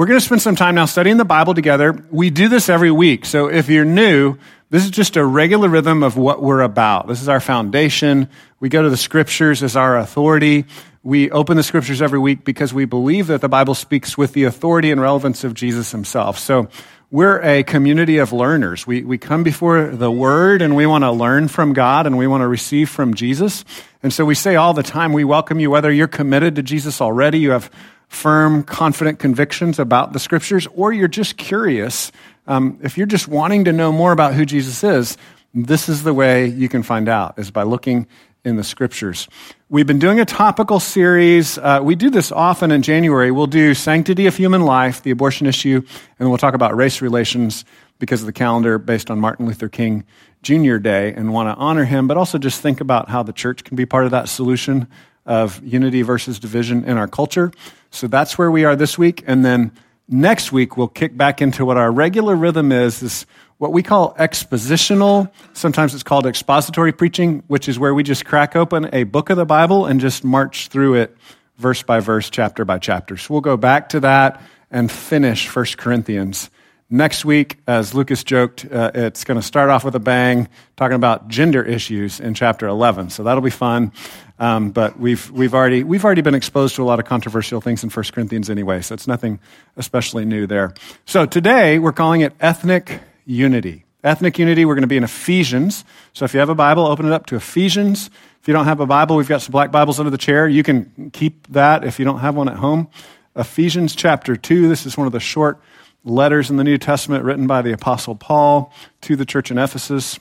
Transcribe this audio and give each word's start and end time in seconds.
we're 0.00 0.06
going 0.06 0.18
to 0.18 0.24
spend 0.24 0.40
some 0.40 0.56
time 0.56 0.76
now 0.76 0.86
studying 0.86 1.18
the 1.18 1.26
Bible 1.26 1.52
together. 1.52 1.92
We 2.10 2.30
do 2.30 2.48
this 2.48 2.70
every 2.70 2.90
week. 2.90 3.26
So 3.26 3.50
if 3.50 3.68
you're 3.68 3.84
new, 3.84 4.38
this 4.70 4.82
is 4.82 4.90
just 4.90 5.18
a 5.18 5.22
regular 5.22 5.68
rhythm 5.68 6.02
of 6.02 6.16
what 6.16 6.42
we're 6.42 6.62
about. 6.62 7.06
This 7.06 7.20
is 7.20 7.28
our 7.28 7.38
foundation. 7.38 8.30
We 8.60 8.70
go 8.70 8.82
to 8.82 8.88
the 8.88 8.96
scriptures 8.96 9.62
as 9.62 9.76
our 9.76 9.98
authority. 9.98 10.64
We 11.02 11.30
open 11.30 11.58
the 11.58 11.62
scriptures 11.62 12.00
every 12.00 12.18
week 12.18 12.46
because 12.46 12.72
we 12.72 12.86
believe 12.86 13.26
that 13.26 13.42
the 13.42 13.48
Bible 13.50 13.74
speaks 13.74 14.16
with 14.16 14.32
the 14.32 14.44
authority 14.44 14.90
and 14.90 15.02
relevance 15.02 15.44
of 15.44 15.52
Jesus 15.52 15.92
himself. 15.92 16.38
So 16.38 16.70
we're 17.10 17.42
a 17.42 17.62
community 17.62 18.16
of 18.16 18.32
learners. 18.32 18.86
We, 18.86 19.02
we 19.02 19.18
come 19.18 19.42
before 19.42 19.88
the 19.88 20.10
Word 20.10 20.62
and 20.62 20.76
we 20.76 20.86
want 20.86 21.04
to 21.04 21.12
learn 21.12 21.48
from 21.48 21.74
God 21.74 22.06
and 22.06 22.16
we 22.16 22.26
want 22.26 22.40
to 22.40 22.48
receive 22.48 22.88
from 22.88 23.12
Jesus. 23.12 23.66
And 24.02 24.14
so 24.14 24.24
we 24.24 24.34
say 24.34 24.56
all 24.56 24.72
the 24.72 24.82
time, 24.82 25.12
we 25.12 25.24
welcome 25.24 25.60
you, 25.60 25.70
whether 25.70 25.92
you're 25.92 26.08
committed 26.08 26.56
to 26.56 26.62
Jesus 26.62 27.02
already, 27.02 27.38
you 27.38 27.50
have 27.50 27.70
firm, 28.10 28.62
confident 28.62 29.18
convictions 29.18 29.78
about 29.78 30.12
the 30.12 30.18
Scriptures, 30.18 30.68
or 30.74 30.92
you're 30.92 31.08
just 31.08 31.38
curious 31.38 32.12
um, 32.50 32.80
if 32.82 32.98
you're 32.98 33.06
just 33.06 33.28
wanting 33.28 33.66
to 33.66 33.72
know 33.72 33.92
more 33.92 34.10
about 34.10 34.34
who 34.34 34.44
Jesus 34.44 34.82
is, 34.82 35.16
this 35.54 35.88
is 35.88 36.02
the 36.02 36.12
way 36.12 36.46
you 36.46 36.68
can 36.68 36.82
find 36.82 37.08
out, 37.08 37.38
is 37.38 37.52
by 37.52 37.62
looking 37.62 38.08
in 38.44 38.56
the 38.56 38.64
scriptures. 38.64 39.28
We've 39.68 39.86
been 39.86 40.00
doing 40.00 40.18
a 40.18 40.24
topical 40.24 40.80
series. 40.80 41.58
Uh, 41.58 41.80
we 41.80 41.94
do 41.94 42.10
this 42.10 42.32
often 42.32 42.72
in 42.72 42.82
January. 42.82 43.30
We'll 43.30 43.46
do 43.46 43.72
sanctity 43.74 44.26
of 44.26 44.36
human 44.36 44.62
life, 44.62 45.02
the 45.02 45.12
abortion 45.12 45.46
issue, 45.46 45.82
and 46.18 46.28
we'll 46.28 46.38
talk 46.38 46.54
about 46.54 46.74
race 46.74 47.00
relations 47.00 47.64
because 48.00 48.20
of 48.20 48.26
the 48.26 48.32
calendar 48.32 48.78
based 48.78 49.12
on 49.12 49.20
Martin 49.20 49.46
Luther 49.46 49.68
King 49.68 50.04
Jr. 50.42 50.78
Day 50.78 51.12
and 51.12 51.32
want 51.32 51.54
to 51.54 51.54
honor 51.54 51.84
him, 51.84 52.08
but 52.08 52.16
also 52.16 52.36
just 52.36 52.60
think 52.60 52.80
about 52.80 53.10
how 53.10 53.22
the 53.22 53.32
church 53.32 53.62
can 53.62 53.76
be 53.76 53.86
part 53.86 54.06
of 54.06 54.10
that 54.10 54.28
solution 54.28 54.88
of 55.30 55.64
unity 55.64 56.02
versus 56.02 56.38
division 56.38 56.84
in 56.84 56.98
our 56.98 57.08
culture. 57.08 57.52
So 57.90 58.06
that's 58.06 58.36
where 58.36 58.50
we 58.50 58.64
are 58.64 58.76
this 58.76 58.98
week. 58.98 59.24
And 59.26 59.44
then 59.44 59.72
Next 60.12 60.50
week, 60.50 60.76
we'll 60.76 60.88
kick 60.88 61.16
back 61.16 61.40
into 61.40 61.64
what 61.64 61.76
our 61.76 61.92
regular 61.92 62.34
rhythm 62.34 62.72
is, 62.72 63.00
is 63.00 63.26
what 63.58 63.72
we 63.72 63.84
call 63.84 64.12
expositional. 64.14 65.30
Sometimes 65.52 65.94
it's 65.94 66.02
called 66.02 66.26
expository 66.26 66.90
preaching, 66.90 67.44
which 67.46 67.68
is 67.68 67.78
where 67.78 67.94
we 67.94 68.02
just 68.02 68.24
crack 68.24 68.56
open 68.56 68.90
a 68.92 69.04
book 69.04 69.30
of 69.30 69.36
the 69.36 69.46
Bible 69.46 69.86
and 69.86 70.00
just 70.00 70.24
march 70.24 70.66
through 70.66 70.94
it 70.94 71.16
verse 71.58 71.84
by 71.84 72.00
verse, 72.00 72.28
chapter 72.28 72.64
by 72.64 72.78
chapter. 72.78 73.16
So 73.16 73.32
we'll 73.32 73.40
go 73.40 73.56
back 73.56 73.90
to 73.90 74.00
that 74.00 74.42
and 74.68 74.90
finish 74.90 75.54
1 75.54 75.64
Corinthians. 75.76 76.50
Next 76.92 77.24
week, 77.24 77.58
as 77.68 77.94
Lucas 77.94 78.24
joked, 78.24 78.64
uh, 78.64 78.90
it's 78.92 79.22
going 79.22 79.38
to 79.38 79.46
start 79.46 79.70
off 79.70 79.84
with 79.84 79.94
a 79.94 80.00
bang, 80.00 80.48
talking 80.76 80.96
about 80.96 81.28
gender 81.28 81.62
issues 81.62 82.18
in 82.18 82.34
chapter 82.34 82.66
11. 82.66 83.10
So 83.10 83.22
that'll 83.22 83.42
be 83.42 83.50
fun. 83.50 83.92
Um, 84.40 84.70
but 84.70 84.98
we've, 84.98 85.30
we've, 85.30 85.54
already, 85.54 85.84
we've 85.84 86.04
already 86.04 86.22
been 86.22 86.34
exposed 86.34 86.74
to 86.76 86.82
a 86.82 86.86
lot 86.86 86.98
of 86.98 87.04
controversial 87.04 87.60
things 87.60 87.84
in 87.84 87.90
1 87.90 88.04
Corinthians 88.12 88.48
anyway, 88.48 88.80
so 88.80 88.94
it's 88.94 89.06
nothing 89.06 89.38
especially 89.76 90.24
new 90.24 90.46
there. 90.46 90.72
So 91.04 91.26
today, 91.26 91.78
we're 91.78 91.92
calling 91.92 92.22
it 92.22 92.32
ethnic 92.40 93.00
unity. 93.26 93.84
Ethnic 94.02 94.38
unity, 94.38 94.64
we're 94.64 94.74
going 94.74 94.82
to 94.82 94.88
be 94.88 94.96
in 94.96 95.04
Ephesians. 95.04 95.84
So 96.14 96.24
if 96.24 96.32
you 96.32 96.40
have 96.40 96.48
a 96.48 96.54
Bible, 96.54 96.86
open 96.86 97.04
it 97.04 97.12
up 97.12 97.26
to 97.26 97.36
Ephesians. 97.36 98.08
If 98.40 98.48
you 98.48 98.54
don't 98.54 98.64
have 98.64 98.80
a 98.80 98.86
Bible, 98.86 99.16
we've 99.16 99.28
got 99.28 99.42
some 99.42 99.52
black 99.52 99.70
Bibles 99.70 100.00
under 100.00 100.08
the 100.08 100.16
chair. 100.16 100.48
You 100.48 100.62
can 100.62 101.10
keep 101.12 101.46
that 101.48 101.84
if 101.84 101.98
you 101.98 102.06
don't 102.06 102.20
have 102.20 102.34
one 102.34 102.48
at 102.48 102.56
home. 102.56 102.88
Ephesians 103.36 103.94
chapter 103.94 104.36
2, 104.36 104.68
this 104.68 104.86
is 104.86 104.96
one 104.96 105.06
of 105.06 105.12
the 105.12 105.20
short 105.20 105.60
letters 106.02 106.48
in 106.48 106.56
the 106.56 106.64
New 106.64 106.78
Testament 106.78 107.24
written 107.24 107.46
by 107.46 107.60
the 107.60 107.72
Apostle 107.72 108.14
Paul 108.14 108.72
to 109.02 109.16
the 109.16 109.26
church 109.26 109.50
in 109.50 109.58
Ephesus. 109.58 110.18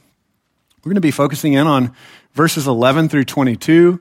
We're 0.82 0.92
going 0.92 0.96
to 0.96 1.02
be 1.02 1.12
focusing 1.12 1.54
in 1.54 1.68
on 1.68 1.94
verses 2.32 2.66
11 2.66 3.10
through 3.10 3.26
22. 3.26 4.00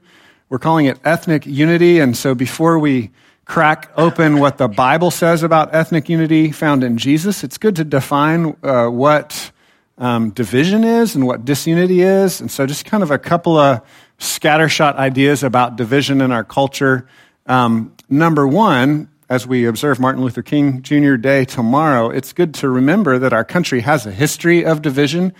We're 0.48 0.58
calling 0.60 0.86
it 0.86 0.96
ethnic 1.04 1.44
unity. 1.44 1.98
And 1.98 2.16
so 2.16 2.36
before 2.36 2.78
we 2.78 3.10
crack 3.46 3.90
open 3.96 4.38
what 4.38 4.58
the 4.58 4.68
Bible 4.68 5.10
says 5.10 5.42
about 5.42 5.74
ethnic 5.74 6.08
unity 6.08 6.52
found 6.52 6.84
in 6.84 6.96
Jesus, 6.96 7.42
it's 7.42 7.58
good 7.58 7.74
to 7.76 7.84
define 7.84 8.56
uh, 8.62 8.86
what 8.86 9.50
um, 9.98 10.30
division 10.30 10.84
is 10.84 11.16
and 11.16 11.26
what 11.26 11.44
disunity 11.44 12.02
is. 12.02 12.40
And 12.40 12.48
so 12.48 12.64
just 12.64 12.84
kind 12.84 13.02
of 13.02 13.10
a 13.10 13.18
couple 13.18 13.56
of 13.56 13.80
scattershot 14.20 14.94
ideas 14.94 15.42
about 15.42 15.74
division 15.74 16.20
in 16.20 16.30
our 16.30 16.44
culture. 16.44 17.08
Um, 17.46 17.92
number 18.08 18.46
one, 18.46 19.08
as 19.28 19.48
we 19.48 19.66
observe 19.66 19.98
Martin 19.98 20.22
Luther 20.22 20.42
King 20.42 20.82
Jr. 20.82 21.16
Day 21.16 21.44
tomorrow, 21.44 22.08
it's 22.08 22.32
good 22.32 22.54
to 22.54 22.68
remember 22.68 23.18
that 23.18 23.32
our 23.32 23.44
country 23.44 23.80
has 23.80 24.06
a 24.06 24.12
history 24.12 24.64
of 24.64 24.80
division 24.80 25.34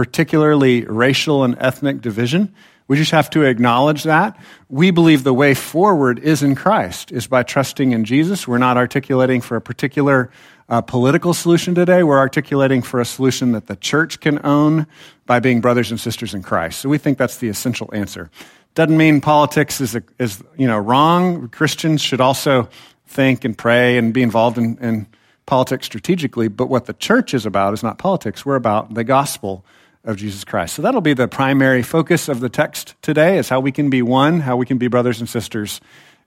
particularly 0.00 0.82
racial 0.86 1.44
and 1.44 1.54
ethnic 1.58 2.00
division. 2.00 2.50
We 2.88 2.96
just 2.96 3.10
have 3.10 3.28
to 3.30 3.42
acknowledge 3.42 4.04
that. 4.04 4.34
We 4.70 4.90
believe 4.90 5.24
the 5.24 5.34
way 5.34 5.52
forward 5.52 6.18
is 6.18 6.42
in 6.42 6.54
Christ, 6.54 7.12
is 7.12 7.26
by 7.26 7.42
trusting 7.42 7.92
in 7.92 8.06
Jesus. 8.06 8.48
We're 8.48 8.56
not 8.56 8.78
articulating 8.78 9.42
for 9.42 9.58
a 9.58 9.60
particular 9.60 10.30
uh, 10.70 10.80
political 10.80 11.34
solution 11.34 11.74
today. 11.74 12.02
We're 12.02 12.18
articulating 12.18 12.80
for 12.80 12.98
a 12.98 13.04
solution 13.04 13.52
that 13.52 13.66
the 13.66 13.76
church 13.76 14.20
can 14.20 14.40
own 14.42 14.86
by 15.26 15.38
being 15.38 15.60
brothers 15.60 15.90
and 15.90 16.00
sisters 16.00 16.32
in 16.32 16.42
Christ. 16.42 16.80
So 16.80 16.88
we 16.88 16.96
think 16.96 17.18
that's 17.18 17.36
the 17.36 17.50
essential 17.50 17.90
answer. 17.92 18.30
Doesn't 18.74 18.96
mean 18.96 19.20
politics 19.20 19.82
is, 19.82 19.98
is 20.18 20.42
you 20.56 20.66
know, 20.66 20.78
wrong. 20.78 21.50
Christians 21.50 22.00
should 22.00 22.22
also 22.22 22.70
think 23.06 23.44
and 23.44 23.56
pray 23.56 23.98
and 23.98 24.14
be 24.14 24.22
involved 24.22 24.56
in, 24.56 24.78
in 24.78 25.06
politics 25.44 25.84
strategically. 25.84 26.48
But 26.48 26.68
what 26.68 26.86
the 26.86 26.94
church 26.94 27.34
is 27.34 27.44
about 27.44 27.74
is 27.74 27.82
not 27.82 27.98
politics. 27.98 28.46
We're 28.46 28.56
about 28.56 28.94
the 28.94 29.04
gospel 29.04 29.62
of 30.04 30.16
Jesus 30.16 30.44
Christ. 30.44 30.74
So 30.74 30.82
that'll 30.82 31.00
be 31.00 31.14
the 31.14 31.28
primary 31.28 31.82
focus 31.82 32.28
of 32.28 32.40
the 32.40 32.48
text 32.48 32.94
today 33.02 33.38
is 33.38 33.48
how 33.48 33.60
we 33.60 33.72
can 33.72 33.90
be 33.90 34.02
one, 34.02 34.40
how 34.40 34.56
we 34.56 34.66
can 34.66 34.78
be 34.78 34.88
brothers 34.88 35.20
and 35.20 35.28
sisters 35.28 35.80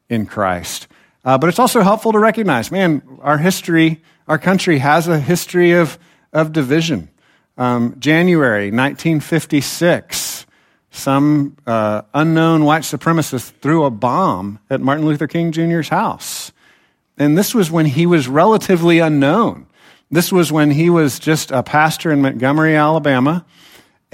in 0.09 0.25
Christ. 0.25 0.87
Uh, 1.25 1.37
but 1.37 1.49
it's 1.49 1.59
also 1.59 1.81
helpful 1.81 2.11
to 2.11 2.19
recognize, 2.19 2.71
man, 2.71 3.01
our 3.21 3.37
history, 3.37 4.01
our 4.27 4.37
country 4.37 4.77
has 4.79 5.07
a 5.07 5.19
history 5.19 5.71
of, 5.71 5.97
of 6.33 6.51
division. 6.51 7.09
Um, 7.57 7.95
January 7.99 8.71
1956, 8.71 10.45
some 10.91 11.55
uh, 11.65 12.01
unknown 12.13 12.65
white 12.65 12.83
supremacist 12.83 13.53
threw 13.61 13.85
a 13.85 13.91
bomb 13.91 14.59
at 14.69 14.81
Martin 14.81 15.05
Luther 15.05 15.27
King 15.27 15.51
Jr.'s 15.51 15.89
house. 15.89 16.51
And 17.17 17.37
this 17.37 17.55
was 17.55 17.71
when 17.71 17.85
he 17.85 18.05
was 18.05 18.27
relatively 18.27 18.99
unknown. 18.99 19.67
This 20.11 20.31
was 20.31 20.51
when 20.51 20.71
he 20.71 20.89
was 20.89 21.19
just 21.19 21.51
a 21.51 21.63
pastor 21.63 22.11
in 22.11 22.21
Montgomery, 22.21 22.75
Alabama. 22.75 23.45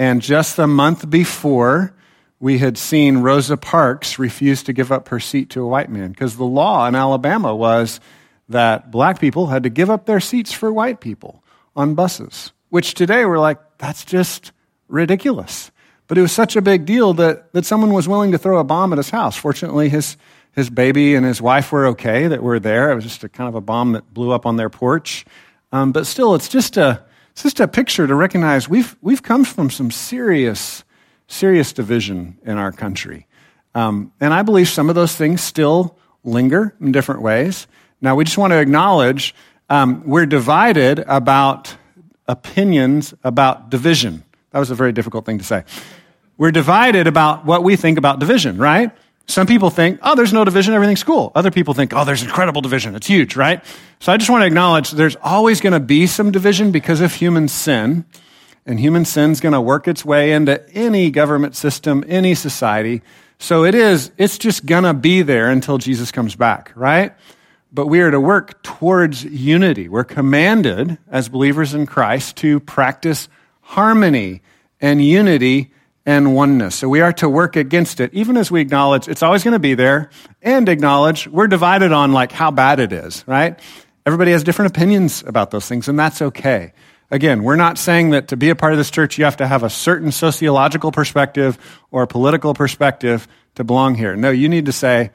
And 0.00 0.22
just 0.22 0.58
a 0.58 0.66
month 0.66 1.10
before, 1.10 1.94
we 2.38 2.56
had 2.56 2.78
seen 2.78 3.18
Rosa 3.18 3.58
Parks 3.58 4.18
refuse 4.18 4.62
to 4.62 4.72
give 4.72 4.90
up 4.90 5.08
her 5.08 5.20
seat 5.20 5.50
to 5.50 5.62
a 5.62 5.66
white 5.66 5.90
man 5.90 6.08
because 6.08 6.38
the 6.38 6.44
law 6.44 6.88
in 6.88 6.94
Alabama 6.94 7.54
was 7.54 8.00
that 8.48 8.90
black 8.90 9.20
people 9.20 9.48
had 9.48 9.64
to 9.64 9.68
give 9.68 9.90
up 9.90 10.06
their 10.06 10.18
seats 10.18 10.54
for 10.54 10.72
white 10.72 11.02
people 11.02 11.44
on 11.76 11.94
buses, 11.94 12.52
which 12.70 12.94
today 12.94 13.26
we're 13.26 13.38
like, 13.38 13.58
that's 13.76 14.06
just 14.06 14.52
ridiculous. 14.88 15.70
But 16.06 16.16
it 16.16 16.22
was 16.22 16.32
such 16.32 16.56
a 16.56 16.62
big 16.62 16.86
deal 16.86 17.12
that, 17.12 17.52
that 17.52 17.66
someone 17.66 17.92
was 17.92 18.08
willing 18.08 18.32
to 18.32 18.38
throw 18.38 18.58
a 18.58 18.64
bomb 18.64 18.94
at 18.94 18.96
his 18.96 19.10
house. 19.10 19.36
Fortunately, 19.36 19.90
his, 19.90 20.16
his 20.52 20.70
baby 20.70 21.14
and 21.14 21.26
his 21.26 21.42
wife 21.42 21.72
were 21.72 21.88
okay 21.88 22.26
that 22.26 22.42
were 22.42 22.58
there. 22.58 22.90
It 22.90 22.94
was 22.94 23.04
just 23.04 23.22
a 23.22 23.28
kind 23.28 23.48
of 23.48 23.54
a 23.54 23.60
bomb 23.60 23.92
that 23.92 24.14
blew 24.14 24.30
up 24.30 24.46
on 24.46 24.56
their 24.56 24.70
porch. 24.70 25.26
Um, 25.72 25.92
but 25.92 26.06
still, 26.06 26.34
it's 26.34 26.48
just 26.48 26.78
a, 26.78 27.04
it's 27.40 27.54
just 27.54 27.60
a 27.60 27.68
picture 27.68 28.06
to 28.06 28.14
recognize 28.14 28.68
we've, 28.68 28.94
we've 29.00 29.22
come 29.22 29.44
from 29.46 29.70
some 29.70 29.90
serious, 29.90 30.84
serious 31.26 31.72
division 31.72 32.36
in 32.44 32.58
our 32.58 32.70
country. 32.70 33.26
Um, 33.74 34.12
and 34.20 34.34
I 34.34 34.42
believe 34.42 34.68
some 34.68 34.90
of 34.90 34.94
those 34.94 35.16
things 35.16 35.40
still 35.40 35.96
linger 36.22 36.74
in 36.82 36.92
different 36.92 37.22
ways. 37.22 37.66
Now, 38.02 38.14
we 38.14 38.24
just 38.24 38.36
want 38.36 38.50
to 38.50 38.60
acknowledge 38.60 39.34
um, 39.70 40.02
we're 40.06 40.26
divided 40.26 40.98
about 41.06 41.74
opinions 42.28 43.14
about 43.24 43.70
division. 43.70 44.22
That 44.50 44.58
was 44.58 44.70
a 44.70 44.74
very 44.74 44.92
difficult 44.92 45.24
thing 45.24 45.38
to 45.38 45.44
say. 45.44 45.64
We're 46.36 46.50
divided 46.50 47.06
about 47.06 47.46
what 47.46 47.64
we 47.64 47.74
think 47.74 47.96
about 47.96 48.18
division, 48.18 48.58
right? 48.58 48.90
Some 49.30 49.46
people 49.46 49.70
think, 49.70 50.00
oh, 50.02 50.16
there's 50.16 50.32
no 50.32 50.44
division, 50.44 50.74
everything's 50.74 51.04
cool. 51.04 51.30
Other 51.34 51.50
people 51.50 51.72
think, 51.72 51.94
oh, 51.94 52.04
there's 52.04 52.22
incredible 52.22 52.62
division, 52.62 52.96
it's 52.96 53.06
huge, 53.06 53.36
right? 53.36 53.64
So 54.00 54.12
I 54.12 54.16
just 54.16 54.28
want 54.28 54.42
to 54.42 54.46
acknowledge 54.46 54.90
there's 54.90 55.16
always 55.22 55.60
going 55.60 55.72
to 55.72 55.80
be 55.80 56.06
some 56.06 56.32
division 56.32 56.72
because 56.72 57.00
of 57.00 57.14
human 57.14 57.48
sin. 57.48 58.04
And 58.66 58.78
human 58.78 59.04
sin's 59.04 59.40
going 59.40 59.54
to 59.54 59.60
work 59.60 59.88
its 59.88 60.04
way 60.04 60.32
into 60.32 60.68
any 60.76 61.10
government 61.10 61.56
system, 61.56 62.04
any 62.06 62.34
society. 62.34 63.02
So 63.38 63.64
it 63.64 63.74
is, 63.74 64.12
it's 64.18 64.36
just 64.36 64.66
going 64.66 64.84
to 64.84 64.94
be 64.94 65.22
there 65.22 65.48
until 65.48 65.78
Jesus 65.78 66.12
comes 66.12 66.36
back, 66.36 66.72
right? 66.74 67.12
But 67.72 67.86
we 67.86 68.00
are 68.00 68.10
to 68.10 68.20
work 68.20 68.62
towards 68.62 69.24
unity. 69.24 69.88
We're 69.88 70.04
commanded 70.04 70.98
as 71.08 71.28
believers 71.28 71.72
in 71.72 71.86
Christ 71.86 72.36
to 72.38 72.60
practice 72.60 73.28
harmony 73.62 74.42
and 74.80 75.02
unity 75.02 75.70
and 76.06 76.34
oneness. 76.34 76.76
So 76.76 76.88
we 76.88 77.00
are 77.00 77.12
to 77.14 77.28
work 77.28 77.56
against 77.56 78.00
it, 78.00 78.12
even 78.14 78.36
as 78.36 78.50
we 78.50 78.60
acknowledge 78.60 79.08
it's 79.08 79.22
always 79.22 79.44
going 79.44 79.52
to 79.52 79.58
be 79.58 79.74
there 79.74 80.10
and 80.42 80.68
acknowledge 80.68 81.26
we're 81.28 81.46
divided 81.46 81.92
on 81.92 82.12
like 82.12 82.32
how 82.32 82.50
bad 82.50 82.80
it 82.80 82.92
is, 82.92 83.24
right? 83.26 83.58
Everybody 84.06 84.32
has 84.32 84.42
different 84.42 84.74
opinions 84.74 85.22
about 85.26 85.50
those 85.50 85.68
things, 85.68 85.88
and 85.88 85.98
that's 85.98 86.22
okay. 86.22 86.72
Again, 87.10 87.42
we're 87.42 87.56
not 87.56 87.76
saying 87.76 88.10
that 88.10 88.28
to 88.28 88.36
be 88.36 88.50
a 88.50 88.56
part 88.56 88.72
of 88.72 88.78
this 88.78 88.90
church, 88.90 89.18
you 89.18 89.24
have 89.24 89.36
to 89.38 89.46
have 89.46 89.62
a 89.62 89.70
certain 89.70 90.12
sociological 90.12 90.92
perspective 90.92 91.58
or 91.90 92.06
political 92.06 92.54
perspective 92.54 93.26
to 93.56 93.64
belong 93.64 93.94
here. 93.94 94.16
No, 94.16 94.30
you 94.30 94.48
need 94.48 94.66
to 94.66 94.72
say, 94.72 95.10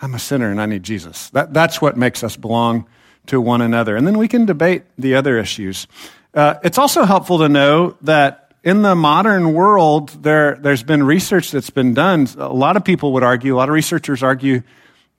I'm 0.00 0.14
a 0.14 0.18
sinner 0.18 0.50
and 0.50 0.60
I 0.60 0.66
need 0.66 0.82
Jesus. 0.82 1.30
That, 1.30 1.54
that's 1.54 1.80
what 1.80 1.96
makes 1.96 2.22
us 2.22 2.36
belong 2.36 2.86
to 3.26 3.40
one 3.40 3.62
another. 3.62 3.96
And 3.96 4.06
then 4.06 4.18
we 4.18 4.28
can 4.28 4.44
debate 4.44 4.84
the 4.98 5.14
other 5.14 5.38
issues. 5.38 5.86
Uh, 6.34 6.54
it's 6.62 6.78
also 6.78 7.04
helpful 7.04 7.38
to 7.38 7.48
know 7.48 7.96
that 8.02 8.47
in 8.68 8.82
the 8.82 8.94
modern 8.94 9.54
world, 9.54 10.10
there, 10.22 10.56
there's 10.56 10.82
been 10.82 11.02
research 11.02 11.52
that's 11.52 11.70
been 11.70 11.94
done. 11.94 12.28
A 12.36 12.52
lot 12.52 12.76
of 12.76 12.84
people 12.84 13.14
would 13.14 13.22
argue, 13.22 13.54
a 13.54 13.56
lot 13.56 13.70
of 13.70 13.74
researchers 13.74 14.22
argue 14.22 14.62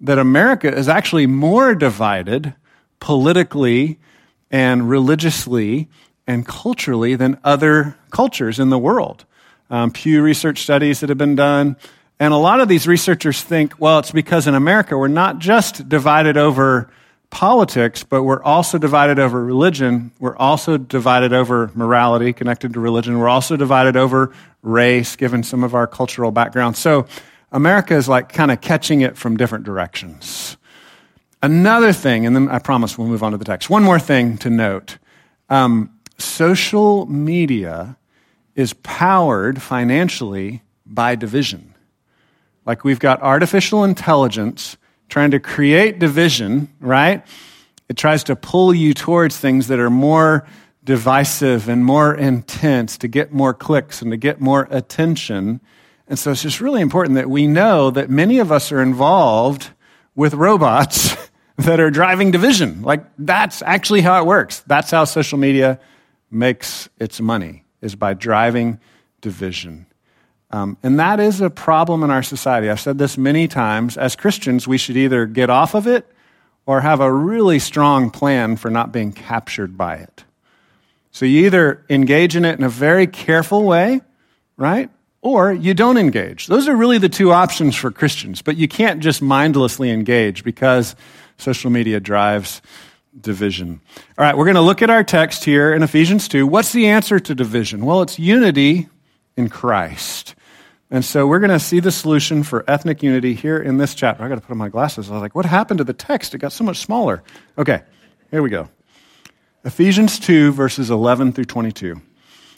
that 0.01 0.19
America 0.19 0.71
is 0.71 0.87
actually 0.87 1.25
more 1.25 1.73
divided 1.73 2.53
politically 2.99 3.97
and 4.51 4.87
religiously 4.87 5.89
and 6.27 6.45
culturally 6.45 7.15
than 7.15 7.39
other 7.43 7.97
cultures 8.11 8.59
in 8.59 8.69
the 8.69 8.77
world. 8.77 9.25
Um, 9.71 9.89
Pew 9.89 10.21
Research 10.21 10.61
studies 10.61 10.99
that 10.99 11.09
have 11.09 11.17
been 11.17 11.35
done. 11.35 11.75
And 12.19 12.31
a 12.31 12.37
lot 12.37 12.59
of 12.59 12.67
these 12.67 12.87
researchers 12.87 13.41
think, 13.41 13.73
well, 13.79 13.97
it's 13.97 14.11
because 14.11 14.45
in 14.45 14.53
America 14.53 14.95
we're 14.95 15.07
not 15.07 15.39
just 15.39 15.89
divided 15.89 16.37
over 16.37 16.91
politics, 17.29 18.03
but 18.03 18.23
we're 18.23 18.41
also 18.43 18.77
divided 18.77 19.19
over 19.19 19.43
religion. 19.43 20.11
We're 20.19 20.35
also 20.37 20.77
divided 20.77 21.33
over 21.33 21.71
morality 21.75 22.33
connected 22.33 22.73
to 22.73 22.79
religion. 22.79 23.19
We're 23.19 23.29
also 23.29 23.55
divided 23.55 23.95
over 23.95 24.33
race, 24.61 25.15
given 25.15 25.43
some 25.43 25.63
of 25.63 25.75
our 25.75 25.87
cultural 25.87 26.31
background. 26.31 26.75
So 26.75 27.05
America 27.51 27.95
is 27.95 28.07
like 28.07 28.29
kind 28.33 28.51
of 28.51 28.61
catching 28.61 29.01
it 29.01 29.17
from 29.17 29.37
different 29.37 29.65
directions. 29.65 30.57
Another 31.41 31.93
thing, 31.93 32.25
and 32.25 32.35
then 32.35 32.49
I 32.49 32.59
promise 32.59 32.97
we'll 32.97 33.07
move 33.07 33.23
on 33.23 33.31
to 33.31 33.37
the 33.37 33.45
text. 33.45 33.69
One 33.69 33.83
more 33.83 33.99
thing 33.99 34.37
to 34.39 34.49
note 34.49 34.97
um, 35.49 35.91
social 36.17 37.05
media 37.05 37.97
is 38.55 38.73
powered 38.73 39.61
financially 39.61 40.61
by 40.85 41.15
division. 41.15 41.73
Like 42.65 42.83
we've 42.83 42.99
got 42.99 43.21
artificial 43.21 43.83
intelligence 43.83 44.77
trying 45.09 45.31
to 45.31 45.39
create 45.39 45.99
division, 45.99 46.73
right? 46.79 47.25
It 47.89 47.97
tries 47.97 48.23
to 48.25 48.35
pull 48.35 48.73
you 48.73 48.93
towards 48.93 49.37
things 49.37 49.67
that 49.67 49.79
are 49.79 49.89
more 49.89 50.47
divisive 50.83 51.67
and 51.67 51.83
more 51.83 52.15
intense 52.15 52.97
to 52.99 53.07
get 53.07 53.33
more 53.33 53.53
clicks 53.53 54.01
and 54.01 54.11
to 54.11 54.17
get 54.17 54.39
more 54.39 54.67
attention. 54.71 55.59
And 56.07 56.17
so 56.17 56.31
it's 56.31 56.41
just 56.41 56.61
really 56.61 56.81
important 56.81 57.15
that 57.15 57.29
we 57.29 57.47
know 57.47 57.91
that 57.91 58.09
many 58.09 58.39
of 58.39 58.51
us 58.51 58.71
are 58.71 58.81
involved 58.81 59.69
with 60.15 60.33
robots 60.33 61.15
that 61.57 61.79
are 61.79 61.91
driving 61.91 62.31
division. 62.31 62.81
Like 62.81 63.05
that's 63.17 63.61
actually 63.61 64.01
how 64.01 64.21
it 64.21 64.25
works. 64.25 64.61
That's 64.67 64.91
how 64.91 65.05
social 65.05 65.37
media 65.37 65.79
makes 66.31 66.89
its 66.99 67.19
money 67.19 67.65
is 67.81 67.95
by 67.95 68.13
driving 68.13 68.79
division. 69.21 69.85
Um, 70.51 70.77
and 70.81 70.99
that 70.99 71.19
is 71.19 71.41
a 71.41 71.49
problem 71.49 72.03
in 72.03 72.09
our 72.09 72.23
society. 72.23 72.69
I've 72.69 72.79
said 72.79 72.97
this 72.97 73.17
many 73.17 73.47
times. 73.47 73.97
As 73.97 74.15
Christians, 74.15 74.67
we 74.67 74.77
should 74.77 74.97
either 74.97 75.25
get 75.25 75.49
off 75.49 75.75
of 75.75 75.85
it 75.85 76.07
or 76.65 76.81
have 76.81 77.01
a 77.01 77.11
really 77.11 77.59
strong 77.59 78.09
plan 78.09 78.55
for 78.55 78.69
not 78.69 78.91
being 78.91 79.11
captured 79.11 79.77
by 79.77 79.95
it. 79.95 80.23
So 81.11 81.25
you 81.25 81.45
either 81.45 81.83
engage 81.89 82.35
in 82.35 82.45
it 82.45 82.57
in 82.57 82.63
a 82.63 82.69
very 82.69 83.07
careful 83.07 83.63
way, 83.63 84.01
right? 84.57 84.89
Or 85.21 85.51
you 85.51 85.73
don't 85.73 85.97
engage. 85.97 86.47
Those 86.47 86.67
are 86.67 86.75
really 86.75 86.97
the 86.97 87.09
two 87.09 87.31
options 87.31 87.75
for 87.75 87.91
Christians, 87.91 88.41
but 88.41 88.55
you 88.55 88.67
can't 88.67 89.01
just 89.01 89.21
mindlessly 89.21 89.91
engage 89.91 90.43
because 90.43 90.95
social 91.37 91.69
media 91.69 91.99
drives 91.99 92.61
division. 93.19 93.81
All 94.17 94.23
right, 94.23 94.37
we're 94.37 94.45
going 94.45 94.55
to 94.55 94.61
look 94.61 94.81
at 94.81 94.89
our 94.89 95.03
text 95.03 95.43
here 95.43 95.73
in 95.73 95.83
Ephesians 95.83 96.27
2. 96.27 96.47
What's 96.47 96.71
the 96.71 96.87
answer 96.87 97.19
to 97.19 97.35
division? 97.35 97.85
Well, 97.85 98.01
it's 98.01 98.19
unity 98.19 98.87
in 99.35 99.49
Christ. 99.49 100.35
And 100.91 101.05
so 101.05 101.27
we're 101.27 101.39
going 101.39 101.51
to 101.51 101.59
see 101.59 101.79
the 101.79 101.91
solution 101.91 102.41
for 102.41 102.63
ethnic 102.67 103.03
unity 103.03 103.35
here 103.35 103.57
in 103.57 103.77
this 103.77 103.93
chapter. 103.93 104.23
I 104.23 104.27
got 104.27 104.35
to 104.35 104.41
put 104.41 104.51
on 104.51 104.57
my 104.57 104.69
glasses. 104.69 105.09
I 105.09 105.13
was 105.13 105.21
like, 105.21 105.35
what 105.35 105.45
happened 105.45 105.77
to 105.77 105.83
the 105.83 105.93
text? 105.93 106.33
It 106.33 106.39
got 106.39 106.51
so 106.51 106.63
much 106.63 106.77
smaller. 106.77 107.21
Okay, 107.57 107.81
here 108.31 108.41
we 108.41 108.49
go. 108.49 108.69
Ephesians 109.63 110.17
2, 110.19 110.51
verses 110.51 110.89
11 110.89 111.33
through 111.33 111.45
22. 111.45 112.01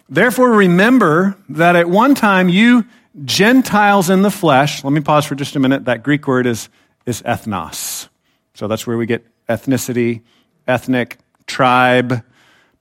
Therefore, 0.08 0.52
remember 0.52 1.36
that 1.50 1.76
at 1.76 1.90
one 1.90 2.16
time 2.16 2.48
you 2.48 2.86
Gentiles 3.26 4.10
in 4.10 4.22
the 4.22 4.32
flesh, 4.32 4.84
let 4.84 4.94
me 4.94 5.02
pause 5.02 5.26
for 5.26 5.36
just 5.36 5.56
a 5.56 5.60
minute. 5.60 5.86
That 5.86 6.04
Greek 6.04 6.28
word 6.28 6.46
is, 6.46 6.70
is 7.06 7.22
ethnos. 7.24 8.08
So 8.54 8.68
that's 8.68 8.88
where 8.88 8.98
we 8.98 9.06
get 9.06 9.26
ethnicity, 9.48 10.22
ethnic, 10.68 11.18
tribe, 11.48 12.24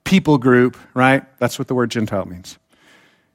people 0.03 0.37
group, 0.37 0.77
right? 0.93 1.23
That's 1.39 1.59
what 1.59 1.67
the 1.67 1.75
word 1.75 1.91
Gentile 1.91 2.25
means. 2.25 2.57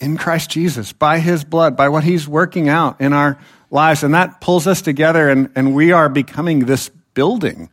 in 0.00 0.16
Christ 0.16 0.50
Jesus, 0.50 0.92
by 0.92 1.18
his 1.18 1.44
blood, 1.44 1.76
by 1.76 1.88
what 1.88 2.04
he's 2.04 2.28
working 2.28 2.68
out 2.68 3.00
in 3.00 3.12
our 3.12 3.38
lives. 3.70 4.02
And 4.02 4.14
that 4.14 4.40
pulls 4.40 4.66
us 4.66 4.82
together, 4.82 5.28
and, 5.28 5.50
and 5.54 5.74
we 5.74 5.92
are 5.92 6.08
becoming 6.08 6.60
this 6.60 6.90
building. 7.14 7.70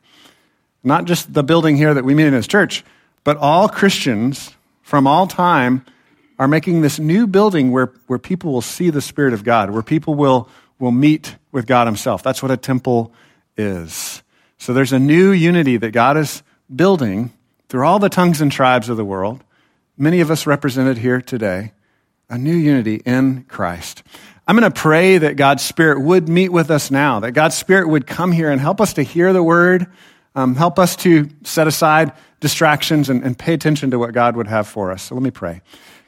Not 0.84 1.06
just 1.06 1.34
the 1.34 1.44
building 1.44 1.78
here 1.78 1.94
that 1.94 2.04
we 2.04 2.16
meet 2.16 2.26
in 2.26 2.34
this 2.34 2.48
church, 2.48 2.84
but 3.24 3.38
all 3.38 3.70
Christians 3.70 4.56
from 4.82 5.08
all 5.08 5.28
time 5.28 5.86
are 6.38 6.48
making 6.48 6.82
this 6.82 7.00
new 7.00 7.28
building 7.28 7.72
where, 7.72 7.94
where 8.08 8.20
people 8.20 8.52
will 8.52 8.62
see 8.62 8.90
the 8.90 9.02
Spirit 9.02 9.34
of 9.34 9.44
God, 9.44 9.70
where 9.72 9.84
people 9.84 10.16
will, 10.16 10.50
will 10.80 10.92
meet 10.92 11.36
with 11.52 11.66
God 11.66 11.88
Himself. 11.88 12.24
That's 12.24 12.42
what 12.42 12.52
a 12.52 12.58
temple 12.58 13.14
is. 13.56 14.22
So 14.58 14.74
there's 14.74 14.94
a 14.94 15.00
new 15.00 15.32
unity 15.32 15.78
that 15.78 15.92
God 15.92 16.18
is 16.18 16.44
building 16.74 17.32
through 17.70 17.86
all 17.86 18.00
the 18.00 18.10
tongues 18.10 18.42
and 18.42 18.52
tribes 18.52 18.90
of 18.90 18.98
the 18.98 19.06
world, 19.06 19.44
many 19.98 20.22
of 20.22 20.30
us 20.30 20.46
represented 20.46 20.98
here 20.98 21.22
today 21.22 21.72
a 22.30 22.38
new 22.38 22.56
unity 22.56 23.02
in 23.06 23.44
Christ. 23.44 24.04
I'm 24.48 24.58
going 24.58 24.72
to 24.72 24.80
pray 24.80 25.18
that 25.18 25.38
God's 25.38 25.64
Spirit 25.64 26.02
would 26.02 26.30
meet 26.30 26.50
with 26.50 26.70
us 26.70 26.92
now, 26.92 27.20
that 27.22 27.32
God's 27.32 27.58
Spirit 27.58 27.88
would 27.88 28.06
come 28.06 28.32
here 28.32 28.52
and 28.52 28.62
help 28.62 28.80
us 28.80 28.94
to 28.94 29.04
hear 29.04 29.34
the 29.34 29.44
word, 29.44 29.88
um, 30.36 30.56
help 30.56 30.78
us 30.78 30.96
to 30.98 31.30
set 31.44 31.68
aside 31.68 32.14
distractions 32.40 33.10
and, 33.10 33.24
and 33.24 33.38
pay 33.38 33.54
attention 33.54 33.92
to 33.92 34.00
what 34.00 34.14
God 34.14 34.36
would 34.36 34.48
have 34.48 34.68
for 34.68 34.92
us. 34.92 35.04
So 35.04 35.16
let 35.16 35.24
me 35.24 35.32
pray. 35.32 35.62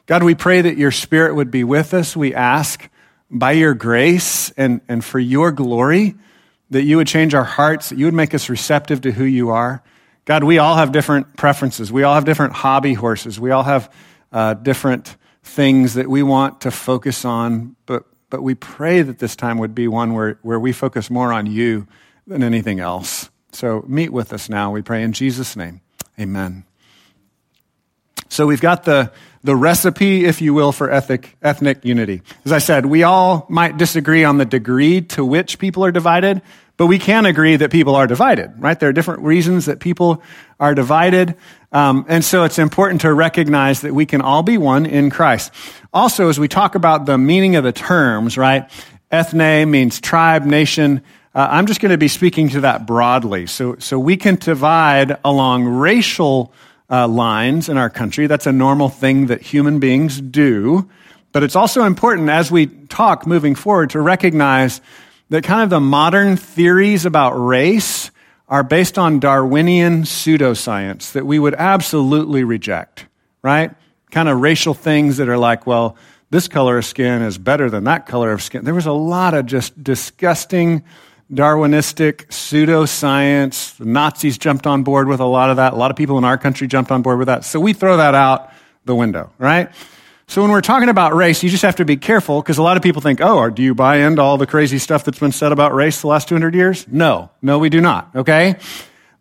God, 0.06 0.22
we 0.22 0.34
pray 0.34 0.60
that 0.60 0.76
your 0.76 0.90
Spirit 0.92 1.34
would 1.34 1.50
be 1.50 1.64
with 1.64 1.92
us. 1.94 2.16
We 2.16 2.34
ask 2.34 2.88
by 3.30 3.52
your 3.52 3.74
grace 3.74 4.50
and, 4.52 4.80
and 4.88 5.04
for 5.04 5.18
your 5.18 5.52
glory 5.52 6.14
that 6.70 6.82
you 6.82 6.98
would 6.98 7.06
change 7.06 7.34
our 7.34 7.44
hearts, 7.44 7.88
that 7.88 7.98
you 7.98 8.04
would 8.04 8.14
make 8.14 8.34
us 8.34 8.48
receptive 8.48 9.00
to 9.02 9.10
who 9.10 9.24
you 9.24 9.50
are. 9.50 9.82
God, 10.24 10.44
we 10.44 10.58
all 10.58 10.76
have 10.76 10.92
different 10.92 11.36
preferences. 11.36 11.90
We 11.90 12.02
all 12.02 12.14
have 12.14 12.24
different 12.24 12.52
hobby 12.52 12.94
horses. 12.94 13.40
We 13.40 13.50
all 13.50 13.62
have 13.62 13.92
uh, 14.30 14.54
different 14.54 15.16
things 15.48 15.94
that 15.94 16.08
we 16.08 16.22
want 16.22 16.60
to 16.60 16.70
focus 16.70 17.24
on, 17.24 17.74
but, 17.86 18.04
but 18.30 18.42
we 18.42 18.54
pray 18.54 19.02
that 19.02 19.18
this 19.18 19.34
time 19.34 19.58
would 19.58 19.74
be 19.74 19.88
one 19.88 20.12
where, 20.12 20.38
where 20.42 20.60
we 20.60 20.72
focus 20.72 21.10
more 21.10 21.32
on 21.32 21.46
you 21.46 21.86
than 22.26 22.42
anything 22.42 22.78
else. 22.78 23.30
So 23.52 23.84
meet 23.88 24.12
with 24.12 24.32
us 24.32 24.48
now, 24.48 24.70
we 24.70 24.82
pray 24.82 25.02
in 25.02 25.12
Jesus' 25.12 25.56
name. 25.56 25.80
Amen. 26.20 26.64
So 28.28 28.46
we've 28.46 28.60
got 28.60 28.84
the, 28.84 29.10
the 29.42 29.56
recipe, 29.56 30.26
if 30.26 30.42
you 30.42 30.52
will, 30.52 30.70
for 30.70 30.90
ethnic, 30.90 31.36
ethnic 31.42 31.84
unity. 31.84 32.22
As 32.44 32.52
I 32.52 32.58
said, 32.58 32.84
we 32.86 33.02
all 33.02 33.46
might 33.48 33.78
disagree 33.78 34.24
on 34.24 34.36
the 34.36 34.44
degree 34.44 35.00
to 35.00 35.24
which 35.24 35.58
people 35.58 35.84
are 35.84 35.92
divided, 35.92 36.42
but 36.78 36.86
we 36.86 36.98
can 36.98 37.26
agree 37.26 37.56
that 37.56 37.70
people 37.70 37.96
are 37.96 38.06
divided, 38.06 38.52
right? 38.56 38.78
There 38.78 38.88
are 38.88 38.92
different 38.92 39.22
reasons 39.22 39.66
that 39.66 39.80
people 39.80 40.22
are 40.60 40.74
divided. 40.74 41.34
Um, 41.72 42.06
and 42.08 42.24
so 42.24 42.44
it's 42.44 42.58
important 42.58 43.00
to 43.02 43.12
recognize 43.12 43.82
that 43.82 43.92
we 43.92 44.06
can 44.06 44.22
all 44.22 44.44
be 44.44 44.56
one 44.56 44.86
in 44.86 45.10
Christ. 45.10 45.52
Also, 45.92 46.28
as 46.28 46.38
we 46.38 46.46
talk 46.46 46.76
about 46.76 47.04
the 47.04 47.18
meaning 47.18 47.56
of 47.56 47.64
the 47.64 47.72
terms, 47.72 48.38
right? 48.38 48.70
Ethne 49.10 49.68
means 49.68 50.00
tribe, 50.00 50.44
nation. 50.44 51.02
Uh, 51.34 51.48
I'm 51.50 51.66
just 51.66 51.80
going 51.80 51.90
to 51.90 51.98
be 51.98 52.08
speaking 52.08 52.48
to 52.50 52.60
that 52.60 52.86
broadly. 52.86 53.46
So, 53.46 53.76
so 53.80 53.98
we 53.98 54.16
can 54.16 54.36
divide 54.36 55.18
along 55.24 55.64
racial 55.64 56.52
uh, 56.88 57.08
lines 57.08 57.68
in 57.68 57.76
our 57.76 57.90
country. 57.90 58.28
That's 58.28 58.46
a 58.46 58.52
normal 58.52 58.88
thing 58.88 59.26
that 59.26 59.42
human 59.42 59.80
beings 59.80 60.20
do. 60.20 60.88
But 61.32 61.42
it's 61.42 61.56
also 61.56 61.82
important 61.82 62.28
as 62.28 62.52
we 62.52 62.66
talk 62.66 63.26
moving 63.26 63.56
forward 63.56 63.90
to 63.90 64.00
recognize 64.00 64.80
that 65.30 65.44
kind 65.44 65.62
of 65.62 65.70
the 65.70 65.80
modern 65.80 66.36
theories 66.36 67.04
about 67.04 67.32
race 67.32 68.10
are 68.48 68.62
based 68.62 68.98
on 68.98 69.20
Darwinian 69.20 70.04
pseudoscience 70.04 71.12
that 71.12 71.26
we 71.26 71.38
would 71.38 71.54
absolutely 71.54 72.44
reject, 72.44 73.06
right? 73.42 73.74
Kind 74.10 74.28
of 74.28 74.40
racial 74.40 74.72
things 74.72 75.18
that 75.18 75.28
are 75.28 75.36
like, 75.36 75.66
well, 75.66 75.96
this 76.30 76.48
color 76.48 76.78
of 76.78 76.84
skin 76.84 77.22
is 77.22 77.36
better 77.36 77.68
than 77.68 77.84
that 77.84 78.06
color 78.06 78.32
of 78.32 78.42
skin. 78.42 78.64
There 78.64 78.74
was 78.74 78.86
a 78.86 78.92
lot 78.92 79.34
of 79.34 79.46
just 79.46 79.82
disgusting 79.82 80.84
Darwinistic 81.32 82.28
pseudoscience. 82.28 83.76
The 83.76 83.84
Nazis 83.84 84.38
jumped 84.38 84.66
on 84.66 84.82
board 84.82 85.08
with 85.08 85.20
a 85.20 85.26
lot 85.26 85.50
of 85.50 85.56
that. 85.56 85.74
A 85.74 85.76
lot 85.76 85.90
of 85.90 85.96
people 85.96 86.16
in 86.16 86.24
our 86.24 86.38
country 86.38 86.66
jumped 86.66 86.90
on 86.90 87.02
board 87.02 87.18
with 87.18 87.26
that. 87.26 87.44
So 87.44 87.60
we 87.60 87.74
throw 87.74 87.98
that 87.98 88.14
out 88.14 88.50
the 88.86 88.94
window, 88.94 89.30
right? 89.38 89.70
So 90.30 90.42
when 90.42 90.50
we're 90.50 90.60
talking 90.60 90.90
about 90.90 91.14
race, 91.14 91.42
you 91.42 91.48
just 91.48 91.62
have 91.62 91.76
to 91.76 91.86
be 91.86 91.96
careful 91.96 92.42
because 92.42 92.58
a 92.58 92.62
lot 92.62 92.76
of 92.76 92.82
people 92.82 93.00
think, 93.00 93.22
oh, 93.22 93.48
do 93.48 93.62
you 93.62 93.74
buy 93.74 93.96
into 93.96 94.20
all 94.20 94.36
the 94.36 94.46
crazy 94.46 94.78
stuff 94.78 95.02
that's 95.04 95.18
been 95.18 95.32
said 95.32 95.52
about 95.52 95.74
race 95.74 96.02
the 96.02 96.06
last 96.06 96.28
200 96.28 96.54
years? 96.54 96.86
No, 96.86 97.30
no, 97.40 97.58
we 97.58 97.70
do 97.70 97.80
not, 97.80 98.14
okay? 98.14 98.56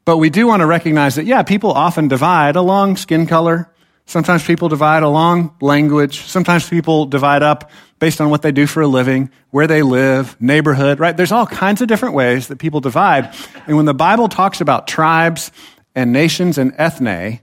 But 0.04 0.18
we 0.18 0.30
do 0.30 0.48
want 0.48 0.60
to 0.60 0.66
recognize 0.66 1.16
that, 1.16 1.26
yeah, 1.26 1.44
people 1.44 1.72
often 1.72 2.10
divide 2.10 2.58
along 2.58 2.98
skin 2.98 3.26
color. 3.26 3.72
Sometimes 4.06 4.46
people 4.46 4.68
divide 4.68 5.02
along 5.02 5.56
language. 5.62 6.24
Sometimes 6.24 6.68
people 6.70 7.06
divide 7.06 7.42
up 7.42 7.72
based 8.00 8.20
on 8.20 8.30
what 8.30 8.42
they 8.42 8.52
do 8.52 8.68
for 8.68 8.82
a 8.82 8.88
living, 8.88 9.32
where 9.50 9.66
they 9.66 9.84
live, 9.84 10.36
neighborhood, 10.42 11.00
right? 11.00 11.16
There's 11.16 11.32
all 11.32 11.48
kinds 11.48 11.82
of 11.82 11.88
different 11.88 12.16
ways 12.16 12.50
that 12.50 12.60
people 12.60 12.82
divide. 12.82 13.34
And 13.66 13.78
when 13.78 13.86
the 13.86 13.94
Bible 13.94 14.28
talks 14.28 14.60
about 14.60 14.88
tribes 14.88 15.54
and 15.96 16.12
nations 16.12 16.58
and 16.58 16.74
ethne, 16.78 17.40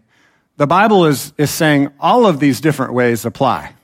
the 0.56 0.66
Bible 0.66 1.06
is, 1.06 1.32
is 1.36 1.50
saying 1.50 1.90
all 1.98 2.26
of 2.26 2.38
these 2.40 2.60
different 2.60 2.92
ways 2.92 3.24
apply. 3.24 3.74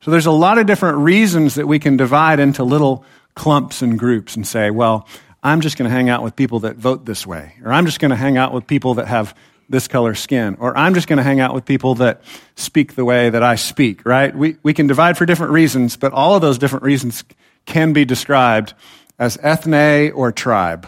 So 0.00 0.10
there's 0.10 0.26
a 0.26 0.32
lot 0.32 0.58
of 0.58 0.66
different 0.66 0.98
reasons 0.98 1.56
that 1.56 1.66
we 1.66 1.78
can 1.78 1.96
divide 1.96 2.40
into 2.40 2.64
little 2.64 3.04
clumps 3.34 3.82
and 3.82 3.98
groups 3.98 4.36
and 4.36 4.46
say, 4.46 4.70
well, 4.70 5.06
I'm 5.42 5.60
just 5.60 5.76
going 5.76 5.88
to 5.88 5.94
hang 5.94 6.08
out 6.08 6.22
with 6.22 6.34
people 6.36 6.60
that 6.60 6.76
vote 6.76 7.04
this 7.04 7.26
way, 7.26 7.54
or 7.64 7.72
I'm 7.72 7.86
just 7.86 8.00
going 8.00 8.10
to 8.10 8.16
hang 8.16 8.36
out 8.36 8.52
with 8.52 8.66
people 8.66 8.94
that 8.94 9.08
have 9.08 9.34
this 9.68 9.88
color 9.88 10.14
skin, 10.14 10.56
or 10.60 10.76
I'm 10.76 10.94
just 10.94 11.08
going 11.08 11.16
to 11.18 11.22
hang 11.22 11.40
out 11.40 11.52
with 11.52 11.64
people 11.64 11.96
that 11.96 12.22
speak 12.54 12.94
the 12.94 13.04
way 13.04 13.30
that 13.30 13.42
I 13.42 13.56
speak, 13.56 14.06
right? 14.06 14.34
We, 14.34 14.56
we 14.62 14.72
can 14.74 14.86
divide 14.86 15.18
for 15.18 15.26
different 15.26 15.52
reasons, 15.52 15.96
but 15.96 16.12
all 16.12 16.36
of 16.36 16.40
those 16.40 16.58
different 16.58 16.84
reasons 16.84 17.24
can 17.64 17.92
be 17.92 18.04
described 18.04 18.74
as 19.18 19.38
ethne 19.42 20.12
or 20.12 20.30
tribe. 20.30 20.86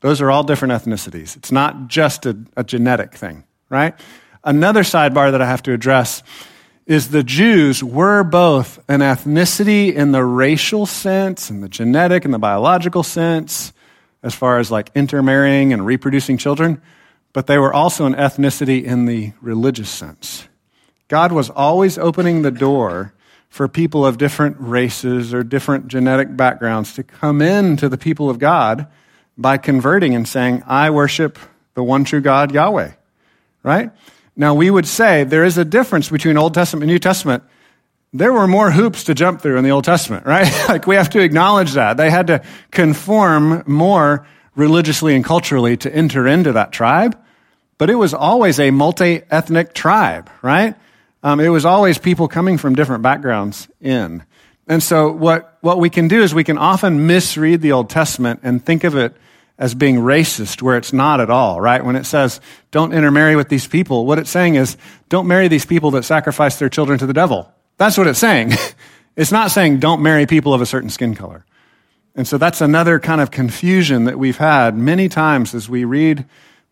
Those 0.00 0.20
are 0.20 0.30
all 0.30 0.42
different 0.42 0.72
ethnicities. 0.72 1.36
It's 1.36 1.52
not 1.52 1.88
just 1.88 2.26
a, 2.26 2.36
a 2.56 2.64
genetic 2.64 3.14
thing, 3.14 3.44
right? 3.68 3.94
Another 4.48 4.82
sidebar 4.82 5.32
that 5.32 5.42
I 5.42 5.46
have 5.46 5.62
to 5.64 5.74
address 5.74 6.22
is 6.86 7.10
the 7.10 7.22
Jews 7.22 7.84
were 7.84 8.24
both 8.24 8.82
an 8.88 9.00
ethnicity 9.00 9.92
in 9.92 10.12
the 10.12 10.24
racial 10.24 10.86
sense 10.86 11.50
and 11.50 11.62
the 11.62 11.68
genetic 11.68 12.24
and 12.24 12.32
the 12.32 12.38
biological 12.38 13.02
sense, 13.02 13.74
as 14.22 14.34
far 14.34 14.58
as 14.58 14.70
like 14.70 14.90
intermarrying 14.94 15.74
and 15.74 15.84
reproducing 15.84 16.38
children, 16.38 16.80
but 17.34 17.46
they 17.46 17.58
were 17.58 17.74
also 17.74 18.06
an 18.06 18.14
ethnicity 18.14 18.82
in 18.82 19.04
the 19.04 19.34
religious 19.42 19.90
sense. 19.90 20.48
God 21.08 21.30
was 21.30 21.50
always 21.50 21.98
opening 21.98 22.40
the 22.40 22.50
door 22.50 23.12
for 23.50 23.68
people 23.68 24.06
of 24.06 24.16
different 24.16 24.56
races 24.58 25.34
or 25.34 25.42
different 25.42 25.88
genetic 25.88 26.34
backgrounds 26.38 26.94
to 26.94 27.02
come 27.02 27.42
into 27.42 27.90
the 27.90 27.98
people 27.98 28.30
of 28.30 28.38
God 28.38 28.86
by 29.36 29.58
converting 29.58 30.14
and 30.14 30.26
saying, 30.26 30.62
I 30.66 30.88
worship 30.88 31.38
the 31.74 31.82
one 31.82 32.04
true 32.04 32.22
God, 32.22 32.50
Yahweh. 32.50 32.92
Right? 33.62 33.90
Now, 34.38 34.54
we 34.54 34.70
would 34.70 34.86
say 34.86 35.24
there 35.24 35.44
is 35.44 35.58
a 35.58 35.64
difference 35.64 36.08
between 36.08 36.36
Old 36.36 36.54
Testament 36.54 36.84
and 36.84 36.92
New 36.92 37.00
Testament. 37.00 37.42
There 38.12 38.32
were 38.32 38.46
more 38.46 38.70
hoops 38.70 39.04
to 39.04 39.14
jump 39.14 39.42
through 39.42 39.58
in 39.58 39.64
the 39.64 39.70
Old 39.70 39.82
Testament, 39.82 40.24
right? 40.34 40.50
like 40.68 40.86
we 40.86 40.94
have 40.94 41.10
to 41.10 41.20
acknowledge 41.20 41.72
that. 41.72 41.96
They 41.96 42.08
had 42.08 42.28
to 42.28 42.42
conform 42.70 43.64
more 43.66 44.26
religiously 44.54 45.16
and 45.16 45.24
culturally 45.24 45.76
to 45.78 45.92
enter 45.92 46.26
into 46.28 46.52
that 46.52 46.70
tribe. 46.70 47.18
But 47.78 47.90
it 47.90 47.96
was 47.96 48.14
always 48.14 48.60
a 48.60 48.70
multi 48.70 49.22
ethnic 49.28 49.74
tribe, 49.74 50.30
right? 50.40 50.76
Um, 51.24 51.40
it 51.40 51.48
was 51.48 51.64
always 51.64 51.98
people 51.98 52.28
coming 52.28 52.58
from 52.58 52.76
different 52.76 53.02
backgrounds 53.02 53.68
in. 53.80 54.22
And 54.68 54.82
so, 54.82 55.10
what, 55.10 55.58
what 55.62 55.80
we 55.80 55.90
can 55.90 56.06
do 56.06 56.22
is 56.22 56.32
we 56.32 56.44
can 56.44 56.58
often 56.58 57.06
misread 57.06 57.60
the 57.60 57.72
Old 57.72 57.90
Testament 57.90 58.40
and 58.44 58.64
think 58.64 58.84
of 58.84 58.94
it 58.94 59.16
as 59.58 59.74
being 59.74 59.96
racist 59.96 60.62
where 60.62 60.76
it's 60.76 60.92
not 60.92 61.20
at 61.20 61.30
all, 61.30 61.60
right? 61.60 61.84
When 61.84 61.96
it 61.96 62.04
says, 62.04 62.40
don't 62.70 62.92
intermarry 62.92 63.34
with 63.34 63.48
these 63.48 63.66
people, 63.66 64.06
what 64.06 64.18
it's 64.18 64.30
saying 64.30 64.54
is, 64.54 64.76
don't 65.08 65.26
marry 65.26 65.48
these 65.48 65.66
people 65.66 65.90
that 65.92 66.04
sacrifice 66.04 66.58
their 66.58 66.68
children 66.68 66.98
to 67.00 67.06
the 67.06 67.12
devil. 67.12 67.52
That's 67.76 67.98
what 67.98 68.06
it's 68.06 68.18
saying. 68.18 68.52
it's 69.16 69.32
not 69.32 69.50
saying 69.50 69.80
don't 69.80 70.02
marry 70.02 70.26
people 70.26 70.54
of 70.54 70.60
a 70.60 70.66
certain 70.66 70.90
skin 70.90 71.14
color. 71.14 71.44
And 72.14 72.26
so 72.26 72.38
that's 72.38 72.60
another 72.60 72.98
kind 72.98 73.20
of 73.20 73.30
confusion 73.30 74.04
that 74.04 74.18
we've 74.18 74.36
had 74.36 74.76
many 74.76 75.08
times 75.08 75.54
as 75.54 75.68
we 75.68 75.84
read 75.84 76.24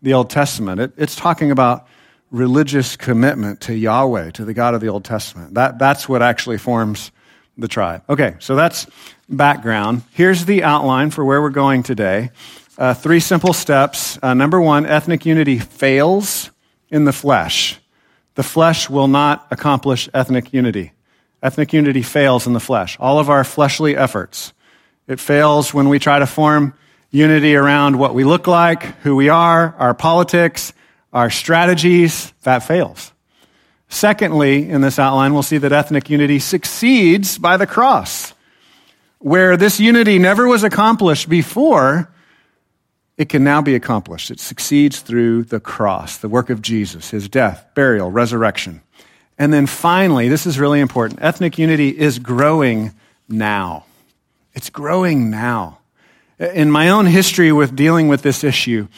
the 0.02 0.14
Old 0.14 0.30
Testament. 0.30 0.80
It, 0.80 0.92
it's 0.96 1.16
talking 1.16 1.50
about 1.50 1.86
religious 2.30 2.96
commitment 2.96 3.62
to 3.62 3.74
Yahweh, 3.74 4.32
to 4.32 4.44
the 4.44 4.54
God 4.54 4.74
of 4.74 4.80
the 4.80 4.88
Old 4.88 5.04
Testament. 5.04 5.54
That, 5.54 5.78
that's 5.78 6.08
what 6.08 6.22
actually 6.22 6.58
forms 6.58 7.10
the 7.56 7.68
tribe. 7.68 8.02
Okay, 8.08 8.36
so 8.38 8.56
that's 8.56 8.86
background. 9.28 10.02
Here's 10.12 10.44
the 10.44 10.62
outline 10.62 11.10
for 11.10 11.24
where 11.24 11.40
we're 11.40 11.50
going 11.50 11.82
today. 11.82 12.30
Uh, 12.78 12.92
three 12.92 13.20
simple 13.20 13.54
steps. 13.54 14.18
Uh, 14.22 14.34
number 14.34 14.60
one, 14.60 14.84
ethnic 14.84 15.24
unity 15.24 15.58
fails 15.58 16.50
in 16.90 17.04
the 17.04 17.12
flesh. 17.12 17.80
The 18.34 18.42
flesh 18.42 18.90
will 18.90 19.08
not 19.08 19.46
accomplish 19.50 20.10
ethnic 20.12 20.52
unity. 20.52 20.92
Ethnic 21.42 21.72
unity 21.72 22.02
fails 22.02 22.46
in 22.46 22.52
the 22.52 22.60
flesh. 22.60 22.98
All 23.00 23.18
of 23.18 23.30
our 23.30 23.44
fleshly 23.44 23.96
efforts. 23.96 24.52
It 25.08 25.20
fails 25.20 25.72
when 25.72 25.88
we 25.88 25.98
try 25.98 26.18
to 26.18 26.26
form 26.26 26.74
unity 27.10 27.56
around 27.56 27.98
what 27.98 28.14
we 28.14 28.24
look 28.24 28.46
like, 28.46 28.82
who 29.00 29.16
we 29.16 29.30
are, 29.30 29.74
our 29.78 29.94
politics, 29.94 30.74
our 31.14 31.30
strategies. 31.30 32.32
That 32.42 32.58
fails. 32.58 33.10
Secondly, 33.88 34.68
in 34.68 34.82
this 34.82 34.98
outline, 34.98 35.32
we'll 35.32 35.42
see 35.42 35.58
that 35.58 35.72
ethnic 35.72 36.10
unity 36.10 36.40
succeeds 36.40 37.38
by 37.38 37.56
the 37.56 37.66
cross. 37.66 38.34
Where 39.18 39.56
this 39.56 39.80
unity 39.80 40.18
never 40.18 40.46
was 40.46 40.62
accomplished 40.62 41.28
before, 41.28 42.10
it 43.16 43.28
can 43.28 43.42
now 43.42 43.62
be 43.62 43.74
accomplished. 43.74 44.30
It 44.30 44.40
succeeds 44.40 45.00
through 45.00 45.44
the 45.44 45.60
cross, 45.60 46.18
the 46.18 46.28
work 46.28 46.50
of 46.50 46.60
Jesus, 46.60 47.10
his 47.10 47.28
death, 47.28 47.66
burial, 47.74 48.10
resurrection. 48.10 48.82
And 49.38 49.52
then 49.52 49.66
finally, 49.66 50.28
this 50.28 50.46
is 50.46 50.58
really 50.58 50.80
important 50.80 51.22
ethnic 51.22 51.58
unity 51.58 51.88
is 51.88 52.18
growing 52.18 52.92
now. 53.28 53.84
It's 54.54 54.70
growing 54.70 55.30
now. 55.30 55.78
In 56.38 56.70
my 56.70 56.90
own 56.90 57.06
history 57.06 57.52
with 57.52 57.74
dealing 57.74 58.08
with 58.08 58.22
this 58.22 58.44
issue, 58.44 58.88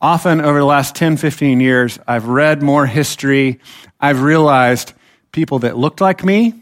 often 0.00 0.40
over 0.40 0.58
the 0.58 0.64
last 0.64 0.94
10, 0.94 1.16
15 1.16 1.60
years, 1.60 1.98
I've 2.06 2.26
read 2.26 2.62
more 2.62 2.86
history. 2.86 3.60
I've 4.00 4.22
realized 4.22 4.92
people 5.32 5.60
that 5.60 5.78
looked 5.78 6.00
like 6.00 6.24
me, 6.24 6.54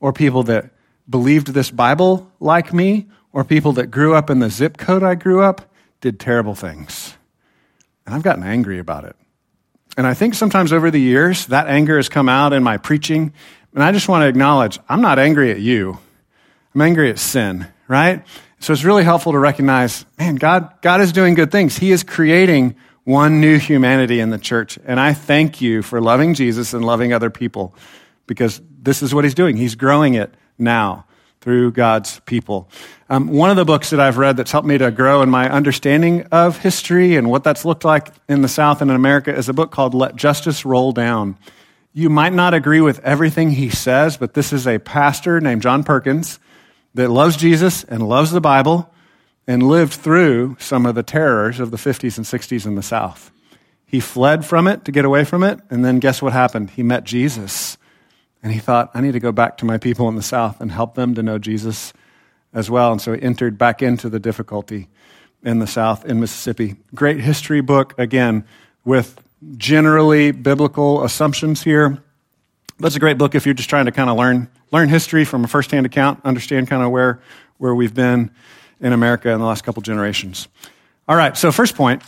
or 0.00 0.12
people 0.12 0.44
that 0.44 0.70
believed 1.08 1.48
this 1.48 1.70
Bible 1.70 2.30
like 2.38 2.72
me, 2.72 3.06
or 3.32 3.44
people 3.44 3.72
that 3.72 3.88
grew 3.88 4.14
up 4.14 4.30
in 4.30 4.38
the 4.38 4.50
zip 4.50 4.76
code 4.76 5.02
I 5.02 5.14
grew 5.14 5.42
up, 5.42 5.71
did 6.02 6.20
terrible 6.20 6.54
things. 6.54 7.16
And 8.04 8.14
I've 8.14 8.22
gotten 8.22 8.42
angry 8.42 8.78
about 8.78 9.04
it. 9.04 9.16
And 9.96 10.06
I 10.06 10.12
think 10.12 10.34
sometimes 10.34 10.72
over 10.72 10.90
the 10.90 11.00
years, 11.00 11.46
that 11.46 11.68
anger 11.68 11.96
has 11.96 12.10
come 12.10 12.28
out 12.28 12.52
in 12.52 12.62
my 12.62 12.76
preaching. 12.76 13.32
And 13.72 13.82
I 13.82 13.92
just 13.92 14.08
want 14.08 14.22
to 14.22 14.28
acknowledge 14.28 14.78
I'm 14.88 15.00
not 15.00 15.18
angry 15.18 15.50
at 15.50 15.60
you. 15.60 15.98
I'm 16.74 16.80
angry 16.80 17.08
at 17.08 17.18
sin, 17.18 17.68
right? 17.88 18.24
So 18.58 18.72
it's 18.72 18.84
really 18.84 19.04
helpful 19.04 19.32
to 19.32 19.38
recognize, 19.38 20.04
man, 20.18 20.36
God, 20.36 20.74
God 20.82 21.00
is 21.00 21.12
doing 21.12 21.34
good 21.34 21.50
things. 21.50 21.78
He 21.78 21.92
is 21.92 22.02
creating 22.02 22.76
one 23.04 23.40
new 23.40 23.58
humanity 23.58 24.20
in 24.20 24.30
the 24.30 24.38
church. 24.38 24.78
And 24.84 24.98
I 24.98 25.12
thank 25.14 25.60
you 25.60 25.82
for 25.82 26.00
loving 26.00 26.34
Jesus 26.34 26.72
and 26.74 26.84
loving 26.84 27.12
other 27.12 27.30
people 27.30 27.74
because 28.26 28.60
this 28.70 29.02
is 29.02 29.14
what 29.14 29.24
He's 29.24 29.34
doing. 29.34 29.56
He's 29.56 29.74
growing 29.74 30.14
it 30.14 30.32
now 30.58 31.06
through 31.42 31.72
God's 31.72 32.20
people. 32.20 32.68
Um, 33.10 33.28
one 33.28 33.50
of 33.50 33.56
the 33.56 33.64
books 33.64 33.90
that 33.90 34.00
I've 34.00 34.16
read 34.16 34.36
that's 34.36 34.52
helped 34.52 34.66
me 34.66 34.78
to 34.78 34.90
grow 34.90 35.22
in 35.22 35.28
my 35.28 35.50
understanding 35.50 36.22
of 36.30 36.58
history 36.58 37.16
and 37.16 37.28
what 37.28 37.44
that's 37.44 37.64
looked 37.64 37.84
like 37.84 38.08
in 38.28 38.42
the 38.42 38.48
South 38.48 38.80
and 38.80 38.90
in 38.90 38.96
America 38.96 39.34
is 39.34 39.48
a 39.48 39.52
book 39.52 39.72
called 39.72 39.92
Let 39.92 40.16
Justice 40.16 40.64
Roll 40.64 40.92
Down. 40.92 41.36
You 41.92 42.08
might 42.08 42.32
not 42.32 42.54
agree 42.54 42.80
with 42.80 43.00
everything 43.00 43.50
he 43.50 43.68
says, 43.68 44.16
but 44.16 44.34
this 44.34 44.52
is 44.52 44.66
a 44.66 44.78
pastor 44.78 45.40
named 45.40 45.62
John 45.62 45.84
Perkins 45.84 46.38
that 46.94 47.10
loves 47.10 47.36
Jesus 47.36 47.84
and 47.84 48.08
loves 48.08 48.30
the 48.30 48.40
Bible 48.40 48.88
and 49.46 49.62
lived 49.62 49.92
through 49.92 50.56
some 50.60 50.86
of 50.86 50.94
the 50.94 51.02
terrors 51.02 51.58
of 51.58 51.72
the 51.72 51.76
50s 51.76 52.16
and 52.16 52.24
60s 52.24 52.64
in 52.64 52.76
the 52.76 52.82
South. 52.82 53.32
He 53.84 54.00
fled 54.00 54.46
from 54.46 54.68
it 54.68 54.84
to 54.84 54.92
get 54.92 55.04
away 55.04 55.24
from 55.24 55.42
it, 55.42 55.60
and 55.68 55.84
then 55.84 55.98
guess 55.98 56.22
what 56.22 56.32
happened? 56.32 56.70
He 56.70 56.82
met 56.82 57.04
Jesus. 57.04 57.76
And 58.42 58.52
he 58.52 58.58
thought, 58.58 58.90
I 58.94 59.00
need 59.00 59.12
to 59.12 59.20
go 59.20 59.32
back 59.32 59.58
to 59.58 59.64
my 59.64 59.78
people 59.78 60.08
in 60.08 60.16
the 60.16 60.22
South 60.22 60.60
and 60.60 60.70
help 60.70 60.94
them 60.94 61.14
to 61.14 61.22
know 61.22 61.38
Jesus 61.38 61.92
as 62.52 62.70
well. 62.70 62.92
And 62.92 63.00
so 63.00 63.12
he 63.12 63.22
entered 63.22 63.56
back 63.56 63.82
into 63.82 64.08
the 64.08 64.18
difficulty 64.18 64.88
in 65.42 65.58
the 65.58 65.66
South 65.66 66.04
in 66.04 66.20
Mississippi. 66.20 66.76
Great 66.94 67.20
history 67.20 67.60
book, 67.60 67.94
again, 67.98 68.44
with 68.84 69.20
generally 69.56 70.30
biblical 70.32 71.04
assumptions 71.04 71.62
here. 71.62 72.02
That's 72.78 72.96
a 72.96 73.00
great 73.00 73.18
book 73.18 73.34
if 73.34 73.44
you're 73.46 73.54
just 73.54 73.70
trying 73.70 73.86
to 73.86 73.92
kind 73.92 74.10
of 74.10 74.16
learn, 74.16 74.48
learn 74.72 74.88
history 74.88 75.24
from 75.24 75.44
a 75.44 75.48
firsthand 75.48 75.86
account, 75.86 76.20
understand 76.24 76.68
kind 76.68 76.82
of 76.82 76.90
where, 76.90 77.20
where 77.58 77.74
we've 77.74 77.94
been 77.94 78.30
in 78.80 78.92
America 78.92 79.30
in 79.30 79.38
the 79.38 79.46
last 79.46 79.62
couple 79.62 79.82
generations. 79.82 80.48
All 81.08 81.16
right, 81.16 81.36
so 81.36 81.52
first 81.52 81.76
point 81.76 82.02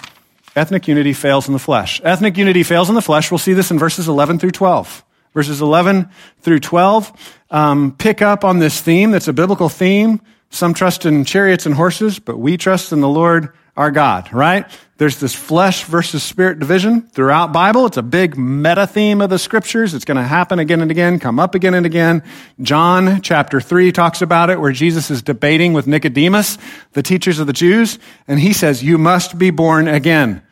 ethnic 0.56 0.86
unity 0.86 1.12
fails 1.12 1.48
in 1.48 1.52
the 1.52 1.58
flesh. 1.58 2.00
Ethnic 2.04 2.36
unity 2.36 2.62
fails 2.62 2.88
in 2.88 2.94
the 2.94 3.02
flesh. 3.02 3.30
We'll 3.30 3.38
see 3.38 3.54
this 3.54 3.70
in 3.70 3.78
verses 3.78 4.06
11 4.08 4.38
through 4.38 4.52
12. 4.52 5.04
Verses 5.34 5.60
11 5.60 6.08
through 6.40 6.60
12 6.60 7.12
um, 7.50 7.94
pick 7.96 8.20
up 8.20 8.44
on 8.44 8.58
this 8.58 8.80
theme 8.80 9.12
that's 9.12 9.28
a 9.28 9.32
biblical 9.32 9.68
theme. 9.68 10.20
Some 10.50 10.74
trust 10.74 11.06
in 11.06 11.24
chariots 11.24 11.66
and 11.66 11.74
horses, 11.74 12.18
but 12.18 12.38
we 12.38 12.56
trust 12.56 12.92
in 12.92 13.00
the 13.00 13.08
Lord 13.08 13.52
our 13.76 13.90
God, 13.90 14.32
right? 14.32 14.66
There's 14.98 15.18
this 15.18 15.34
flesh 15.34 15.84
versus 15.84 16.22
spirit 16.22 16.60
division 16.60 17.02
throughout 17.02 17.52
Bible. 17.52 17.86
It's 17.86 17.96
a 17.96 18.02
big 18.02 18.36
meta 18.36 18.86
theme 18.86 19.20
of 19.20 19.30
the 19.30 19.38
scriptures. 19.38 19.94
It's 19.94 20.04
going 20.04 20.16
to 20.16 20.22
happen 20.22 20.60
again 20.60 20.80
and 20.80 20.90
again, 20.90 21.18
come 21.18 21.40
up 21.40 21.56
again 21.56 21.74
and 21.74 21.86
again. 21.86 22.22
John 22.60 23.20
chapter 23.20 23.60
3 23.60 23.90
talks 23.90 24.22
about 24.22 24.50
it 24.50 24.60
where 24.60 24.70
Jesus 24.70 25.10
is 25.10 25.22
debating 25.22 25.72
with 25.72 25.88
Nicodemus, 25.88 26.58
the 26.92 27.02
teachers 27.02 27.40
of 27.40 27.48
the 27.48 27.52
Jews, 27.52 27.98
and 28.28 28.38
he 28.38 28.52
says, 28.52 28.84
you 28.84 28.96
must 28.98 29.38
be 29.38 29.50
born 29.50 29.88
again. 29.88 30.42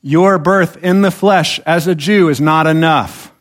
Your 0.00 0.38
birth 0.38 0.82
in 0.82 1.02
the 1.02 1.10
flesh 1.10 1.60
as 1.60 1.86
a 1.86 1.94
Jew 1.94 2.30
is 2.30 2.40
not 2.40 2.66
enough. 2.66 3.33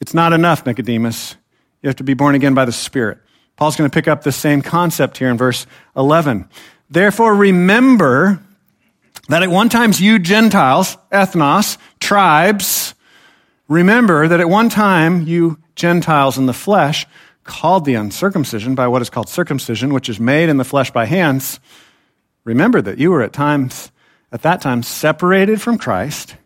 It's 0.00 0.14
not 0.14 0.32
enough, 0.32 0.64
Nicodemus. 0.64 1.36
You 1.82 1.88
have 1.88 1.96
to 1.96 2.04
be 2.04 2.14
born 2.14 2.34
again 2.34 2.54
by 2.54 2.64
the 2.64 2.72
Spirit. 2.72 3.18
Paul's 3.56 3.76
going 3.76 3.90
to 3.90 3.94
pick 3.94 4.08
up 4.08 4.22
the 4.22 4.32
same 4.32 4.62
concept 4.62 5.18
here 5.18 5.28
in 5.28 5.36
verse 5.36 5.66
11. 5.96 6.48
Therefore, 6.90 7.34
remember 7.34 8.40
that 9.28 9.42
at 9.42 9.50
one 9.50 9.68
time 9.68 9.92
you 9.96 10.18
Gentiles, 10.18 10.96
ethnos, 11.10 11.76
tribes, 12.00 12.94
remember 13.68 14.28
that 14.28 14.40
at 14.40 14.48
one 14.48 14.68
time 14.68 15.26
you 15.26 15.58
Gentiles 15.74 16.38
in 16.38 16.46
the 16.46 16.52
flesh, 16.52 17.06
called 17.44 17.84
the 17.84 17.94
uncircumcision 17.94 18.74
by 18.74 18.86
what 18.86 19.02
is 19.02 19.10
called 19.10 19.28
circumcision, 19.28 19.92
which 19.92 20.08
is 20.08 20.20
made 20.20 20.48
in 20.48 20.58
the 20.58 20.64
flesh 20.64 20.90
by 20.90 21.06
hands, 21.06 21.58
remember 22.44 22.80
that 22.80 22.98
you 22.98 23.10
were 23.10 23.22
at 23.22 23.32
times, 23.32 23.90
at 24.30 24.42
that 24.42 24.60
time, 24.60 24.82
separated 24.82 25.60
from 25.60 25.78
Christ, 25.78 26.36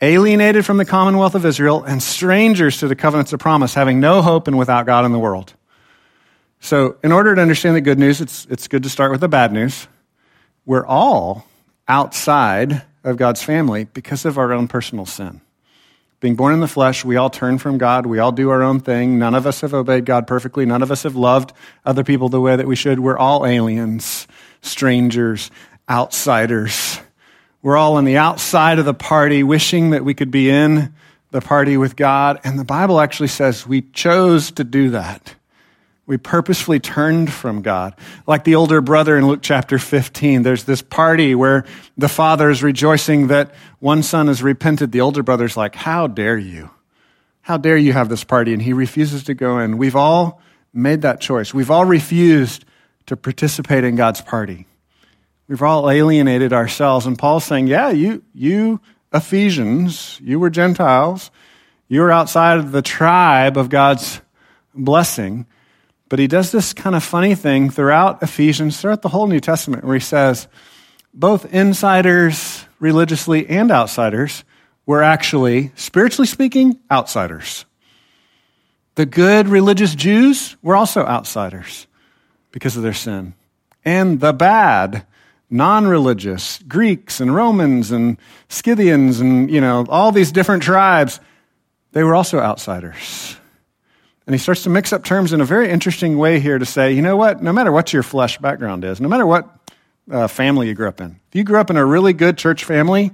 alienated 0.00 0.66
from 0.66 0.76
the 0.76 0.84
commonwealth 0.84 1.34
of 1.34 1.46
Israel, 1.46 1.82
and 1.82 2.02
strangers 2.02 2.78
to 2.78 2.88
the 2.88 2.96
covenants 2.96 3.32
of 3.32 3.40
promise, 3.40 3.74
having 3.74 4.00
no 4.00 4.22
hope 4.22 4.46
and 4.46 4.58
without 4.58 4.86
God 4.86 5.04
in 5.04 5.12
the 5.12 5.18
world. 5.18 5.54
So, 6.60 6.96
in 7.02 7.12
order 7.12 7.34
to 7.34 7.40
understand 7.40 7.76
the 7.76 7.80
good 7.80 7.98
news, 7.98 8.20
it's, 8.20 8.46
it's 8.46 8.68
good 8.68 8.82
to 8.82 8.88
start 8.88 9.10
with 9.10 9.20
the 9.20 9.28
bad 9.28 9.52
news. 9.52 9.88
We're 10.64 10.86
all 10.86 11.46
outside 11.86 12.82
of 13.04 13.16
God's 13.16 13.42
family 13.42 13.84
because 13.84 14.24
of 14.24 14.36
our 14.38 14.52
own 14.52 14.68
personal 14.68 15.06
sin. 15.06 15.40
Being 16.18 16.34
born 16.34 16.54
in 16.54 16.60
the 16.60 16.68
flesh, 16.68 17.04
we 17.04 17.16
all 17.16 17.30
turn 17.30 17.58
from 17.58 17.78
God. 17.78 18.06
We 18.06 18.18
all 18.18 18.32
do 18.32 18.50
our 18.50 18.62
own 18.62 18.80
thing. 18.80 19.18
None 19.18 19.34
of 19.34 19.46
us 19.46 19.60
have 19.60 19.74
obeyed 19.74 20.06
God 20.06 20.26
perfectly. 20.26 20.64
None 20.64 20.82
of 20.82 20.90
us 20.90 21.02
have 21.02 21.14
loved 21.14 21.52
other 21.84 22.02
people 22.02 22.28
the 22.28 22.40
way 22.40 22.56
that 22.56 22.66
we 22.66 22.74
should. 22.74 22.98
We're 22.98 23.18
all 23.18 23.46
aliens, 23.46 24.26
strangers, 24.62 25.50
outsiders. 25.88 26.98
We're 27.66 27.76
all 27.76 27.96
on 27.96 28.04
the 28.04 28.18
outside 28.18 28.78
of 28.78 28.84
the 28.84 28.94
party, 28.94 29.42
wishing 29.42 29.90
that 29.90 30.04
we 30.04 30.14
could 30.14 30.30
be 30.30 30.48
in 30.48 30.94
the 31.32 31.40
party 31.40 31.76
with 31.76 31.96
God. 31.96 32.38
And 32.44 32.60
the 32.60 32.64
Bible 32.64 33.00
actually 33.00 33.26
says 33.26 33.66
we 33.66 33.82
chose 33.82 34.52
to 34.52 34.62
do 34.62 34.90
that. 34.90 35.34
We 36.06 36.16
purposefully 36.16 36.78
turned 36.78 37.32
from 37.32 37.62
God. 37.62 37.96
Like 38.24 38.44
the 38.44 38.54
older 38.54 38.80
brother 38.80 39.18
in 39.18 39.26
Luke 39.26 39.40
chapter 39.42 39.80
15, 39.80 40.44
there's 40.44 40.62
this 40.62 40.80
party 40.80 41.34
where 41.34 41.64
the 41.98 42.08
father 42.08 42.50
is 42.50 42.62
rejoicing 42.62 43.26
that 43.26 43.52
one 43.80 44.04
son 44.04 44.28
has 44.28 44.44
repented. 44.44 44.92
The 44.92 45.00
older 45.00 45.24
brother's 45.24 45.56
like, 45.56 45.74
How 45.74 46.06
dare 46.06 46.38
you? 46.38 46.70
How 47.40 47.56
dare 47.56 47.76
you 47.76 47.94
have 47.94 48.08
this 48.08 48.22
party? 48.22 48.52
And 48.52 48.62
he 48.62 48.74
refuses 48.74 49.24
to 49.24 49.34
go 49.34 49.58
in. 49.58 49.76
We've 49.76 49.96
all 49.96 50.40
made 50.72 51.02
that 51.02 51.20
choice. 51.20 51.52
We've 51.52 51.72
all 51.72 51.84
refused 51.84 52.64
to 53.06 53.16
participate 53.16 53.82
in 53.82 53.96
God's 53.96 54.20
party. 54.20 54.68
We've 55.48 55.62
all 55.62 55.90
alienated 55.90 56.52
ourselves. 56.52 57.06
And 57.06 57.18
Paul's 57.18 57.44
saying, 57.44 57.68
Yeah, 57.68 57.90
you, 57.90 58.22
you 58.34 58.80
Ephesians, 59.12 60.20
you 60.22 60.38
were 60.38 60.50
Gentiles. 60.50 61.30
You 61.88 62.00
were 62.00 62.10
outside 62.10 62.58
of 62.58 62.72
the 62.72 62.82
tribe 62.82 63.56
of 63.56 63.68
God's 63.68 64.20
blessing. 64.74 65.46
But 66.08 66.18
he 66.18 66.26
does 66.26 66.52
this 66.52 66.72
kind 66.72 66.96
of 66.96 67.02
funny 67.02 67.34
thing 67.34 67.70
throughout 67.70 68.22
Ephesians, 68.22 68.80
throughout 68.80 69.02
the 69.02 69.08
whole 69.08 69.26
New 69.26 69.40
Testament, 69.40 69.84
where 69.84 69.94
he 69.94 70.00
says 70.00 70.48
both 71.14 71.52
insiders 71.52 72.64
religiously 72.78 73.48
and 73.48 73.70
outsiders 73.70 74.44
were 74.84 75.02
actually, 75.02 75.72
spiritually 75.74 76.26
speaking, 76.26 76.78
outsiders. 76.90 77.64
The 78.94 79.06
good 79.06 79.48
religious 79.48 79.94
Jews 79.94 80.56
were 80.62 80.76
also 80.76 81.04
outsiders 81.04 81.86
because 82.52 82.76
of 82.76 82.82
their 82.82 82.94
sin. 82.94 83.34
And 83.84 84.20
the 84.20 84.32
bad, 84.32 85.06
non 85.50 85.86
religious 85.86 86.58
Greeks 86.66 87.20
and 87.20 87.34
Romans 87.34 87.90
and 87.90 88.18
Scythians 88.48 89.20
and, 89.20 89.50
you 89.50 89.60
know, 89.60 89.86
all 89.88 90.12
these 90.12 90.32
different 90.32 90.62
tribes, 90.62 91.20
they 91.92 92.02
were 92.02 92.14
also 92.14 92.38
outsiders. 92.38 93.36
And 94.26 94.34
he 94.34 94.38
starts 94.38 94.64
to 94.64 94.70
mix 94.70 94.92
up 94.92 95.04
terms 95.04 95.32
in 95.32 95.40
a 95.40 95.44
very 95.44 95.70
interesting 95.70 96.18
way 96.18 96.40
here 96.40 96.58
to 96.58 96.66
say, 96.66 96.92
you 96.92 97.02
know 97.02 97.16
what? 97.16 97.42
No 97.42 97.52
matter 97.52 97.70
what 97.70 97.92
your 97.92 98.02
flesh 98.02 98.38
background 98.38 98.84
is, 98.84 99.00
no 99.00 99.08
matter 99.08 99.24
what 99.24 99.48
uh, 100.10 100.26
family 100.26 100.66
you 100.66 100.74
grew 100.74 100.88
up 100.88 101.00
in, 101.00 101.20
if 101.28 101.34
you 101.34 101.44
grew 101.44 101.60
up 101.60 101.70
in 101.70 101.76
a 101.76 101.86
really 101.86 102.12
good 102.12 102.36
church 102.36 102.64
family, 102.64 103.12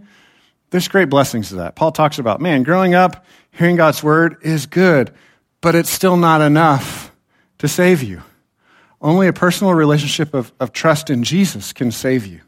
there's 0.71 0.88
great 0.88 1.11
blessings 1.11 1.51
to 1.51 1.57
that. 1.57 1.75
Paul 1.75 1.92
talks 1.92 2.18
about, 2.18 2.40
man, 2.40 2.62
growing 2.62 2.95
up, 2.95 3.27
hearing 3.51 3.77
God's 3.77 4.03
word 4.03 4.38
is 4.42 4.64
good, 4.64 5.12
but 5.61 5.75
it's 5.75 5.90
still 5.90 6.16
not 6.16 6.40
enough 6.40 7.12
to 7.59 7.68
save 7.68 8.03
you. 8.03 8.23
Only 9.03 9.27
a 9.27 9.33
personal 9.33 9.75
relationship 9.75 10.33
of, 10.33 10.53
of 10.61 10.73
trust 10.73 11.11
in 11.11 11.25
Jesus 11.25 11.73
can 11.73 11.91
save 11.91 12.25
you. 12.25 12.41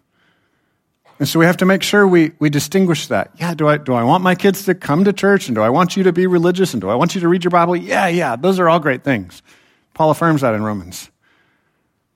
And 1.18 1.28
so 1.28 1.38
we 1.38 1.46
have 1.46 1.58
to 1.58 1.66
make 1.66 1.82
sure 1.82 2.06
we, 2.06 2.32
we 2.38 2.50
distinguish 2.50 3.08
that. 3.08 3.32
Yeah, 3.36 3.54
do 3.54 3.68
I, 3.68 3.78
do 3.78 3.92
I 3.92 4.04
want 4.04 4.24
my 4.24 4.34
kids 4.34 4.64
to 4.64 4.74
come 4.74 5.04
to 5.04 5.12
church? 5.12 5.48
And 5.48 5.54
do 5.54 5.62
I 5.62 5.70
want 5.70 5.96
you 5.96 6.04
to 6.04 6.12
be 6.12 6.26
religious? 6.26 6.72
And 6.72 6.80
do 6.80 6.88
I 6.88 6.94
want 6.94 7.14
you 7.14 7.20
to 7.20 7.28
read 7.28 7.44
your 7.44 7.50
Bible? 7.50 7.76
Yeah, 7.76 8.06
yeah, 8.06 8.36
those 8.36 8.58
are 8.58 8.68
all 8.68 8.80
great 8.80 9.04
things. 9.04 9.42
Paul 9.94 10.10
affirms 10.10 10.40
that 10.40 10.54
in 10.54 10.62
Romans. 10.62 11.10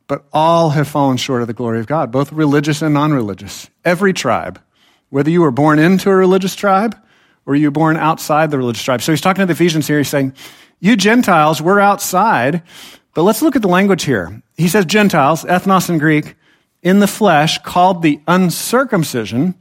But 0.09 0.25
all 0.33 0.71
have 0.71 0.89
fallen 0.89 1.17
short 1.17 1.43
of 1.43 1.49
the 1.49 1.55
glory 1.55 1.81
of 1.81 1.87
God, 1.87 2.11
both 2.11 2.33
religious 2.33 2.81
and 2.81 2.95
non 2.95 3.13
religious. 3.13 3.69
Every 3.85 4.13
tribe, 4.13 4.61
whether 5.11 5.31
you 5.31 5.43
were 5.43 5.51
born 5.51 5.79
into 5.79 6.11
a 6.11 6.17
religious 6.17 6.57
tribe 6.57 6.97
or 7.45 7.55
you 7.55 7.69
were 7.69 7.73
born 7.73 7.97
outside 7.97 8.51
the 8.51 8.59
religious 8.59 8.83
tribe. 8.83 9.03
So 9.03 9.13
he's 9.13 9.21
talking 9.21 9.43
to 9.43 9.47
the 9.47 9.53
Ephesians 9.53 9.87
here. 9.87 9.99
He's 9.99 10.09
saying, 10.09 10.35
You 10.81 10.97
Gentiles, 10.97 11.63
we're 11.63 11.81
outside. 11.81 12.63
But 13.19 13.25
let's 13.25 13.43
look 13.43 13.57
at 13.57 13.63
the 13.63 13.69
language 13.69 14.05
here. 14.05 14.43
He 14.57 14.69
says 14.69 14.85
Gentiles, 14.85 15.43
ethnos 15.43 15.91
in 15.91 15.99
Greek 15.99 16.37
in 16.85 17.01
the 17.01 17.09
flesh 17.09 17.59
called 17.59 18.01
the 18.01 18.21
uncircumcision 18.29 19.57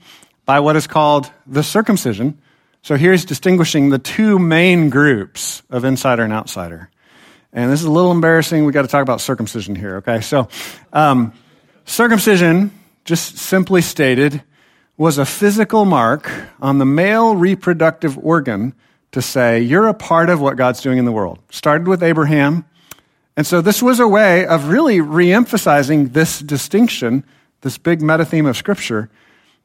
by 0.46 0.60
what 0.60 0.76
is 0.76 0.86
called 0.86 1.32
the 1.48 1.64
circumcision. 1.64 2.40
So 2.84 2.98
here's 2.98 3.26
distinguishing 3.26 3.90
the 3.90 3.98
two 3.98 4.38
main 4.38 4.92
groups 4.92 5.64
of 5.72 5.86
insider 5.86 6.22
and 6.22 6.32
outsider. 6.32 6.92
And 7.52 7.72
this 7.72 7.80
is 7.80 7.88
a 7.88 7.92
little 7.92 8.12
embarrassing. 8.12 8.64
We 8.64 8.74
got 8.74 8.84
to 8.84 8.88
talk 8.88 9.02
about 9.02 9.22
circumcision 9.22 9.74
here, 9.74 9.96
okay? 9.96 10.22
So, 10.22 10.50
um, 10.94 11.34
circumcision, 11.86 12.70
just 13.06 13.40
simply 13.40 13.82
stated, 13.82 14.44
was 14.98 15.18
a 15.18 15.26
physical 15.26 15.84
mark 15.84 16.30
on 16.62 16.78
the 16.78 16.86
male 16.86 17.36
reproductive 17.36 18.20
organ 18.20 18.76
to 19.14 19.22
say, 19.24 19.62
you're 19.62 19.88
a 19.88 19.96
part 19.96 20.30
of 20.30 20.40
what 20.40 20.58
God's 20.58 20.82
doing 20.82 21.00
in 21.00 21.06
the 21.06 21.12
world. 21.12 21.40
Started 21.50 21.88
with 21.88 22.04
Abraham, 22.04 22.64
and 23.38 23.46
so 23.46 23.62
this 23.62 23.84
was 23.84 24.00
a 24.00 24.08
way 24.08 24.48
of 24.48 24.68
really 24.68 24.98
reemphasizing 24.98 26.12
this 26.12 26.40
distinction, 26.40 27.24
this 27.62 27.78
big 27.78 28.02
meta 28.02 28.26
theme 28.26 28.48
of 28.48 28.58
Scripture, 28.58 29.12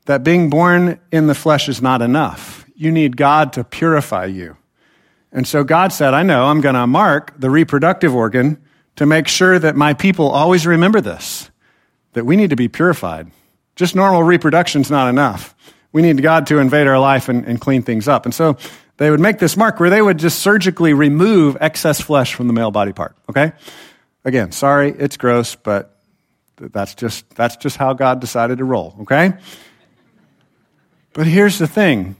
that 0.05 0.23
being 0.23 0.51
born 0.51 1.01
in 1.11 1.27
the 1.27 1.35
flesh 1.35 1.71
is 1.71 1.81
not 1.81 2.03
enough. 2.03 2.67
You 2.77 2.93
need 2.93 3.17
God 3.17 3.55
to 3.55 3.65
purify 3.65 4.27
you. 4.27 4.59
And 5.33 5.49
so 5.49 5.65
God 5.65 5.91
said, 5.95 6.13
I 6.13 6.23
know 6.23 6.45
I'm 6.45 6.61
going 6.61 6.75
to 6.75 6.87
mark 6.87 7.33
the 7.41 7.49
reproductive 7.49 8.15
organ 8.15 8.63
to 8.97 9.07
make 9.07 9.27
sure 9.27 9.59
that 9.59 9.75
my 9.75 9.95
people 9.95 10.29
always 10.29 10.67
remember 10.67 11.01
this, 11.01 11.51
that 12.13 12.27
we 12.27 12.37
need 12.37 12.51
to 12.51 12.57
be 12.57 12.69
purified. 12.69 13.31
Just 13.75 13.97
normal 13.97 14.23
reproduction 14.23 14.83
is 14.83 14.91
not 14.91 15.09
enough. 15.09 15.55
We 15.93 16.03
need 16.03 16.21
God 16.21 16.47
to 16.49 16.59
invade 16.59 16.87
our 16.87 16.99
life 16.99 17.31
and, 17.31 17.47
and 17.47 17.59
clean 17.59 17.83
things 17.83 18.07
up. 18.07 18.27
And 18.27 18.35
so 18.35 18.59
they 18.97 19.11
would 19.11 19.21
make 19.21 19.39
this 19.39 19.57
mark 19.57 19.81
where 19.81 19.91
they 19.91 20.03
would 20.03 20.19
just 20.19 20.41
surgically 20.41 20.93
remove 20.93 21.57
excess 21.61 22.01
flesh 22.01 22.35
from 22.35 22.47
the 22.47 22.53
male 22.53 22.71
body 22.71 22.93
part. 22.93 23.17
Okay? 23.29 23.53
Again, 24.25 24.53
sorry, 24.53 24.95
it's 24.97 25.17
gross, 25.17 25.55
but 25.55 25.97
that's 26.57 26.95
just, 26.95 27.29
that's 27.35 27.57
just 27.57 27.77
how 27.77 27.93
God 27.95 28.21
decided 28.21 28.59
to 28.59 28.65
roll. 28.65 28.95
Okay? 29.01 29.33
But 31.13 31.27
here's 31.27 31.59
the 31.59 31.67
thing. 31.67 32.17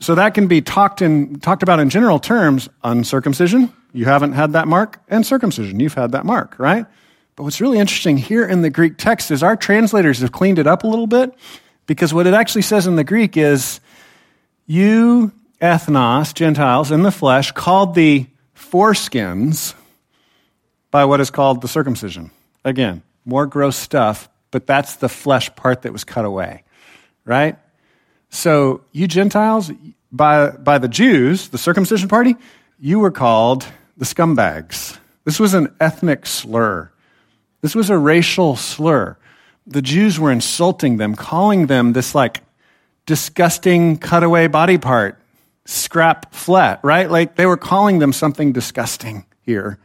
So 0.00 0.14
that 0.16 0.34
can 0.34 0.48
be 0.48 0.62
talked 0.62 1.02
in, 1.02 1.38
talked 1.40 1.62
about 1.62 1.78
in 1.78 1.90
general 1.90 2.18
terms. 2.18 2.68
Uncircumcision, 2.82 3.72
you 3.92 4.06
haven't 4.06 4.32
had 4.32 4.54
that 4.54 4.66
mark, 4.66 5.00
and 5.08 5.24
circumcision, 5.24 5.78
you've 5.78 5.94
had 5.94 6.12
that 6.12 6.24
mark, 6.24 6.58
right? 6.58 6.86
But 7.36 7.44
what's 7.44 7.60
really 7.60 7.78
interesting 7.78 8.16
here 8.16 8.44
in 8.44 8.62
the 8.62 8.70
Greek 8.70 8.96
text 8.98 9.30
is 9.30 9.42
our 9.42 9.56
translators 9.56 10.20
have 10.20 10.32
cleaned 10.32 10.58
it 10.58 10.66
up 10.66 10.84
a 10.84 10.86
little 10.86 11.06
bit 11.06 11.34
because 11.86 12.12
what 12.12 12.26
it 12.26 12.34
actually 12.34 12.62
says 12.62 12.86
in 12.86 12.96
the 12.96 13.04
Greek 13.04 13.36
is, 13.36 13.80
you 14.66 15.32
ethnos, 15.62 16.34
Gentiles, 16.34 16.90
in 16.90 17.02
the 17.02 17.12
flesh, 17.12 17.52
called 17.52 17.94
the 17.94 18.26
foreskins 18.54 19.74
by 20.90 21.04
what 21.04 21.20
is 21.20 21.30
called 21.30 21.60
the 21.60 21.68
circumcision. 21.68 22.30
Again, 22.64 23.02
more 23.24 23.46
gross 23.46 23.76
stuff, 23.76 24.28
but 24.50 24.66
that's 24.66 24.96
the 24.96 25.08
flesh 25.08 25.54
part 25.54 25.82
that 25.82 25.92
was 25.92 26.04
cut 26.04 26.24
away, 26.24 26.64
right? 27.24 27.56
So, 28.28 28.82
you 28.92 29.06
Gentiles, 29.06 29.70
by, 30.10 30.50
by 30.50 30.78
the 30.78 30.88
Jews, 30.88 31.48
the 31.48 31.58
circumcision 31.58 32.08
party, 32.08 32.36
you 32.78 32.98
were 32.98 33.10
called 33.10 33.66
the 33.96 34.04
scumbags. 34.04 34.98
This 35.24 35.38
was 35.38 35.54
an 35.54 35.74
ethnic 35.80 36.26
slur. 36.26 36.90
This 37.60 37.74
was 37.74 37.90
a 37.90 37.96
racial 37.96 38.56
slur. 38.56 39.16
The 39.66 39.82
Jews 39.82 40.18
were 40.18 40.32
insulting 40.32 40.96
them, 40.96 41.14
calling 41.14 41.66
them 41.66 41.92
this 41.92 42.14
like 42.14 42.42
disgusting 43.06 43.98
cutaway 43.98 44.48
body 44.48 44.78
part, 44.78 45.21
scrap 45.64 46.34
flat, 46.34 46.80
right? 46.82 47.10
Like 47.10 47.36
they 47.36 47.46
were 47.46 47.56
calling 47.56 47.98
them 47.98 48.12
something 48.12 48.52
disgusting 48.52 49.26
here. 49.42 49.78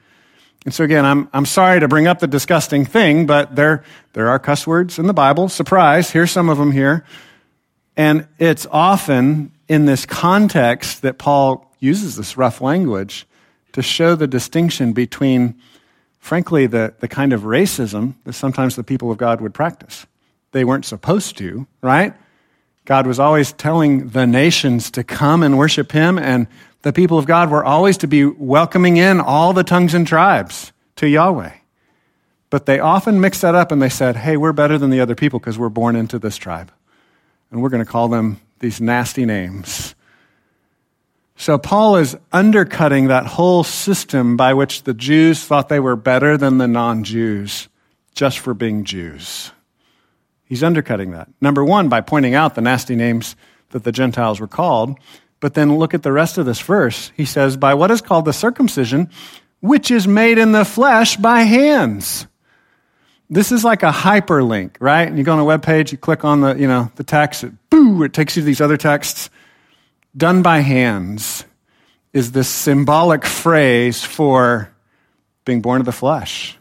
And 0.66 0.74
so 0.74 0.84
again, 0.84 1.06
I'm, 1.06 1.30
I'm 1.34 1.46
sorry 1.46 1.80
to 1.80 1.88
bring 1.88 2.08
up 2.08 2.20
the 2.20 2.28
disgusting 2.28 2.84
thing, 2.84 3.26
but 3.26 3.56
there, 3.56 3.84
there 4.14 4.28
are 4.30 4.40
cuss 4.40 4.68
words 4.68 5.00
in 5.00 5.08
the 5.08 5.14
Bible. 5.14 5.48
Surprise. 5.50 6.12
Here's 6.12 6.32
some 6.32 6.50
of 6.50 6.58
them 6.58 6.72
here. 6.72 7.06
And 7.96 8.28
it's 8.38 8.68
often 8.70 9.52
in 9.68 9.86
this 9.86 10.06
context 10.06 11.04
that 11.04 11.18
Paul 11.18 11.74
uses 11.80 12.16
this 12.16 12.38
rough 12.38 12.60
language 12.60 13.26
to 13.74 13.82
show 13.82 14.16
the 14.16 14.28
distinction 14.28 14.94
between, 14.94 15.56
frankly, 16.20 16.68
the, 16.68 16.94
the 17.00 17.08
kind 17.08 17.34
of 17.34 17.42
racism 17.42 18.16
that 18.24 18.34
sometimes 18.34 18.76
the 18.76 18.84
people 18.84 19.12
of 19.12 19.18
God 19.18 19.40
would 19.42 19.54
practice. 19.54 20.06
They 20.52 20.66
weren't 20.66 20.86
supposed 20.86 21.38
to, 21.38 21.68
right? 21.82 22.14
God 22.88 23.06
was 23.06 23.20
always 23.20 23.52
telling 23.52 24.08
the 24.12 24.26
nations 24.26 24.92
to 24.92 25.04
come 25.04 25.44
and 25.44 25.58
worship 25.58 25.92
him, 25.92 26.18
and 26.18 26.48
the 26.84 26.94
people 26.94 27.18
of 27.18 27.26
God 27.26 27.52
were 27.52 27.66
always 27.66 27.98
to 27.98 28.08
be 28.08 28.24
welcoming 28.24 28.96
in 28.96 29.20
all 29.20 29.52
the 29.52 29.66
tongues 29.66 29.94
and 29.94 30.08
tribes 30.08 30.72
to 30.96 31.06
Yahweh. 31.06 31.52
But 32.50 32.66
they 32.66 32.80
often 32.80 33.20
mixed 33.20 33.42
that 33.42 33.56
up 33.56 33.74
and 33.74 33.82
they 33.82 33.90
said, 33.90 34.16
hey, 34.16 34.38
we're 34.38 34.54
better 34.54 34.78
than 34.78 34.90
the 34.90 35.02
other 35.02 35.16
people 35.16 35.38
because 35.38 35.60
we're 35.60 35.68
born 35.68 35.98
into 35.98 36.18
this 36.18 36.38
tribe. 36.38 36.72
And 37.52 37.62
we're 37.62 37.68
going 37.68 37.84
to 37.84 37.92
call 37.92 38.08
them 38.08 38.40
these 38.60 38.80
nasty 38.80 39.26
names. 39.26 39.94
So 41.36 41.58
Paul 41.58 41.98
is 41.98 42.16
undercutting 42.32 43.08
that 43.08 43.26
whole 43.26 43.66
system 43.66 44.38
by 44.38 44.54
which 44.54 44.84
the 44.84 44.94
Jews 44.94 45.44
thought 45.44 45.68
they 45.68 45.82
were 45.82 45.98
better 45.98 46.38
than 46.38 46.58
the 46.58 46.70
non 46.70 47.04
Jews 47.04 47.68
just 48.16 48.40
for 48.40 48.54
being 48.54 48.86
Jews. 48.86 49.52
He's 50.48 50.64
undercutting 50.64 51.12
that. 51.12 51.30
Number 51.42 51.64
one, 51.64 51.90
by 51.90 52.02
pointing 52.02 52.34
out 52.34 52.56
the 52.56 52.62
nasty 52.62 52.96
names 52.96 53.36
that 53.70 53.84
the 53.84 53.92
Gentiles 53.92 54.40
were 54.40 54.48
called. 54.48 54.98
But 55.40 55.54
then 55.54 55.78
look 55.78 55.94
at 55.94 56.04
the 56.04 56.12
rest 56.12 56.38
of 56.38 56.46
this 56.46 56.62
verse. 56.62 57.12
He 57.16 57.26
says, 57.26 57.58
by 57.58 57.74
what 57.74 57.92
is 57.92 58.02
called 58.02 58.26
the 58.26 58.34
circumcision, 58.34 59.10
which 59.60 59.92
is 59.92 60.08
made 60.08 60.38
in 60.38 60.52
the 60.52 60.66
flesh 60.66 61.18
by 61.18 61.42
hands. 61.42 62.28
This 63.30 63.52
is 63.52 63.64
like 63.64 63.84
a 63.84 63.92
hyperlink, 63.92 64.78
right? 64.80 65.08
And 65.08 65.18
you 65.18 65.24
go 65.24 65.34
on 65.34 65.40
a 65.40 65.46
web 65.46 65.62
page, 65.62 65.92
you 65.92 65.98
click 65.98 66.24
on 66.24 66.42
the, 66.42 66.56
you 66.56 66.68
know, 66.68 66.92
the 66.96 67.04
text, 67.04 67.44
it, 67.44 67.52
boo, 67.70 68.04
it 68.04 68.14
takes 68.14 68.36
you 68.36 68.42
to 68.42 68.46
these 68.46 68.62
other 68.62 68.78
texts. 68.78 69.30
Done 70.16 70.42
by 70.42 70.60
hands 70.60 71.44
is 72.14 72.32
this 72.32 72.48
symbolic 72.48 73.26
phrase 73.26 74.04
for 74.04 74.74
being 75.44 75.62
born 75.62 75.82
of 75.82 75.86
the 75.86 75.92
flesh. 75.92 76.58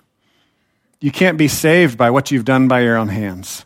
You 1.01 1.13
can't 1.13 1.39
be 1.39 1.49
saved 1.49 1.97
by 1.97 2.11
what 2.11 2.31
you've 2.31 2.45
done 2.45 2.69
by 2.69 2.81
your 2.81 2.97
own 2.97 3.09
hands. 3.09 3.66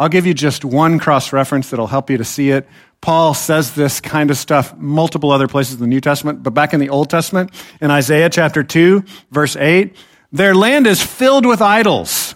I'll 0.00 0.08
give 0.08 0.24
you 0.24 0.32
just 0.32 0.64
one 0.64 0.98
cross 0.98 1.30
reference 1.30 1.68
that'll 1.68 1.86
help 1.86 2.08
you 2.08 2.16
to 2.16 2.24
see 2.24 2.48
it. 2.48 2.66
Paul 3.02 3.34
says 3.34 3.74
this 3.74 4.00
kind 4.00 4.30
of 4.30 4.38
stuff 4.38 4.74
multiple 4.78 5.30
other 5.30 5.46
places 5.46 5.74
in 5.74 5.80
the 5.80 5.86
New 5.86 6.00
Testament, 6.00 6.42
but 6.42 6.54
back 6.54 6.72
in 6.72 6.80
the 6.80 6.88
Old 6.88 7.10
Testament, 7.10 7.50
in 7.82 7.90
Isaiah 7.90 8.30
chapter 8.30 8.62
2, 8.62 9.04
verse 9.30 9.56
8, 9.56 9.94
their 10.32 10.54
land 10.54 10.86
is 10.86 11.02
filled 11.02 11.44
with 11.44 11.60
idols. 11.60 12.34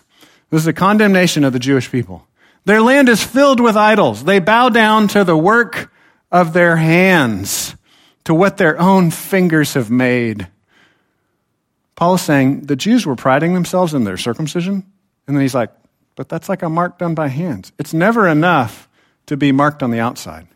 This 0.50 0.60
is 0.60 0.66
a 0.66 0.74
condemnation 0.74 1.42
of 1.42 1.54
the 1.54 1.58
Jewish 1.58 1.90
people. 1.90 2.26
Their 2.66 2.82
land 2.82 3.08
is 3.08 3.24
filled 3.24 3.60
with 3.60 3.78
idols. 3.78 4.24
They 4.24 4.40
bow 4.40 4.68
down 4.68 5.08
to 5.08 5.24
the 5.24 5.36
work 5.36 5.90
of 6.30 6.52
their 6.52 6.76
hands, 6.76 7.76
to 8.24 8.34
what 8.34 8.58
their 8.58 8.78
own 8.78 9.10
fingers 9.10 9.72
have 9.72 9.90
made. 9.90 10.48
Paul 11.96 12.16
is 12.16 12.20
saying 12.20 12.66
the 12.66 12.76
Jews 12.76 13.06
were 13.06 13.16
priding 13.16 13.54
themselves 13.54 13.94
in 13.94 14.04
their 14.04 14.18
circumcision. 14.18 14.84
And 15.26 15.34
then 15.34 15.40
he's 15.40 15.54
like, 15.54 15.70
but 16.16 16.28
that's 16.28 16.48
like 16.48 16.62
a 16.62 16.68
mark 16.68 16.98
done 16.98 17.14
by 17.14 17.28
hands. 17.28 17.72
It's 17.78 17.94
never 17.94 18.28
enough 18.28 18.88
to 19.26 19.36
be 19.36 19.52
marked 19.52 19.82
on 19.82 19.90
the 19.90 20.00
outside. 20.00 20.46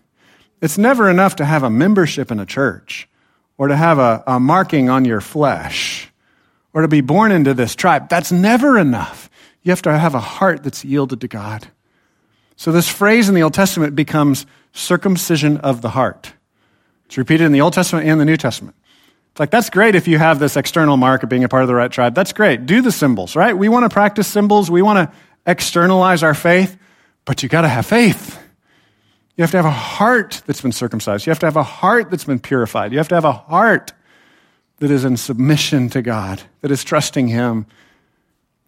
It's 0.61 0.79
never 0.79 1.09
enough 1.09 1.37
to 1.37 1.45
have 1.45 1.63
a 1.63 1.71
membership 1.71 2.31
in 2.31 2.41
a 2.41 2.47
church 2.47 3.09
or 3.57 3.69
to 3.69 3.77
have 3.77 3.99
a, 3.99 4.23
a 4.27 4.41
marking 4.41 4.89
on 4.89 5.05
your 5.05 5.21
flesh 5.21 6.11
or 6.73 6.83
to 6.83 6.89
be 6.89 7.01
born 7.01 7.33
into 7.33 7.55
this 7.55 7.75
tribe. 7.75 8.09
That's 8.09 8.33
never 8.33 8.79
enough. 8.79 9.31
You 9.63 9.71
have 9.71 9.83
to 9.83 9.97
have 9.97 10.15
a 10.15 10.21
heart 10.21 10.63
that's 10.63 10.85
yielded 10.85 11.21
to 11.21 11.29
God. 11.29 11.69
So 12.57 12.73
this 12.73 12.89
phrase 12.89 13.29
in 13.29 13.35
the 13.35 13.43
Old 13.43 13.55
Testament 13.55 13.95
becomes 13.95 14.47
circumcision 14.73 15.59
of 15.59 15.81
the 15.81 15.91
heart. 15.91 16.33
It's 17.07 17.17
repeated 17.17 17.45
in 17.45 17.53
the 17.53 17.61
Old 17.61 17.73
Testament 17.73 18.07
and 18.07 18.21
the 18.21 18.25
New 18.25 18.37
Testament. 18.37 18.77
It's 19.31 19.41
like, 19.41 19.51
that's 19.51 19.71
great 19.71 19.95
if 19.95 20.09
you 20.09 20.19
have 20.19 20.41
this 20.41 20.57
external 20.57 20.97
mark 20.97 21.23
of 21.23 21.29
being 21.29 21.45
a 21.45 21.49
part 21.49 21.63
of 21.63 21.69
the 21.69 21.75
right 21.75 21.91
tribe. 21.91 22.15
That's 22.15 22.33
great. 22.33 22.67
Do 22.67 22.83
the 22.83 22.91
symbols, 22.91 23.37
right? 23.37 23.57
We 23.57 23.69
want 23.69 23.85
to 23.85 23.89
practice 23.89 24.27
symbols. 24.27 24.71
We 24.71 24.83
want 24.83 25.09
to 25.11 25.17
externalize 25.49 26.23
our 26.23 26.35
faith, 26.35 26.79
but 27.25 27.43
you 27.43 27.49
got 27.49 27.63
to 27.63 27.69
have 27.69 27.87
faith. 27.87 28.39
You 29.37 29.43
have 29.43 29.51
to 29.53 29.57
have 29.57 29.67
a 29.67 29.71
heart 29.71 30.43
that's 30.47 30.61
been 30.61 30.73
circumcised. 30.73 31.27
You 31.27 31.31
have 31.31 31.39
to 31.41 31.47
have 31.47 31.57
a 31.57 31.63
heart 31.63 32.11
that's 32.11 32.25
been 32.25 32.39
purified. 32.39 32.93
You 32.93 32.99
have 32.99 33.09
to 33.09 33.15
have 33.15 33.25
a 33.25 33.33
heart 33.33 33.93
that 34.79 34.91
is 34.91 35.05
in 35.05 35.17
submission 35.17 35.89
to 35.91 36.03
God, 36.03 36.43
that 36.61 36.71
is 36.71 36.85
trusting 36.85 37.29
Him. 37.29 37.67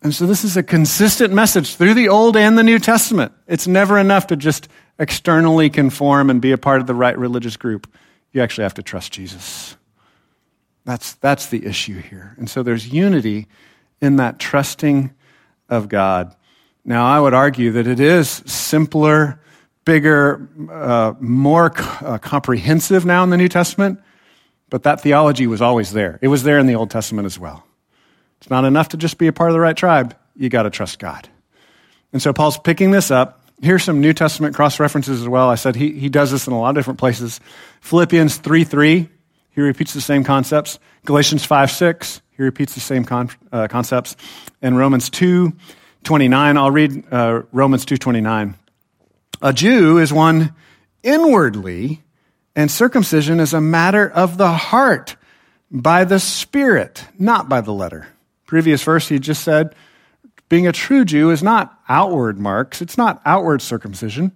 And 0.03 0.15
so 0.15 0.27
this 0.27 0.45
is 0.45 0.57
a 0.57 0.63
consistent 0.63 1.33
message 1.33 1.77
through 1.77 1.95
the 1.95 2.09
Old 2.09 2.37
and 2.37 2.57
the 2.57 2.63
New 2.63 2.79
Testament. 2.79 3.33
It's 3.47 3.67
never 3.67 3.99
enough 3.99 4.29
to 4.29 4.37
just 4.37 4.69
externally 4.99 5.71
conform 5.71 6.31
and 6.31 6.41
be 6.41 6.53
a 6.53 6.59
part 6.59 6.81
of 6.81 6.87
the 6.87 6.95
right 6.95 7.17
religious 7.19 7.57
group. 7.57 7.93
You 8.33 8.43
actually 8.43 8.63
have 8.63 8.75
to 8.75 8.83
trust 8.83 9.13
Jesus. 9.13 9.77
That's, 10.85 11.15
that's 11.15 11.47
the 11.47 11.67
issue 11.67 12.01
here. 12.01 12.35
And 12.39 12.49
so 12.49 12.63
there's 12.63 12.89
unity 12.89 13.47
in 14.01 14.17
that 14.17 14.39
trusting 14.39 15.13
of 15.69 15.89
God. 15.89 16.35
Now, 16.85 17.07
I 17.07 17.21
would 17.21 17.35
argue 17.35 17.73
that 17.73 17.87
it 17.87 18.01
is 18.01 18.29
simpler, 18.47 19.41
bigger, 19.85 20.49
uh, 20.71 21.15
more 21.21 21.73
uh, 21.77 22.19
comprehensive 22.19 23.05
now 23.05 23.23
in 23.23 23.31
the 23.31 23.37
New 23.37 23.49
Testament, 23.49 24.01
but 24.71 24.85
that 24.85 25.01
theology 25.01 25.47
was 25.47 25.61
always 25.61 25.93
there. 25.93 26.19
It 26.23 26.29
was 26.29 26.43
there 26.43 26.59
in 26.59 26.67
the 26.67 26.75
Old 26.75 26.91
Testament 26.91 27.27
as 27.27 27.39
well. 27.39 27.65
It's 28.41 28.51
not 28.51 28.65
enough 28.65 28.91
to 28.91 28.97
just 28.97 29.19
be 29.19 29.27
a 29.27 29.33
part 29.33 29.51
of 29.51 29.55
the 29.55 29.61
right 29.61 29.77
tribe. 29.77 30.17
You 30.35 30.49
got 30.49 30.63
to 30.63 30.71
trust 30.71 30.99
God. 30.99 31.29
And 32.13 32.23
so 32.23 32.33
Paul's 32.33 32.59
picking 32.59 32.91
this 32.91 33.11
up. 33.11 33.41
Here's 33.63 33.85
some 33.85 34.01
New 34.01 34.15
Testament 34.15 34.57
cross 34.57 34.81
references 34.81 35.21
as 35.21 35.29
well. 35.29 35.51
I 35.51 35.57
said 35.57 35.77
he, 35.77 35.93
he 35.93 36.09
does 36.09 36.31
this 36.31 36.47
in 36.47 36.55
a 36.55 36.59
lot 36.59 36.71
of 36.71 36.75
different 36.77 36.99
places. 36.99 37.41
Philippians 37.83 38.39
3 38.39 38.65
3, 38.65 39.09
he 39.51 39.61
repeats 39.61 39.93
the 39.93 40.01
same 40.01 40.25
concepts. 40.25 40.79
Galatians 41.05 41.45
5 41.45 41.71
6, 41.71 42.23
he 42.37 42.43
repeats 42.43 42.75
the 42.75 42.81
same 42.81 43.05
con, 43.05 43.29
uh, 43.53 43.69
concepts. 43.69 44.17
And 44.63 44.79
Romans 44.79 45.11
2 45.11 45.53
29. 46.05 46.57
I'll 46.57 46.71
read 46.71 47.05
uh, 47.13 47.43
Romans 47.53 47.85
2:29. 47.87 48.55
A 49.43 49.53
Jew 49.53 49.99
is 49.99 50.13
one 50.13 50.55
inwardly, 51.03 52.03
and 52.55 52.71
circumcision 52.71 53.41
is 53.41 53.55
a 53.55 53.61
matter 53.61 54.09
of 54.09 54.37
the 54.37 54.53
heart 54.53 55.17
by 55.71 56.05
the 56.05 56.19
Spirit, 56.19 57.05
not 57.19 57.49
by 57.49 57.61
the 57.61 57.73
letter. 57.73 58.09
Previous 58.47 58.83
verse, 58.83 59.09
he 59.09 59.19
just 59.19 59.43
said, 59.43 59.75
being 60.51 60.67
a 60.67 60.73
true 60.73 61.05
Jew 61.05 61.31
is 61.31 61.43
not 61.43 61.79
outward 61.89 62.39
marks, 62.39 62.83
it's 62.83 62.99
not 62.99 63.23
outward 63.25 63.63
circumcision. 63.63 64.33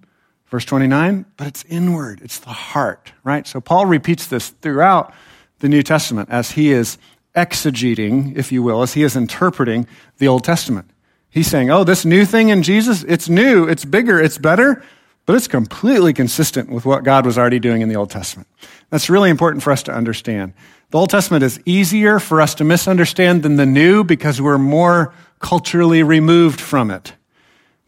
Verse 0.46 0.64
29, 0.64 1.27
but 1.37 1.48
it's 1.48 1.64
inward, 1.64 2.20
it's 2.22 2.38
the 2.38 2.50
heart, 2.50 3.12
right? 3.24 3.46
So 3.46 3.61
Paul 3.61 3.87
repeats 3.87 4.29
this 4.29 4.50
throughout 4.50 5.12
the 5.59 5.68
New 5.68 5.83
Testament 5.83 6.31
as 6.31 6.53
he 6.53 6.70
is 6.70 6.98
exegeting, 7.35 8.37
if 8.37 8.53
you 8.53 8.62
will, 8.62 8.83
as 8.83 8.94
he 8.94 9.03
is 9.03 9.16
interpreting 9.16 9.88
the 10.18 10.29
Old 10.29 10.44
Testament. 10.44 10.88
He's 11.34 11.48
saying, 11.48 11.68
oh, 11.68 11.82
this 11.82 12.04
new 12.04 12.24
thing 12.24 12.50
in 12.50 12.62
Jesus, 12.62 13.02
it's 13.02 13.28
new, 13.28 13.66
it's 13.66 13.84
bigger, 13.84 14.20
it's 14.20 14.38
better, 14.38 14.84
but 15.26 15.34
it's 15.34 15.48
completely 15.48 16.12
consistent 16.12 16.70
with 16.70 16.86
what 16.86 17.02
God 17.02 17.26
was 17.26 17.36
already 17.36 17.58
doing 17.58 17.82
in 17.82 17.88
the 17.88 17.96
Old 17.96 18.10
Testament. 18.10 18.46
That's 18.90 19.10
really 19.10 19.30
important 19.30 19.64
for 19.64 19.72
us 19.72 19.82
to 19.82 19.92
understand. 19.92 20.52
The 20.92 20.98
Old 20.98 21.10
Testament 21.10 21.42
is 21.42 21.58
easier 21.64 22.20
for 22.20 22.40
us 22.40 22.54
to 22.54 22.64
misunderstand 22.64 23.42
than 23.42 23.56
the 23.56 23.66
New 23.66 24.04
because 24.04 24.40
we're 24.40 24.58
more 24.58 25.12
culturally 25.40 26.04
removed 26.04 26.60
from 26.60 26.92
it. 26.92 27.14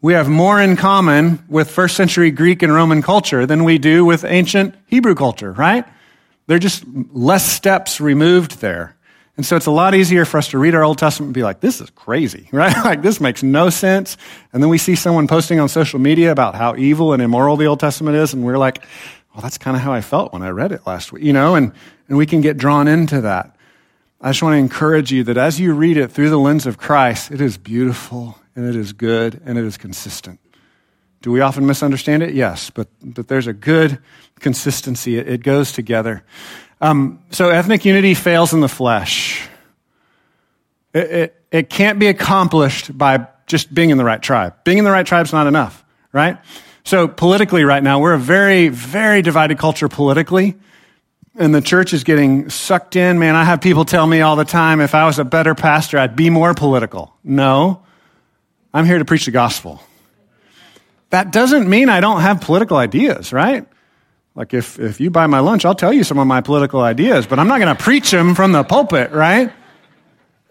We 0.01 0.11
have 0.11 0.27
more 0.27 0.61
in 0.61 0.75
common 0.75 1.41
with 1.47 1.71
first 1.71 1.95
century 1.95 2.31
Greek 2.31 2.61
and 2.63 2.73
Roman 2.73 3.01
culture 3.01 3.45
than 3.45 3.63
we 3.63 3.77
do 3.77 4.03
with 4.03 4.25
ancient 4.25 4.75
Hebrew 4.87 5.15
culture, 5.15 5.53
right? 5.53 5.85
They're 6.47 6.59
just 6.59 6.83
less 7.13 7.49
steps 7.49 8.01
removed 8.01 8.59
there. 8.59 8.96
And 9.37 9.45
so 9.45 9.55
it's 9.55 9.67
a 9.67 9.71
lot 9.71 9.93
easier 9.93 10.25
for 10.25 10.39
us 10.39 10.49
to 10.49 10.57
read 10.57 10.73
our 10.73 10.83
Old 10.83 10.97
Testament 10.97 11.27
and 11.27 11.33
be 11.35 11.43
like, 11.43 11.59
this 11.59 11.79
is 11.79 11.91
crazy, 11.91 12.49
right? 12.51 12.75
like, 12.83 13.03
this 13.03 13.21
makes 13.21 13.43
no 13.43 13.69
sense. 13.69 14.17
And 14.51 14.61
then 14.61 14.69
we 14.69 14.79
see 14.79 14.95
someone 14.95 15.27
posting 15.27 15.59
on 15.59 15.69
social 15.69 15.99
media 15.99 16.31
about 16.31 16.55
how 16.55 16.75
evil 16.75 17.13
and 17.13 17.21
immoral 17.21 17.55
the 17.55 17.67
Old 17.67 17.79
Testament 17.79 18.17
is, 18.17 18.33
and 18.33 18.43
we're 18.43 18.57
like, 18.57 18.83
well, 19.33 19.43
that's 19.43 19.59
kind 19.59 19.77
of 19.77 19.83
how 19.83 19.93
I 19.93 20.01
felt 20.01 20.33
when 20.33 20.41
I 20.41 20.49
read 20.49 20.71
it 20.71 20.87
last 20.87 21.13
week, 21.13 21.23
you 21.23 21.33
know, 21.33 21.53
and, 21.53 21.71
and 22.07 22.17
we 22.17 22.25
can 22.25 22.41
get 22.41 22.57
drawn 22.57 22.87
into 22.87 23.21
that. 23.21 23.55
I 24.19 24.31
just 24.31 24.41
want 24.41 24.53
to 24.53 24.57
encourage 24.57 25.11
you 25.11 25.23
that 25.25 25.37
as 25.37 25.59
you 25.59 25.75
read 25.75 25.97
it 25.97 26.11
through 26.11 26.31
the 26.31 26.39
lens 26.39 26.65
of 26.65 26.79
Christ, 26.79 27.29
it 27.29 27.39
is 27.39 27.55
beautiful 27.59 28.39
and 28.55 28.67
it 28.67 28.75
is 28.75 28.93
good 28.93 29.39
and 29.45 29.59
it 29.59 29.63
is 29.63 29.77
consistent. 29.77 30.39
Do 31.21 31.31
we 31.31 31.41
often 31.41 31.67
misunderstand 31.67 32.23
it? 32.23 32.33
Yes, 32.33 32.71
but, 32.71 32.87
but 33.03 33.27
there's 33.27 33.45
a 33.45 33.53
good 33.53 33.99
consistency. 34.39 35.19
It, 35.19 35.27
it 35.27 35.43
goes 35.43 35.71
together. 35.71 36.23
Um, 36.79 37.19
so 37.31 37.49
ethnic 37.49 37.85
unity 37.85 38.13
fails 38.13 38.53
in 38.53 38.59
the 38.59 38.69
flesh. 38.69 39.47
It, 40.93 41.11
it, 41.11 41.43
it 41.51 41.69
can't 41.69 41.99
be 41.99 42.07
accomplished 42.07 42.95
by 42.95 43.27
just 43.47 43.73
being 43.73 43.89
in 43.89 43.97
the 43.97 44.03
right 44.03 44.21
tribe. 44.21 44.55
Being 44.63 44.77
in 44.77 44.83
the 44.83 44.91
right 44.91 45.05
tribe 45.05 45.25
is 45.25 45.33
not 45.33 45.47
enough, 45.47 45.83
right? 46.11 46.37
So 46.83 47.07
politically 47.07 47.63
right 47.63 47.81
now, 47.81 47.99
we're 47.99 48.13
a 48.13 48.19
very, 48.19 48.69
very 48.69 49.21
divided 49.21 49.57
culture 49.57 49.89
politically. 49.89 50.55
And 51.39 51.53
the 51.53 51.61
church 51.61 51.93
is 51.93 52.03
getting 52.03 52.49
sucked 52.49 52.95
in. 52.95 53.19
Man, 53.19 53.35
I 53.35 53.43
have 53.43 53.61
people 53.61 53.85
tell 53.85 54.07
me 54.07 54.21
all 54.21 54.35
the 54.35 54.45
time, 54.45 54.81
if 54.81 54.95
I 54.95 55.05
was 55.05 55.19
a 55.19 55.25
better 55.25 55.53
pastor, 55.53 55.99
I'd 55.99 56.15
be 56.15 56.29
more 56.29 56.53
political. 56.53 57.15
No, 57.23 57.83
I'm 58.73 58.85
here 58.85 58.97
to 58.97 59.05
preach 59.05 59.25
the 59.25 59.31
gospel. 59.31 59.81
That 61.09 61.31
doesn't 61.31 61.69
mean 61.69 61.89
I 61.89 61.99
don't 61.99 62.21
have 62.21 62.41
political 62.41 62.77
ideas, 62.77 63.31
right? 63.31 63.67
Like 64.37 64.53
if, 64.53 64.79
if 64.79 65.01
you 65.01 65.09
buy 65.09 65.25
my 65.25 65.39
lunch, 65.39 65.65
I'll 65.65 65.73
tell 65.73 65.91
you 65.91 66.03
some 66.03 66.19
of 66.19 66.27
my 66.27 66.41
political 66.41 66.79
ideas, 66.79 67.25
but 67.25 67.39
I'm 67.39 67.47
not 67.47 67.59
going 67.59 67.75
to 67.75 67.83
preach 67.83 68.11
them 68.11 68.35
from 68.35 68.51
the 68.51 68.63
pulpit, 68.63 69.11
right? 69.11 69.51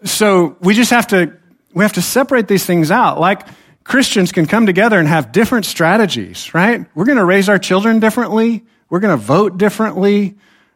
So 0.03 0.57
we 0.59 0.73
just 0.73 0.91
have 0.91 1.07
to, 1.07 1.31
we 1.73 1.85
have 1.85 1.93
to 1.93 2.01
separate 2.01 2.49
these 2.49 2.65
things 2.65 2.91
out. 2.91 3.17
Like 3.17 3.47
Christians 3.85 4.33
can 4.33 4.45
come 4.45 4.65
together 4.65 4.99
and 4.99 5.07
have 5.07 5.31
different 5.31 5.65
strategies, 5.65 6.53
right? 6.53 6.85
We're 6.95 7.05
going 7.05 7.17
to 7.17 7.23
raise 7.23 7.47
our 7.47 7.57
children 7.57 8.01
differently. 8.01 8.65
We're 8.89 8.99
going 8.99 9.17
to 9.17 9.23
vote 9.23 9.57
differently. 9.57 10.35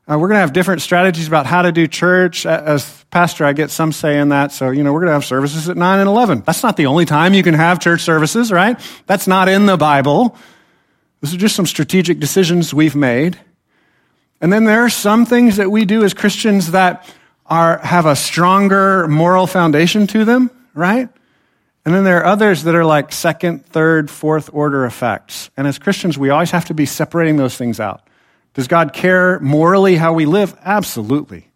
Uh, 0.09 0.17
we're 0.17 0.29
going 0.29 0.37
to 0.37 0.41
have 0.41 0.53
different 0.53 0.81
strategies 0.81 1.27
about 1.27 1.45
how 1.45 1.63
to 1.63 1.73
do 1.73 1.87
church. 1.87 2.45
As 2.45 3.03
pastor, 3.11 3.43
I 3.43 3.51
get 3.51 3.71
some 3.71 3.91
say 3.91 4.19
in 4.19 4.29
that. 4.29 4.53
So, 4.53 4.69
you 4.69 4.83
know, 4.83 4.93
we're 4.93 5.01
going 5.01 5.09
to 5.09 5.13
have 5.15 5.25
services 5.25 5.67
at 5.67 5.75
9 5.75 5.99
and 5.99 6.07
11. 6.07 6.43
That's 6.45 6.63
not 6.63 6.77
the 6.77 6.85
only 6.85 7.03
time 7.03 7.33
you 7.33 7.43
can 7.43 7.55
have 7.55 7.81
church 7.81 8.03
services, 8.03 8.53
right? 8.53 8.79
That's 9.05 9.27
not 9.27 9.49
in 9.49 9.65
the 9.65 9.75
Bible. 9.75 10.37
These 11.21 11.33
are 11.33 11.37
just 11.37 11.55
some 11.55 11.67
strategic 11.67 12.19
decisions 12.19 12.73
we've 12.73 12.95
made. 12.95 13.39
And 14.41 14.51
then 14.51 14.65
there 14.65 14.83
are 14.83 14.89
some 14.89 15.25
things 15.25 15.57
that 15.57 15.69
we 15.69 15.85
do 15.85 16.03
as 16.03 16.13
Christians 16.13 16.71
that 16.71 17.07
are, 17.45 17.77
have 17.79 18.07
a 18.07 18.15
stronger 18.15 19.07
moral 19.07 19.45
foundation 19.45 20.07
to 20.07 20.25
them, 20.25 20.49
right? 20.73 21.07
And 21.85 21.93
then 21.95 22.03
there 22.03 22.19
are 22.19 22.25
others 22.25 22.63
that 22.63 22.75
are 22.75 22.85
like 22.85 23.11
second, 23.11 23.65
third, 23.65 24.09
fourth 24.09 24.49
order 24.53 24.85
effects. 24.85 25.51
And 25.57 25.67
as 25.67 25.77
Christians, 25.77 26.17
we 26.17 26.29
always 26.29 26.51
have 26.51 26.65
to 26.65 26.73
be 26.73 26.85
separating 26.85 27.37
those 27.37 27.55
things 27.55 27.79
out. 27.79 28.07
Does 28.53 28.67
God 28.67 28.93
care 28.93 29.39
morally 29.39 29.95
how 29.95 30.13
we 30.13 30.25
live? 30.25 30.55
Absolutely. 30.63 31.47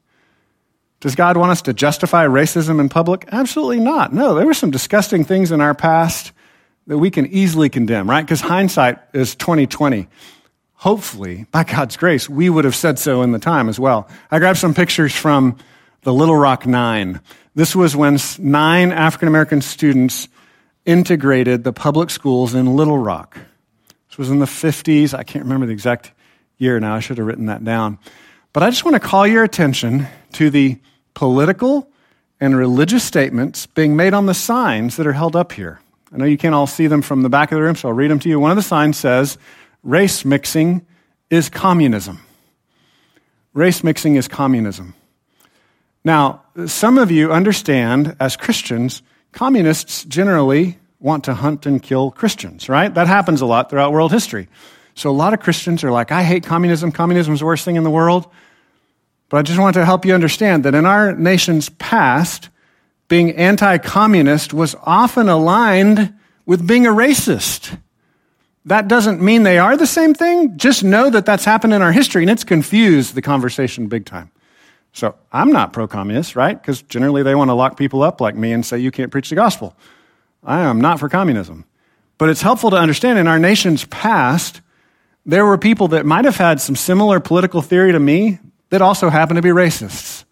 Does 0.99 1.15
God 1.15 1.38
want 1.38 1.51
us 1.51 1.62
to 1.63 1.73
justify 1.73 2.25
racism 2.25 2.80
in 2.80 2.89
public? 2.89 3.25
Absolutely 3.32 3.80
not. 3.80 4.13
No, 4.13 4.34
there 4.34 4.45
were 4.45 4.54
some 4.54 4.71
disgusting 4.71 5.23
things 5.23 5.51
in 5.51 5.62
our 5.62 5.75
past 5.75 6.32
that 6.88 6.98
we 6.98 7.10
can 7.10 7.26
easily 7.28 7.69
condemn, 7.69 8.10
right? 8.10 8.21
Because 8.21 8.41
hindsight 8.41 9.00
is 9.13 9.36
2020. 9.36 10.08
Hopefully, 10.74 11.45
by 11.52 11.63
God's 11.63 11.98
grace, 11.98 12.30
we 12.30 12.50
would 12.50 12.65
have 12.65 12.76
said 12.76 13.00
so 13.00 13.21
in 13.21 13.32
the 13.32 13.39
time 13.39 13.69
as 13.69 13.80
well. 13.80 14.08
I 14.30 14.39
grabbed 14.39 14.60
some 14.60 14.74
pictures 14.74 15.15
from 15.15 15.58
the 16.04 16.13
Little 16.13 16.36
Rock 16.36 16.67
Nine. 16.67 17.21
This 17.56 17.76
was 17.76 17.95
when 17.95 18.19
nine 18.38 18.91
African 18.91 19.28
American 19.28 19.62
students 19.62 20.28
integrated 20.86 21.63
the 21.63 21.74
public 21.74 22.10
schools 22.10 22.54
in 22.54 22.76
Little 22.76 23.00
Rock. 23.00 23.38
This 24.10 24.17
was 24.17 24.30
in 24.30 24.39
the 24.39 24.45
50s. 24.45 25.13
I 25.13 25.24
can't 25.24 25.45
remember 25.45 25.65
the 25.65 25.74
exact 25.74 26.12
year 26.58 26.80
now. 26.80 26.95
I 26.95 27.00
should 27.00 27.17
have 27.17 27.26
written 27.26 27.48
that 27.48 27.63
down. 27.63 27.98
But 28.54 28.63
I 28.63 28.69
just 28.69 28.86
want 28.86 28.95
to 28.95 29.00
call 29.00 29.26
your 29.26 29.43
attention 29.43 30.08
to 30.34 30.50
the 30.50 30.78
political 31.13 31.89
and 32.39 32.56
religious 32.56 33.04
statements 33.04 33.65
being 33.65 33.95
made 33.95 34.13
on 34.13 34.26
the 34.26 34.34
signs 34.34 34.98
that 34.98 35.08
are 35.08 35.13
held 35.13 35.36
up 35.36 35.52
here. 35.52 35.80
I 36.15 36.17
know 36.17 36.25
you 36.25 36.38
can't 36.38 36.56
all 36.56 36.65
see 36.65 36.88
them 36.88 37.01
from 37.01 37.23
the 37.23 37.30
back 37.30 37.51
of 37.51 37.58
the 37.58 37.62
room, 37.62 37.75
so 37.75 37.89
I'll 37.89 37.93
read 37.93 38.10
them 38.10 38.19
to 38.19 38.30
you. 38.30 38.39
One 38.39 38.51
of 38.51 38.56
the 38.56 38.63
signs 38.63 38.95
says, 38.95 39.38
race 39.84 40.23
mixing 40.23 40.86
is 41.30 41.49
communism. 41.49 42.21
Race 43.54 43.84
mixing 43.84 44.15
is 44.15 44.30
communism. 44.30 44.93
Now, 46.06 46.43
some 46.67 46.97
of 46.97 47.12
you 47.12 47.34
understand 47.34 48.15
as 48.21 48.38
Christians, 48.38 49.01
communists 49.34 50.06
generally 50.06 50.78
want 51.01 51.25
to 51.25 51.34
hunt 51.34 51.65
and 51.65 51.84
kill 51.84 52.12
Christians, 52.12 52.69
right? 52.69 52.93
That 52.93 53.08
happens 53.08 53.41
a 53.41 53.45
lot 53.45 53.69
throughout 53.69 53.91
world 53.91 54.13
history. 54.13 54.47
So 54.93 55.10
a 55.10 55.12
lot 55.12 55.34
of 55.34 55.41
Christians 55.41 55.84
are 55.84 55.91
like, 55.91 56.13
I 56.13 56.23
hate 56.23 56.45
communism. 56.45 56.93
Communism 56.93 57.34
is 57.34 57.41
the 57.41 57.45
worst 57.45 57.65
thing 57.65 57.75
in 57.75 57.84
the 57.84 57.91
world. 57.91 58.25
But 59.28 59.38
I 59.38 59.41
just 59.41 59.60
want 59.60 59.73
to 59.73 59.84
help 59.84 60.06
you 60.06 60.13
understand 60.13 60.63
that 60.63 60.75
in 60.75 60.86
our 60.86 61.13
nation's 61.13 61.67
past, 61.67 62.47
being 63.08 63.32
anti 63.32 63.78
communist 63.78 64.54
was 64.54 64.76
often 64.84 65.30
aligned 65.30 66.13
with 66.46 66.65
being 66.65 66.86
a 66.86 66.91
racist. 66.91 67.78
That 68.65 68.88
doesn't 68.88 69.22
mean 69.22 69.44
they 69.44 69.60
are 69.60 69.78
the 69.78 69.86
same 69.86 70.13
thing. 70.13 70.58
Just 70.58 70.84
know 70.84 71.10
that 71.10 71.26
that's 71.26 71.46
happened 71.46 71.74
in 71.74 71.82
our 71.82 71.91
history 71.91 72.24
and 72.24 72.32
it's 72.32 72.44
confused 72.44 73.13
the 73.13 73.22
conversation 73.22 73.88
big 73.88 74.06
time. 74.06 74.32
So 74.91 75.15
I'm 75.32 75.52
not 75.52 75.74
pro 75.74 75.88
communist, 75.88 76.36
right? 76.36 76.60
Because 76.60 76.82
generally 76.82 77.22
they 77.22 77.36
want 77.36 77.50
to 77.50 77.54
lock 77.54 77.78
people 77.78 78.02
up 78.02 78.22
like 78.22 78.36
me 78.36 78.54
and 78.54 78.65
say 78.65 78.80
you 78.80 78.91
can't 78.91 79.12
preach 79.12 79.30
the 79.30 79.36
gospel. 79.36 79.76
I 80.44 80.62
am 80.62 80.82
not 80.82 81.00
for 81.00 81.10
communism. 81.10 81.65
But 82.18 82.30
it's 82.30 82.41
helpful 82.41 82.70
to 82.72 82.78
understand 82.78 83.20
in 83.20 83.28
our 83.28 83.39
nation's 83.39 83.86
past, 83.86 84.62
there 85.26 85.46
were 85.46 85.58
people 85.58 85.89
that 85.89 86.06
might 86.06 86.26
have 86.26 86.38
had 86.38 86.62
some 86.62 86.76
similar 86.76 87.20
political 87.20 87.62
theory 87.62 87.91
to 87.91 88.00
me 88.00 88.39
that 88.70 88.82
also 88.82 89.10
happened 89.10 89.38
to 89.38 89.41
be 89.41 89.50
racists. 89.50 90.25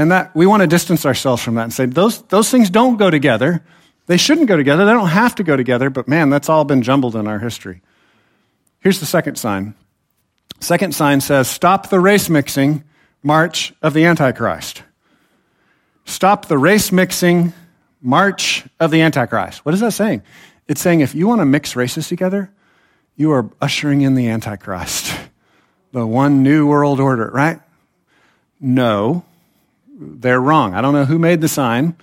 And 0.00 0.12
that 0.12 0.34
we 0.34 0.46
want 0.46 0.62
to 0.62 0.66
distance 0.66 1.04
ourselves 1.04 1.42
from 1.42 1.56
that 1.56 1.64
and 1.64 1.72
say 1.74 1.84
those, 1.84 2.22
those 2.22 2.50
things 2.50 2.70
don't 2.70 2.96
go 2.96 3.10
together. 3.10 3.62
They 4.06 4.16
shouldn't 4.16 4.46
go 4.46 4.56
together. 4.56 4.86
They 4.86 4.92
don't 4.92 5.10
have 5.10 5.34
to 5.34 5.44
go 5.44 5.58
together, 5.58 5.90
but 5.90 6.08
man, 6.08 6.30
that's 6.30 6.48
all 6.48 6.64
been 6.64 6.80
jumbled 6.80 7.14
in 7.16 7.26
our 7.26 7.38
history. 7.38 7.82
Here's 8.78 8.98
the 8.98 9.04
second 9.04 9.36
sign. 9.36 9.74
Second 10.58 10.94
sign 10.94 11.20
says, 11.20 11.50
Stop 11.50 11.90
the 11.90 12.00
race 12.00 12.30
mixing, 12.30 12.82
march 13.22 13.74
of 13.82 13.92
the 13.92 14.06
Antichrist. 14.06 14.84
Stop 16.06 16.46
the 16.46 16.56
race 16.56 16.90
mixing, 16.90 17.52
march 18.00 18.64
of 18.80 18.90
the 18.90 19.02
Antichrist. 19.02 19.66
What 19.66 19.74
is 19.74 19.80
that 19.80 19.92
saying? 19.92 20.22
It's 20.66 20.80
saying 20.80 21.00
if 21.00 21.14
you 21.14 21.26
want 21.26 21.42
to 21.42 21.44
mix 21.44 21.76
races 21.76 22.08
together, 22.08 22.50
you 23.16 23.32
are 23.32 23.50
ushering 23.60 24.00
in 24.00 24.14
the 24.14 24.28
Antichrist, 24.28 25.14
the 25.92 26.06
one 26.06 26.42
new 26.42 26.66
world 26.66 27.00
order, 27.00 27.30
right? 27.30 27.60
No, 28.58 29.26
they're 30.00 30.40
wrong. 30.40 30.74
I 30.74 30.80
don't 30.80 30.94
know 30.94 31.04
who 31.04 31.18
made 31.18 31.40
the 31.40 31.48
sign, 31.48 31.94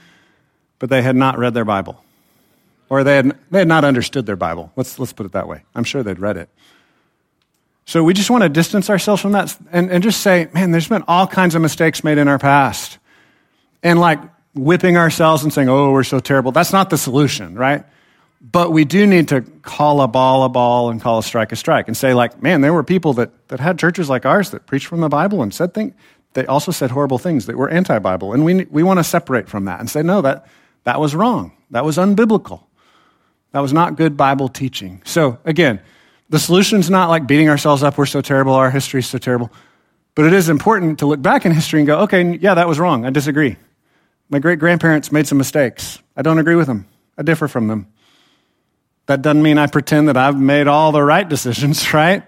but 0.79 0.89
they 0.89 1.01
had 1.01 1.15
not 1.15 1.37
read 1.39 1.53
their 1.53 1.65
Bible. 1.65 2.03
Or 2.89 3.03
they 3.03 3.15
had, 3.17 3.37
they 3.51 3.59
had 3.59 3.67
not 3.67 3.83
understood 3.83 4.25
their 4.25 4.35
Bible. 4.35 4.71
Let's, 4.75 4.97
let's 4.99 5.11
put 5.11 5.25
it 5.25 5.33
that 5.33 5.47
way. 5.47 5.63
I'm 5.75 5.83
sure 5.83 6.03
they'd 6.03 6.19
read 6.19 6.37
it. 6.37 6.49
So 7.85 8.03
we 8.03 8.13
just 8.13 8.29
want 8.29 8.43
to 8.43 8.49
distance 8.49 8.89
ourselves 8.89 9.21
from 9.21 9.31
that 9.31 9.57
and, 9.71 9.89
and 9.89 10.03
just 10.03 10.21
say, 10.21 10.49
man, 10.53 10.71
there's 10.71 10.87
been 10.87 11.03
all 11.07 11.25
kinds 11.25 11.55
of 11.55 11.61
mistakes 11.61 12.03
made 12.03 12.17
in 12.17 12.27
our 12.27 12.37
past. 12.37 12.97
And 13.81 13.99
like 13.99 14.19
whipping 14.53 14.97
ourselves 14.97 15.43
and 15.43 15.51
saying, 15.51 15.69
oh, 15.69 15.91
we're 15.91 16.03
so 16.03 16.19
terrible. 16.19 16.51
That's 16.51 16.73
not 16.73 16.89
the 16.89 16.97
solution, 16.97 17.55
right? 17.55 17.85
But 18.41 18.71
we 18.71 18.85
do 18.85 19.07
need 19.07 19.29
to 19.29 19.41
call 19.41 20.01
a 20.01 20.07
ball 20.07 20.43
a 20.43 20.49
ball 20.49 20.89
and 20.89 21.01
call 21.01 21.19
a 21.19 21.23
strike 21.23 21.51
a 21.51 21.55
strike 21.55 21.87
and 21.87 21.97
say, 21.97 22.13
like, 22.13 22.41
man, 22.41 22.61
there 22.61 22.73
were 22.73 22.83
people 22.83 23.13
that, 23.13 23.47
that 23.47 23.59
had 23.59 23.79
churches 23.79 24.09
like 24.09 24.25
ours 24.25 24.51
that 24.51 24.65
preached 24.65 24.87
from 24.87 24.99
the 24.99 25.09
Bible 25.09 25.41
and 25.41 25.53
said 25.53 25.73
things, 25.73 25.93
they 26.37 26.45
also 26.45 26.71
said 26.71 26.91
horrible 26.91 27.17
things 27.17 27.47
that 27.47 27.57
were 27.57 27.67
anti 27.67 27.97
Bible. 27.97 28.31
And 28.31 28.45
we, 28.45 28.65
we 28.65 28.83
want 28.83 28.99
to 28.99 29.03
separate 29.03 29.49
from 29.49 29.65
that 29.65 29.79
and 29.79 29.89
say, 29.89 30.03
no, 30.03 30.21
that, 30.21 30.45
that 30.83 30.99
was 30.99 31.15
wrong. 31.15 31.51
That 31.71 31.83
was 31.83 31.97
unbiblical. 31.97 32.63
That 33.53 33.61
was 33.61 33.73
not 33.73 33.95
good 33.95 34.15
Bible 34.15 34.47
teaching. 34.47 35.01
So, 35.03 35.39
again, 35.45 35.81
the 36.29 36.37
solution's 36.37 36.91
not 36.91 37.09
like 37.09 37.25
beating 37.25 37.49
ourselves 37.49 37.81
up, 37.81 37.97
we're 37.97 38.05
so 38.05 38.21
terrible, 38.21 38.53
our 38.53 38.69
history's 38.69 39.07
so 39.07 39.17
terrible. 39.17 39.51
But 40.13 40.25
it 40.25 40.33
is 40.33 40.47
important 40.47 40.99
to 40.99 41.07
look 41.07 41.23
back 41.23 41.43
in 41.47 41.53
history 41.53 41.79
and 41.79 41.87
go, 41.87 42.01
okay, 42.01 42.37
yeah, 42.37 42.53
that 42.53 42.67
was 42.67 42.77
wrong. 42.77 43.03
I 43.03 43.09
disagree. 43.09 43.55
My 44.29 44.37
great 44.37 44.59
grandparents 44.59 45.11
made 45.11 45.25
some 45.25 45.39
mistakes. 45.39 45.97
I 46.15 46.21
don't 46.21 46.37
agree 46.37 46.55
with 46.55 46.67
them, 46.67 46.87
I 47.17 47.23
differ 47.23 47.47
from 47.47 47.67
them. 47.67 47.91
That 49.07 49.23
doesn't 49.23 49.41
mean 49.41 49.57
I 49.57 49.65
pretend 49.65 50.07
that 50.09 50.17
I've 50.17 50.39
made 50.39 50.67
all 50.67 50.91
the 50.91 51.01
right 51.01 51.27
decisions, 51.27 51.93
right? 51.95 52.21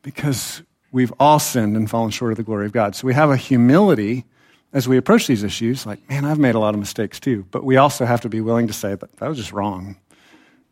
Because 0.00 0.62
we've 0.92 1.12
all 1.18 1.38
sinned 1.38 1.76
and 1.76 1.88
fallen 1.88 2.10
short 2.10 2.32
of 2.32 2.36
the 2.36 2.42
glory 2.42 2.66
of 2.66 2.72
God. 2.72 2.96
So 2.96 3.06
we 3.06 3.14
have 3.14 3.30
a 3.30 3.36
humility 3.36 4.24
as 4.72 4.86
we 4.86 4.96
approach 4.96 5.26
these 5.26 5.42
issues, 5.42 5.84
like, 5.84 6.08
man, 6.08 6.24
I've 6.24 6.38
made 6.38 6.54
a 6.54 6.60
lot 6.60 6.74
of 6.74 6.80
mistakes 6.80 7.18
too. 7.18 7.44
But 7.50 7.64
we 7.64 7.76
also 7.76 8.04
have 8.04 8.20
to 8.20 8.28
be 8.28 8.40
willing 8.40 8.68
to 8.68 8.72
say 8.72 8.94
that 8.94 9.16
that 9.16 9.28
was 9.28 9.36
just 9.36 9.52
wrong. 9.52 9.96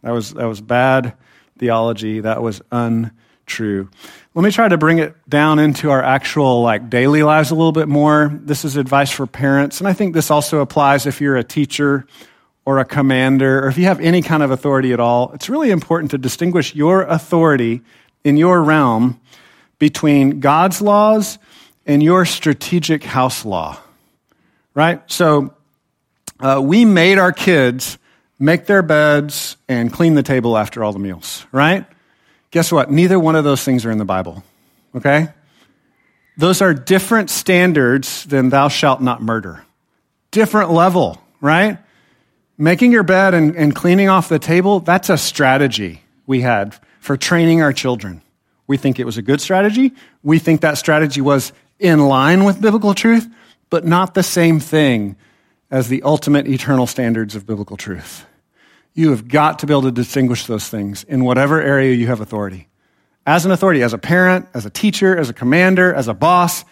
That 0.03 0.13
was, 0.13 0.35
that 0.35 0.47
was 0.47 0.61
bad 0.61 1.15
theology. 1.59 2.21
That 2.21 2.41
was 2.41 2.63
untrue. 2.71 3.91
Let 4.35 4.45
me 4.45 4.53
try 4.53 4.69
to 4.69 4.79
bring 4.79 4.99
it 4.99 5.17
down 5.29 5.59
into 5.59 5.91
our 5.91 6.03
actual 6.03 6.63
like 6.63 6.89
daily 6.89 7.25
lives 7.25 7.51
a 7.51 7.57
little 7.57 7.73
bit 7.73 7.89
more. 7.89 8.31
This 8.33 8.65
is 8.65 8.77
advice 8.77 9.11
for 9.11 9.27
parents. 9.27 9.81
And 9.81 9.89
I 9.89 9.93
think 9.93 10.15
this 10.15 10.31
also 10.31 10.61
applies 10.61 11.07
if 11.07 11.21
you're 11.21 11.37
a 11.37 11.43
teacher 11.43 12.07
or 12.65 12.79
a 12.79 12.85
commander 12.85 13.65
or 13.65 13.69
if 13.69 13.79
you 13.79 13.87
have 13.87 13.99
any 13.99 14.23
kind 14.23 14.45
of 14.45 14.53
authority 14.53 14.93
at 14.93 15.01
all. 15.01 15.33
It's 15.33 15.49
really 15.49 15.71
important 15.71 16.13
to 16.13 16.19
distinguish 16.19 16.73
your 16.77 17.03
authority 17.03 17.83
in 18.23 18.37
your 18.37 18.63
realm 18.63 19.21
between 19.79 20.41
God's 20.41 20.81
laws 20.81 21.39
and 21.87 22.03
your 22.03 22.25
strategic 22.25 23.05
house 23.05 23.45
law 23.45 23.79
right? 24.79 25.03
So 25.11 25.53
uh, 26.39 26.61
we 26.63 26.85
made 26.85 27.19
our 27.19 27.33
kids 27.33 27.99
make 28.39 28.67
their 28.67 28.83
beds 28.83 29.57
and 29.69 29.93
clean 29.93 30.15
the 30.15 30.23
table 30.23 30.57
after 30.57 30.85
all 30.85 30.93
the 30.93 31.01
meals, 31.01 31.45
right? 31.51 31.85
Guess 32.53 32.71
what? 32.71 32.89
Neither 32.89 33.19
one 33.19 33.35
of 33.35 33.43
those 33.43 33.65
things 33.65 33.85
are 33.85 33.91
in 33.91 33.99
the 33.99 34.05
Bible, 34.05 34.45
okay? 34.95 35.31
Those 36.37 36.63
are 36.63 36.73
different 36.73 37.29
standards 37.29 38.23
than 38.25 38.51
thou 38.51 38.69
shalt 38.69 39.03
not 39.03 39.21
murder. 39.21 39.65
Different 40.31 40.71
level, 40.71 41.21
right? 41.41 41.79
Making 42.57 42.93
your 42.93 43.03
bed 43.03 43.35
and, 43.35 43.57
and 43.57 43.75
cleaning 43.75 44.09
off 44.09 44.29
the 44.29 44.39
table, 44.39 44.79
that's 44.79 45.11
a 45.11 45.19
strategy 45.19 46.03
we 46.25 46.43
had 46.43 46.77
for 47.01 47.17
training 47.17 47.63
our 47.63 47.73
children. 47.73 48.23
We 48.69 48.77
think 48.77 49.01
it 49.01 49.05
was 49.05 49.19
a 49.19 49.23
good 49.23 49.41
strategy. 49.41 49.93
We 50.23 50.39
think 50.39 50.61
that 50.61 50.79
strategy 50.79 51.21
was 51.21 51.53
in 51.81 52.07
line 52.07 52.45
with 52.45 52.61
biblical 52.61 52.95
truth 52.95 53.29
but 53.71 53.85
not 53.85 54.15
the 54.15 54.23
same 54.23 54.61
thing 54.61 55.17
as 55.71 55.89
the 55.89 56.03
ultimate 56.03 56.49
eternal 56.49 56.87
standards 56.87 57.35
of 57.35 57.47
biblical 57.47 57.77
truth. 57.77 58.25
You 58.95 59.11
have 59.11 59.29
got 59.29 59.61
to 59.61 59.67
be 59.67 59.73
able 59.73 59.83
to 59.83 59.93
distinguish 59.93 60.47
those 60.47 60.69
things 60.69 61.05
in 61.05 61.25
whatever 61.25 61.61
area 61.61 61.95
you 61.95 62.07
have 62.07 62.21
authority. 62.21 62.69
As 63.27 63.45
an 63.45 63.53
authority, 63.53 63.83
as 63.83 63.93
a 63.93 63.99
parent, 63.99 64.49
as 64.55 64.65
a 64.65 64.71
teacher, 64.71 65.17
as 65.17 65.29
a 65.29 65.35
commander, 65.35 65.93
as 65.93 66.09
a 66.09 66.15
boss, 66.15 66.65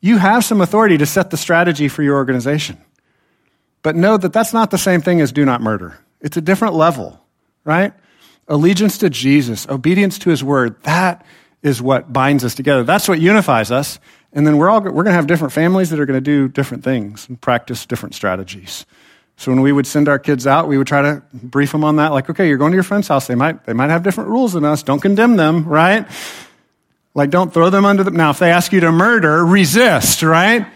you 0.00 0.18
have 0.18 0.44
some 0.44 0.60
authority 0.60 0.96
to 0.98 1.06
set 1.06 1.30
the 1.30 1.36
strategy 1.36 1.88
for 1.88 2.02
your 2.02 2.14
organization. 2.14 2.78
But 3.82 3.96
know 3.96 4.16
that 4.16 4.32
that's 4.32 4.52
not 4.52 4.70
the 4.70 4.78
same 4.78 5.00
thing 5.02 5.20
as 5.20 5.32
do 5.32 5.44
not 5.44 5.60
murder. 5.60 5.98
It's 6.20 6.36
a 6.36 6.40
different 6.40 6.74
level, 6.74 7.20
right? 7.64 7.92
Allegiance 8.46 8.98
to 8.98 9.10
Jesus, 9.10 9.68
obedience 9.68 10.18
to 10.20 10.30
his 10.30 10.44
word, 10.44 10.80
that 10.84 11.26
is 11.64 11.80
what 11.82 12.12
binds 12.12 12.44
us 12.44 12.54
together. 12.54 12.84
That's 12.84 13.08
what 13.08 13.20
unifies 13.20 13.72
us. 13.72 13.98
And 14.32 14.46
then 14.46 14.58
we're 14.58 14.68
all 14.68 14.82
we're 14.82 14.90
going 14.90 15.06
to 15.06 15.12
have 15.12 15.26
different 15.26 15.52
families 15.52 15.90
that 15.90 15.98
are 15.98 16.06
going 16.06 16.18
to 16.18 16.20
do 16.20 16.46
different 16.46 16.84
things 16.84 17.26
and 17.28 17.40
practice 17.40 17.86
different 17.86 18.14
strategies. 18.14 18.84
So 19.36 19.50
when 19.50 19.62
we 19.62 19.72
would 19.72 19.86
send 19.86 20.08
our 20.08 20.18
kids 20.18 20.46
out, 20.46 20.68
we 20.68 20.78
would 20.78 20.86
try 20.86 21.02
to 21.02 21.22
brief 21.32 21.72
them 21.72 21.82
on 21.82 21.96
that. 21.96 22.12
Like, 22.12 22.30
okay, 22.30 22.46
you're 22.46 22.58
going 22.58 22.70
to 22.70 22.76
your 22.76 22.84
friend's 22.84 23.08
house. 23.08 23.26
They 23.26 23.34
might 23.34 23.64
they 23.64 23.72
might 23.72 23.90
have 23.90 24.02
different 24.02 24.30
rules 24.30 24.52
than 24.52 24.64
us. 24.64 24.82
Don't 24.82 25.00
condemn 25.00 25.36
them, 25.36 25.64
right? 25.64 26.06
Like, 27.14 27.30
don't 27.30 27.52
throw 27.52 27.70
them 27.70 27.84
under 27.84 28.04
the. 28.04 28.10
Now, 28.10 28.30
if 28.30 28.38
they 28.38 28.50
ask 28.52 28.72
you 28.72 28.80
to 28.80 28.92
murder, 28.92 29.44
resist, 29.44 30.22
right? 30.22 30.66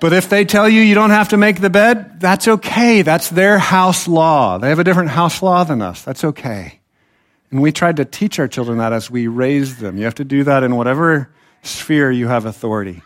But 0.00 0.12
if 0.12 0.28
they 0.28 0.44
tell 0.44 0.68
you 0.68 0.80
you 0.80 0.96
don't 0.96 1.10
have 1.10 1.28
to 1.28 1.36
make 1.36 1.60
the 1.60 1.70
bed, 1.70 2.18
that's 2.18 2.48
okay. 2.48 3.02
That's 3.02 3.28
their 3.28 3.58
house 3.58 4.08
law. 4.08 4.58
They 4.58 4.70
have 4.70 4.80
a 4.80 4.84
different 4.84 5.10
house 5.10 5.40
law 5.42 5.62
than 5.62 5.80
us. 5.80 6.02
That's 6.02 6.24
okay. 6.24 6.81
And 7.52 7.60
we 7.60 7.70
tried 7.70 7.98
to 7.98 8.04
teach 8.06 8.38
our 8.38 8.48
children 8.48 8.78
that 8.78 8.94
as 8.94 9.10
we 9.10 9.28
raised 9.28 9.78
them. 9.78 9.98
You 9.98 10.04
have 10.04 10.14
to 10.16 10.24
do 10.24 10.42
that 10.44 10.62
in 10.62 10.74
whatever 10.74 11.28
sphere 11.62 12.10
you 12.10 12.26
have 12.26 12.46
authority. 12.46 13.02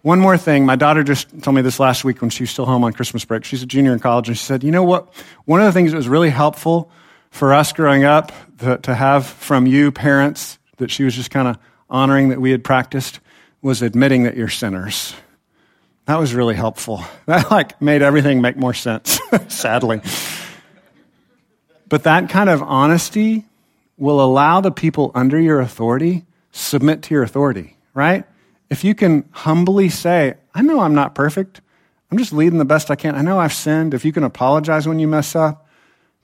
One 0.00 0.18
more 0.18 0.38
thing. 0.38 0.66
My 0.66 0.76
daughter 0.76 1.02
just 1.02 1.42
told 1.42 1.54
me 1.54 1.62
this 1.62 1.78
last 1.78 2.02
week 2.02 2.20
when 2.20 2.30
she 2.30 2.42
was 2.42 2.50
still 2.50 2.64
home 2.66 2.82
on 2.82 2.94
Christmas 2.94 3.24
break. 3.24 3.44
She's 3.44 3.62
a 3.62 3.66
junior 3.66 3.92
in 3.92 4.00
college, 4.00 4.28
and 4.28 4.36
she 4.36 4.44
said, 4.44 4.64
You 4.64 4.70
know 4.70 4.82
what? 4.82 5.14
One 5.44 5.60
of 5.60 5.66
the 5.66 5.72
things 5.72 5.92
that 5.92 5.96
was 5.96 6.08
really 6.08 6.30
helpful 6.30 6.90
for 7.30 7.52
us 7.52 7.72
growing 7.72 8.04
up 8.04 8.32
to, 8.58 8.94
have 8.94 9.26
from 9.26 9.66
you, 9.66 9.92
parents, 9.92 10.58
that 10.78 10.90
she 10.90 11.04
was 11.04 11.14
just 11.14 11.30
kind 11.30 11.46
of 11.46 11.58
honoring 11.90 12.30
that 12.30 12.40
we 12.40 12.50
had 12.50 12.64
practiced 12.64 13.20
was 13.60 13.82
admitting 13.82 14.22
that 14.24 14.36
you're 14.36 14.48
sinners. 14.48 15.14
That 16.06 16.18
was 16.18 16.34
really 16.34 16.54
helpful. 16.54 17.04
That 17.26 17.50
like 17.50 17.80
made 17.82 18.02
everything 18.02 18.40
make 18.40 18.56
more 18.56 18.74
sense, 18.74 19.18
sadly. 19.48 20.00
But 21.88 22.04
that 22.04 22.28
kind 22.28 22.50
of 22.50 22.62
honesty 22.62 23.46
will 23.96 24.20
allow 24.20 24.60
the 24.60 24.72
people 24.72 25.10
under 25.14 25.38
your 25.38 25.60
authority 25.60 26.24
submit 26.50 27.02
to 27.02 27.14
your 27.14 27.22
authority 27.22 27.74
right? 27.94 28.24
If 28.68 28.84
you 28.84 28.94
can 28.94 29.28
humbly 29.30 29.88
say, 29.88 30.34
I 30.54 30.62
know 30.62 30.80
I'm 30.80 30.94
not 30.94 31.14
perfect. 31.14 31.60
I'm 32.10 32.18
just 32.18 32.32
leading 32.32 32.58
the 32.58 32.64
best 32.64 32.90
I 32.90 32.96
can. 32.96 33.14
I 33.14 33.22
know 33.22 33.38
I've 33.38 33.54
sinned. 33.54 33.94
If 33.94 34.04
you 34.04 34.12
can 34.12 34.24
apologize 34.24 34.86
when 34.86 34.98
you 34.98 35.08
mess 35.08 35.34
up, 35.34 35.66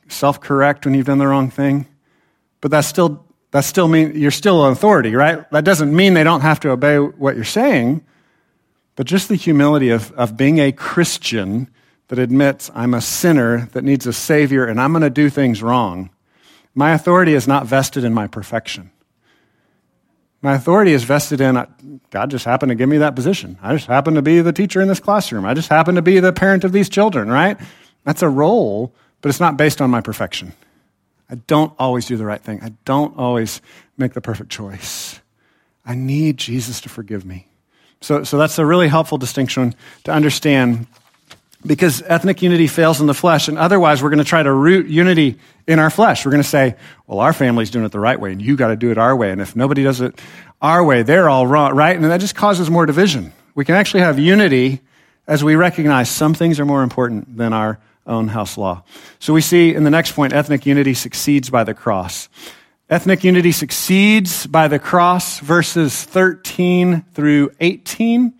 self 0.08 0.40
correct 0.40 0.84
when 0.84 0.94
you've 0.94 1.06
done 1.06 1.18
the 1.18 1.26
wrong 1.26 1.50
thing, 1.50 1.86
but 2.60 2.72
that 2.72 2.80
still 2.80 3.24
that 3.52 3.64
still 3.64 3.88
mean 3.88 4.12
you're 4.14 4.30
still 4.30 4.66
an 4.66 4.72
authority, 4.72 5.14
right? 5.14 5.48
That 5.50 5.64
doesn't 5.64 5.94
mean 5.94 6.14
they 6.14 6.24
don't 6.24 6.42
have 6.42 6.60
to 6.60 6.70
obey 6.70 6.98
what 6.98 7.34
you're 7.34 7.44
saying, 7.44 8.04
but 8.96 9.06
just 9.06 9.28
the 9.28 9.34
humility 9.34 9.90
of, 9.90 10.12
of 10.12 10.36
being 10.36 10.58
a 10.58 10.70
Christian 10.70 11.68
that 12.08 12.18
admits 12.18 12.70
I'm 12.74 12.94
a 12.94 13.00
sinner 13.00 13.68
that 13.72 13.82
needs 13.82 14.06
a 14.06 14.12
savior 14.12 14.64
and 14.64 14.80
I'm 14.80 14.92
going 14.92 15.02
to 15.02 15.10
do 15.10 15.30
things 15.30 15.62
wrong. 15.62 16.10
My 16.80 16.92
authority 16.92 17.34
is 17.34 17.46
not 17.46 17.66
vested 17.66 18.04
in 18.04 18.14
my 18.14 18.26
perfection. 18.26 18.90
My 20.40 20.54
authority 20.54 20.92
is 20.92 21.04
vested 21.04 21.42
in 21.42 21.58
uh, 21.58 21.66
God 22.08 22.30
just 22.30 22.46
happened 22.46 22.70
to 22.70 22.74
give 22.74 22.88
me 22.88 22.96
that 22.96 23.14
position. 23.14 23.58
I 23.60 23.74
just 23.74 23.86
happen 23.86 24.14
to 24.14 24.22
be 24.22 24.40
the 24.40 24.54
teacher 24.54 24.80
in 24.80 24.88
this 24.88 24.98
classroom. 24.98 25.44
I 25.44 25.52
just 25.52 25.68
happen 25.68 25.96
to 25.96 26.00
be 26.00 26.20
the 26.20 26.32
parent 26.32 26.64
of 26.64 26.72
these 26.72 26.88
children, 26.88 27.28
right? 27.28 27.58
That's 28.04 28.22
a 28.22 28.30
role, 28.30 28.94
but 29.20 29.28
it's 29.28 29.40
not 29.40 29.58
based 29.58 29.82
on 29.82 29.90
my 29.90 30.00
perfection. 30.00 30.54
I 31.28 31.34
don't 31.34 31.74
always 31.78 32.06
do 32.06 32.16
the 32.16 32.24
right 32.24 32.40
thing. 32.40 32.62
I 32.62 32.72
don't 32.86 33.14
always 33.18 33.60
make 33.98 34.14
the 34.14 34.22
perfect 34.22 34.48
choice. 34.48 35.20
I 35.84 35.94
need 35.94 36.38
Jesus 36.38 36.80
to 36.80 36.88
forgive 36.88 37.26
me. 37.26 37.46
So, 38.00 38.24
so 38.24 38.38
that's 38.38 38.58
a 38.58 38.64
really 38.64 38.88
helpful 38.88 39.18
distinction 39.18 39.74
to 40.04 40.12
understand 40.12 40.86
because 41.64 42.02
ethnic 42.02 42.42
unity 42.42 42.66
fails 42.66 43.00
in 43.00 43.06
the 43.06 43.14
flesh, 43.14 43.48
and 43.48 43.58
otherwise 43.58 44.02
we're 44.02 44.10
going 44.10 44.18
to 44.18 44.24
try 44.24 44.42
to 44.42 44.52
root 44.52 44.86
unity 44.86 45.38
in 45.66 45.78
our 45.78 45.90
flesh. 45.90 46.24
We're 46.24 46.32
going 46.32 46.42
to 46.42 46.48
say, 46.48 46.76
well, 47.06 47.20
our 47.20 47.32
family's 47.32 47.70
doing 47.70 47.84
it 47.84 47.92
the 47.92 48.00
right 48.00 48.18
way, 48.18 48.32
and 48.32 48.40
you 48.40 48.56
got 48.56 48.68
to 48.68 48.76
do 48.76 48.90
it 48.90 48.98
our 48.98 49.14
way. 49.14 49.30
And 49.30 49.40
if 49.40 49.54
nobody 49.54 49.82
does 49.82 50.00
it 50.00 50.18
our 50.62 50.82
way, 50.82 51.02
they're 51.02 51.28
all 51.28 51.46
wrong, 51.46 51.74
right? 51.74 51.94
And 51.94 52.04
that 52.04 52.20
just 52.20 52.34
causes 52.34 52.70
more 52.70 52.86
division. 52.86 53.32
We 53.54 53.64
can 53.64 53.74
actually 53.74 54.00
have 54.00 54.18
unity 54.18 54.80
as 55.26 55.44
we 55.44 55.54
recognize 55.54 56.08
some 56.10 56.34
things 56.34 56.58
are 56.58 56.64
more 56.64 56.82
important 56.82 57.36
than 57.36 57.52
our 57.52 57.78
own 58.06 58.28
house 58.28 58.56
law. 58.56 58.82
So 59.18 59.32
we 59.32 59.40
see 59.40 59.74
in 59.74 59.84
the 59.84 59.90
next 59.90 60.12
point, 60.12 60.32
ethnic 60.32 60.66
unity 60.66 60.94
succeeds 60.94 61.50
by 61.50 61.64
the 61.64 61.74
cross. 61.74 62.28
Ethnic 62.88 63.22
unity 63.22 63.52
succeeds 63.52 64.46
by 64.46 64.66
the 64.66 64.80
cross, 64.80 65.38
verses 65.38 66.02
13 66.02 67.02
through 67.14 67.52
18. 67.60 68.34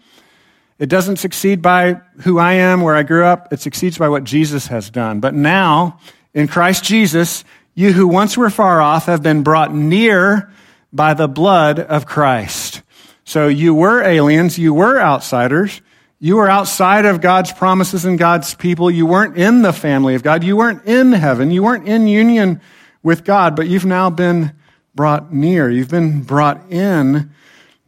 It 0.81 0.89
doesn't 0.89 1.19
succeed 1.19 1.61
by 1.61 2.01
who 2.23 2.39
I 2.39 2.55
am, 2.55 2.81
where 2.81 2.97
I 2.97 3.03
grew 3.03 3.25
up. 3.25 3.53
It 3.53 3.61
succeeds 3.61 3.99
by 3.99 4.09
what 4.09 4.25
Jesus 4.25 4.67
has 4.69 4.89
done. 4.89 5.21
But 5.21 5.35
now, 5.35 6.01
in 6.33 6.49
Christ 6.49 6.85
Jesus, 6.85 7.45
you 7.75 7.93
who 7.93 8.09
once 8.09 8.37
were 8.39 8.49
far 8.49 8.81
off 8.81 9.05
have 9.05 9.23
been 9.23 9.43
brought 9.43 9.75
near 9.75 10.51
by 10.91 11.13
the 11.13 11.29
blood 11.29 11.79
of 11.79 12.07
Christ. 12.07 12.83
So 13.25 13.47
you 13.47 13.75
were 13.75 14.03
aliens, 14.03 14.59
you 14.59 14.73
were 14.73 14.99
outsiders, 14.99 15.83
you 16.19 16.37
were 16.37 16.49
outside 16.49 17.05
of 17.05 17.21
God's 17.21 17.53
promises 17.53 18.07
and 18.07 18.19
God's 18.19 18.55
people. 18.55 18.91
You 18.91 19.05
weren't 19.05 19.37
in 19.37 19.61
the 19.63 19.73
family 19.73 20.15
of 20.15 20.23
God. 20.23 20.45
You 20.45 20.57
weren't 20.57 20.85
in 20.85 21.13
heaven. 21.13 21.51
You 21.51 21.63
weren't 21.63 21.89
in 21.89 22.09
union 22.09 22.61
with 23.03 23.25
God, 23.25 23.57
but 23.57 23.69
you've 23.69 23.87
now 23.87 24.11
been 24.11 24.53
brought 24.95 25.33
near. 25.33 25.71
You've 25.71 25.91
been 25.91 26.23
brought 26.23 26.71
in 26.71 27.31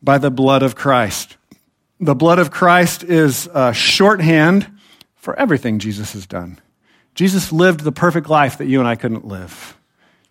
by 0.03 0.17
the 0.17 0.31
blood 0.31 0.63
of 0.63 0.75
Christ. 0.75 1.37
The 2.03 2.17
blood 2.17 2.41
of 2.41 2.51
Christ 2.51 3.05
is 3.05 3.49
a 3.55 3.73
shorthand 3.73 4.69
for 5.15 5.39
everything 5.39 5.79
Jesus 5.79 6.15
has 6.15 6.27
done. 6.27 6.59
Jesus 7.15 7.53
lived 7.53 7.79
the 7.79 7.93
perfect 7.93 8.29
life 8.29 8.59
that 8.59 8.67
you 8.67 8.81
and 8.81 8.89
I 8.89 8.97
couldn't 8.97 9.25
live. 9.25 9.79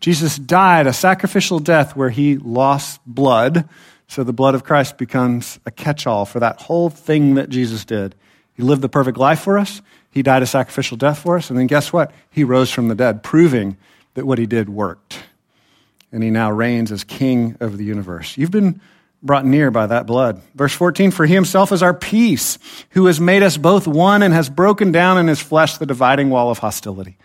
Jesus 0.02 0.38
died 0.38 0.86
a 0.86 0.92
sacrificial 0.92 1.60
death 1.60 1.96
where 1.96 2.10
he 2.10 2.36
lost 2.36 3.00
blood, 3.06 3.70
so 4.10 4.22
the 4.26 4.34
blood 4.34 4.54
of 4.54 4.66
Christ 4.66 4.98
becomes 4.98 5.62
a 5.66 5.72
catch 5.72 6.06
all 6.06 6.26
for 6.26 6.42
that 6.42 6.60
whole 6.60 6.90
thing 6.90 7.36
that 7.36 7.48
Jesus 7.48 7.86
did. 7.86 8.16
He 8.54 8.64
lived 8.64 8.82
the 8.82 8.90
perfect 8.90 9.18
life 9.18 9.40
for 9.40 9.58
us, 9.58 9.82
he 10.10 10.24
died 10.24 10.44
a 10.44 10.48
sacrificial 10.48 10.98
death 10.98 11.20
for 11.20 11.38
us, 11.38 11.50
and 11.50 11.58
then 11.58 11.68
guess 11.68 11.94
what? 11.94 12.12
He 12.32 12.44
rose 12.44 12.70
from 12.70 12.90
the 12.90 12.96
dead, 12.96 13.24
proving 13.24 13.78
that 14.16 14.26
what 14.26 14.40
he 14.40 14.46
did 14.46 14.68
worked. 14.68 15.24
And 16.12 16.22
he 16.22 16.32
now 16.32 16.52
reigns 16.52 16.92
as 16.92 17.06
king 17.06 17.56
of 17.62 17.78
the 17.78 17.86
universe. 17.86 18.38
You've 18.38 18.52
been 18.52 18.82
brought 19.24 19.46
near 19.46 19.72
by 19.72 19.88
that 19.88 20.08
blood. 20.08 20.42
Verse 20.56 20.74
14, 20.74 21.12
for 21.12 21.26
he 21.26 21.34
himself 21.34 21.72
is 21.72 21.84
our 21.84 21.94
peace, 21.94 22.58
who 22.92 23.06
has 23.06 23.20
made 23.20 23.44
us 23.44 23.58
both 23.58 23.88
one 23.88 24.24
and 24.24 24.34
has 24.34 24.50
broken 24.50 24.92
down 24.92 25.18
in 25.18 25.28
his 25.28 25.40
flesh 25.40 25.78
the 25.78 25.86
dividing 25.86 26.30
wall 26.30 26.50
of 26.50 26.58
hostility. 26.58 27.18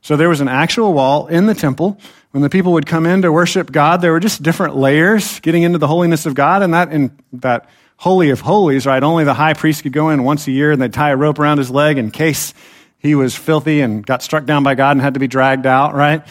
So 0.00 0.16
there 0.16 0.28
was 0.28 0.40
an 0.40 0.48
actual 0.48 0.94
wall 0.94 1.28
in 1.28 1.46
the 1.46 1.54
temple. 1.54 1.98
When 2.32 2.42
the 2.42 2.50
people 2.50 2.72
would 2.72 2.86
come 2.86 3.06
in 3.06 3.22
to 3.22 3.30
worship 3.30 3.70
God, 3.70 4.00
there 4.00 4.12
were 4.12 4.20
just 4.20 4.42
different 4.42 4.74
layers 4.74 5.38
getting 5.40 5.62
into 5.62 5.78
the 5.78 5.86
holiness 5.86 6.26
of 6.26 6.34
God, 6.34 6.62
and 6.62 6.74
that 6.74 6.90
in 6.90 7.16
that 7.34 7.68
holy 7.98 8.30
of 8.30 8.40
holies, 8.40 8.84
right? 8.84 9.02
Only 9.02 9.22
the 9.24 9.34
high 9.34 9.54
priest 9.54 9.82
could 9.84 9.92
go 9.92 10.10
in 10.10 10.24
once 10.24 10.48
a 10.48 10.50
year, 10.50 10.72
and 10.72 10.82
they'd 10.82 10.92
tie 10.92 11.10
a 11.10 11.16
rope 11.16 11.38
around 11.38 11.58
his 11.58 11.70
leg 11.70 11.98
in 11.98 12.10
case 12.10 12.52
he 13.02 13.16
was 13.16 13.34
filthy 13.34 13.80
and 13.80 14.06
got 14.06 14.22
struck 14.22 14.46
down 14.46 14.62
by 14.62 14.76
God 14.76 14.92
and 14.92 15.00
had 15.00 15.14
to 15.14 15.20
be 15.20 15.26
dragged 15.26 15.66
out, 15.66 15.92
right? 15.92 16.22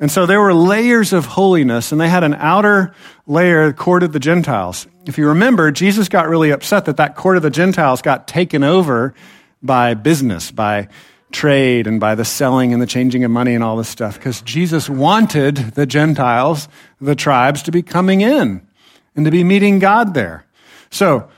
And 0.00 0.10
so 0.10 0.26
there 0.26 0.40
were 0.40 0.52
layers 0.52 1.12
of 1.12 1.24
holiness, 1.24 1.92
and 1.92 2.00
they 2.00 2.08
had 2.08 2.24
an 2.24 2.34
outer 2.34 2.92
layer 3.28 3.68
that 3.68 3.76
courted 3.76 4.12
the 4.12 4.18
Gentiles. 4.18 4.88
If 5.06 5.18
you 5.18 5.28
remember, 5.28 5.70
Jesus 5.70 6.08
got 6.08 6.28
really 6.28 6.50
upset 6.50 6.86
that 6.86 6.96
that 6.96 7.14
court 7.14 7.36
of 7.36 7.44
the 7.44 7.50
Gentiles 7.50 8.02
got 8.02 8.26
taken 8.26 8.64
over 8.64 9.14
by 9.62 9.94
business, 9.94 10.50
by 10.50 10.88
trade, 11.30 11.86
and 11.86 12.00
by 12.00 12.16
the 12.16 12.24
selling 12.24 12.72
and 12.72 12.82
the 12.82 12.86
changing 12.86 13.22
of 13.22 13.30
money 13.30 13.54
and 13.54 13.62
all 13.62 13.76
this 13.76 13.88
stuff, 13.88 14.18
because 14.18 14.42
Jesus 14.42 14.90
wanted 14.90 15.56
the 15.56 15.86
Gentiles, 15.86 16.68
the 17.00 17.14
tribes, 17.14 17.62
to 17.62 17.70
be 17.70 17.82
coming 17.82 18.20
in 18.20 18.66
and 19.14 19.24
to 19.24 19.30
be 19.30 19.44
meeting 19.44 19.78
God 19.78 20.12
there. 20.12 20.44
So, 20.90 21.28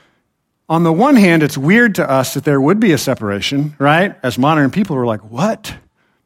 on 0.69 0.83
the 0.83 0.93
one 0.93 1.15
hand, 1.15 1.41
it's 1.41 1.57
weird 1.57 1.95
to 1.95 2.09
us 2.09 2.35
that 2.35 2.43
there 2.43 2.61
would 2.61 2.79
be 2.79 2.91
a 2.91 2.97
separation, 2.97 3.75
right? 3.79 4.15
As 4.21 4.37
modern 4.37 4.69
people, 4.69 4.95
we're 4.95 5.07
like, 5.07 5.23
what? 5.23 5.75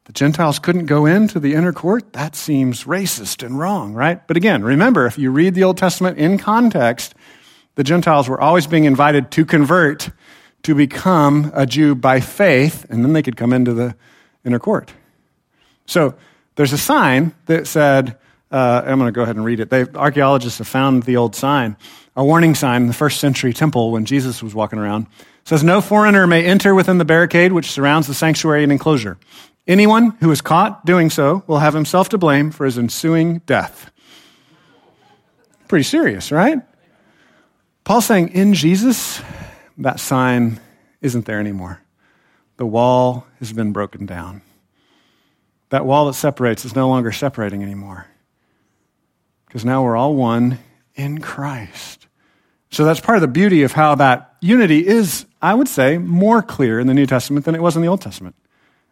The 0.04 0.12
Gentiles 0.12 0.58
couldn't 0.58 0.84
go 0.84 1.06
into 1.06 1.40
the 1.40 1.54
inner 1.54 1.72
court? 1.72 2.12
That 2.12 2.36
seems 2.36 2.84
racist 2.84 3.44
and 3.44 3.58
wrong, 3.58 3.94
right? 3.94 4.24
But 4.26 4.36
again, 4.36 4.62
remember, 4.62 5.06
if 5.06 5.16
you 5.16 5.30
read 5.30 5.54
the 5.54 5.64
Old 5.64 5.78
Testament 5.78 6.18
in 6.18 6.36
context, 6.36 7.14
the 7.76 7.84
Gentiles 7.84 8.28
were 8.28 8.38
always 8.38 8.66
being 8.66 8.84
invited 8.84 9.30
to 9.32 9.46
convert 9.46 10.10
to 10.64 10.74
become 10.74 11.50
a 11.54 11.64
Jew 11.64 11.94
by 11.94 12.20
faith, 12.20 12.84
and 12.90 13.02
then 13.02 13.14
they 13.14 13.22
could 13.22 13.36
come 13.36 13.52
into 13.52 13.72
the 13.72 13.96
inner 14.44 14.58
court. 14.58 14.92
So 15.86 16.14
there's 16.56 16.72
a 16.74 16.78
sign 16.78 17.34
that 17.46 17.66
said, 17.66 18.18
uh, 18.50 18.82
I'm 18.84 18.98
going 18.98 19.08
to 19.08 19.12
go 19.12 19.22
ahead 19.22 19.36
and 19.36 19.44
read 19.44 19.60
it. 19.60 19.70
They, 19.70 19.86
archaeologists 19.94 20.58
have 20.58 20.68
found 20.68 21.04
the 21.04 21.16
old 21.16 21.34
sign, 21.34 21.76
a 22.16 22.24
warning 22.24 22.54
sign 22.54 22.82
in 22.82 22.88
the 22.88 22.94
first 22.94 23.20
century 23.20 23.52
temple 23.52 23.90
when 23.90 24.04
Jesus 24.04 24.42
was 24.42 24.54
walking 24.54 24.78
around. 24.78 25.06
It 25.20 25.48
says, 25.48 25.64
No 25.64 25.80
foreigner 25.80 26.26
may 26.26 26.44
enter 26.44 26.74
within 26.74 26.98
the 26.98 27.04
barricade 27.04 27.52
which 27.52 27.70
surrounds 27.70 28.06
the 28.06 28.14
sanctuary 28.14 28.62
and 28.62 28.72
enclosure. 28.72 29.18
Anyone 29.66 30.10
who 30.20 30.30
is 30.30 30.40
caught 30.40 30.84
doing 30.84 31.10
so 31.10 31.42
will 31.46 31.58
have 31.58 31.74
himself 31.74 32.10
to 32.10 32.18
blame 32.18 32.50
for 32.50 32.66
his 32.66 32.78
ensuing 32.78 33.38
death. 33.40 33.90
Pretty 35.68 35.84
serious, 35.84 36.30
right? 36.30 36.60
Paul's 37.82 38.06
saying 38.06 38.28
in 38.28 38.54
Jesus, 38.54 39.20
that 39.78 40.00
sign 40.00 40.60
isn't 41.00 41.26
there 41.26 41.40
anymore. 41.40 41.82
The 42.56 42.66
wall 42.66 43.26
has 43.40 43.52
been 43.52 43.72
broken 43.72 44.06
down. 44.06 44.42
That 45.70 45.84
wall 45.84 46.06
that 46.06 46.14
separates 46.14 46.64
is 46.64 46.76
no 46.76 46.88
longer 46.88 47.10
separating 47.10 47.62
anymore. 47.62 48.06
Because 49.46 49.64
now 49.64 49.82
we're 49.82 49.96
all 49.96 50.14
one 50.14 50.58
in 50.94 51.20
Christ. 51.20 52.06
So 52.70 52.84
that's 52.84 53.00
part 53.00 53.16
of 53.16 53.22
the 53.22 53.28
beauty 53.28 53.62
of 53.62 53.72
how 53.72 53.94
that 53.96 54.34
unity 54.40 54.86
is, 54.86 55.26
I 55.40 55.54
would 55.54 55.68
say, 55.68 55.98
more 55.98 56.42
clear 56.42 56.80
in 56.80 56.86
the 56.86 56.94
New 56.94 57.06
Testament 57.06 57.44
than 57.44 57.54
it 57.54 57.62
was 57.62 57.76
in 57.76 57.82
the 57.82 57.88
Old 57.88 58.00
Testament. 58.00 58.34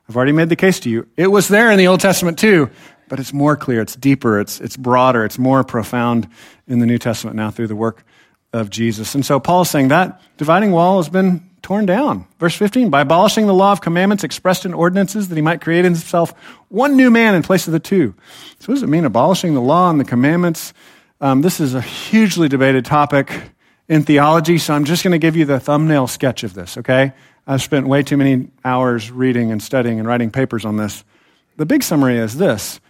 I've 0.08 0.16
already 0.16 0.32
made 0.32 0.48
the 0.48 0.56
case 0.56 0.80
to 0.80 0.90
you. 0.90 1.08
It 1.16 1.28
was 1.28 1.48
there 1.48 1.70
in 1.70 1.78
the 1.78 1.88
Old 1.88 2.00
Testament 2.00 2.38
too, 2.38 2.70
but 3.08 3.18
it's 3.18 3.32
more 3.32 3.56
clear, 3.56 3.80
it's 3.80 3.96
deeper, 3.96 4.40
it's, 4.40 4.60
it's 4.60 4.76
broader, 4.76 5.24
it's 5.24 5.38
more 5.38 5.64
profound 5.64 6.28
in 6.66 6.78
the 6.78 6.86
New 6.86 6.98
Testament 6.98 7.36
now 7.36 7.50
through 7.50 7.68
the 7.68 7.76
work 7.76 8.04
of 8.52 8.70
Jesus. 8.70 9.14
And 9.14 9.24
so 9.24 9.40
Paul 9.40 9.62
is 9.62 9.70
saying 9.70 9.88
that 9.88 10.20
dividing 10.36 10.72
wall 10.72 10.98
has 10.98 11.08
been 11.08 11.48
torn 11.62 11.86
down. 11.86 12.26
Verse 12.38 12.54
15, 12.56 12.90
by 12.90 13.02
abolishing 13.02 13.46
the 13.46 13.54
law 13.54 13.72
of 13.72 13.80
commandments 13.80 14.24
expressed 14.24 14.64
in 14.64 14.74
ordinances, 14.74 15.28
that 15.28 15.36
he 15.36 15.42
might 15.42 15.60
create 15.60 15.84
in 15.84 15.92
himself 15.92 16.32
one 16.68 16.96
new 16.96 17.10
man 17.10 17.34
in 17.34 17.42
place 17.42 17.66
of 17.66 17.72
the 17.72 17.80
two. 17.80 18.14
So 18.58 18.66
what 18.66 18.74
does 18.74 18.82
it 18.82 18.88
mean, 18.88 19.04
abolishing 19.04 19.54
the 19.54 19.60
law 19.60 19.88
and 19.90 19.98
the 19.98 20.04
commandments? 20.04 20.74
Um, 21.22 21.40
this 21.40 21.60
is 21.60 21.74
a 21.74 21.80
hugely 21.80 22.48
debated 22.48 22.84
topic 22.84 23.32
in 23.88 24.02
theology, 24.02 24.58
so 24.58 24.74
I'm 24.74 24.84
just 24.84 25.04
going 25.04 25.12
to 25.12 25.18
give 25.18 25.36
you 25.36 25.44
the 25.44 25.60
thumbnail 25.60 26.08
sketch 26.08 26.42
of 26.42 26.52
this, 26.52 26.76
okay? 26.78 27.12
I've 27.46 27.62
spent 27.62 27.86
way 27.86 28.02
too 28.02 28.16
many 28.16 28.48
hours 28.64 29.08
reading 29.08 29.52
and 29.52 29.62
studying 29.62 30.00
and 30.00 30.08
writing 30.08 30.32
papers 30.32 30.64
on 30.64 30.78
this. 30.78 31.04
The 31.58 31.64
big 31.64 31.84
summary 31.84 32.18
is 32.18 32.36
this 32.36 32.80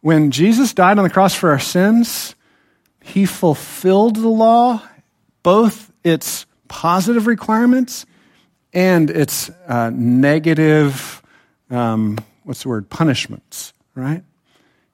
when 0.00 0.30
Jesus 0.30 0.72
died 0.72 0.96
on 0.96 1.04
the 1.04 1.10
cross 1.10 1.34
for 1.34 1.50
our 1.50 1.58
sins, 1.58 2.34
he 3.02 3.26
fulfilled 3.26 4.16
the 4.16 4.28
law, 4.28 4.80
both 5.42 5.92
its 6.02 6.46
positive 6.68 7.26
requirements 7.26 8.06
and 8.72 9.10
its 9.10 9.50
uh, 9.68 9.90
negative, 9.92 11.22
um, 11.68 12.16
what's 12.44 12.62
the 12.62 12.70
word, 12.70 12.88
punishments, 12.88 13.74
right? 13.94 14.24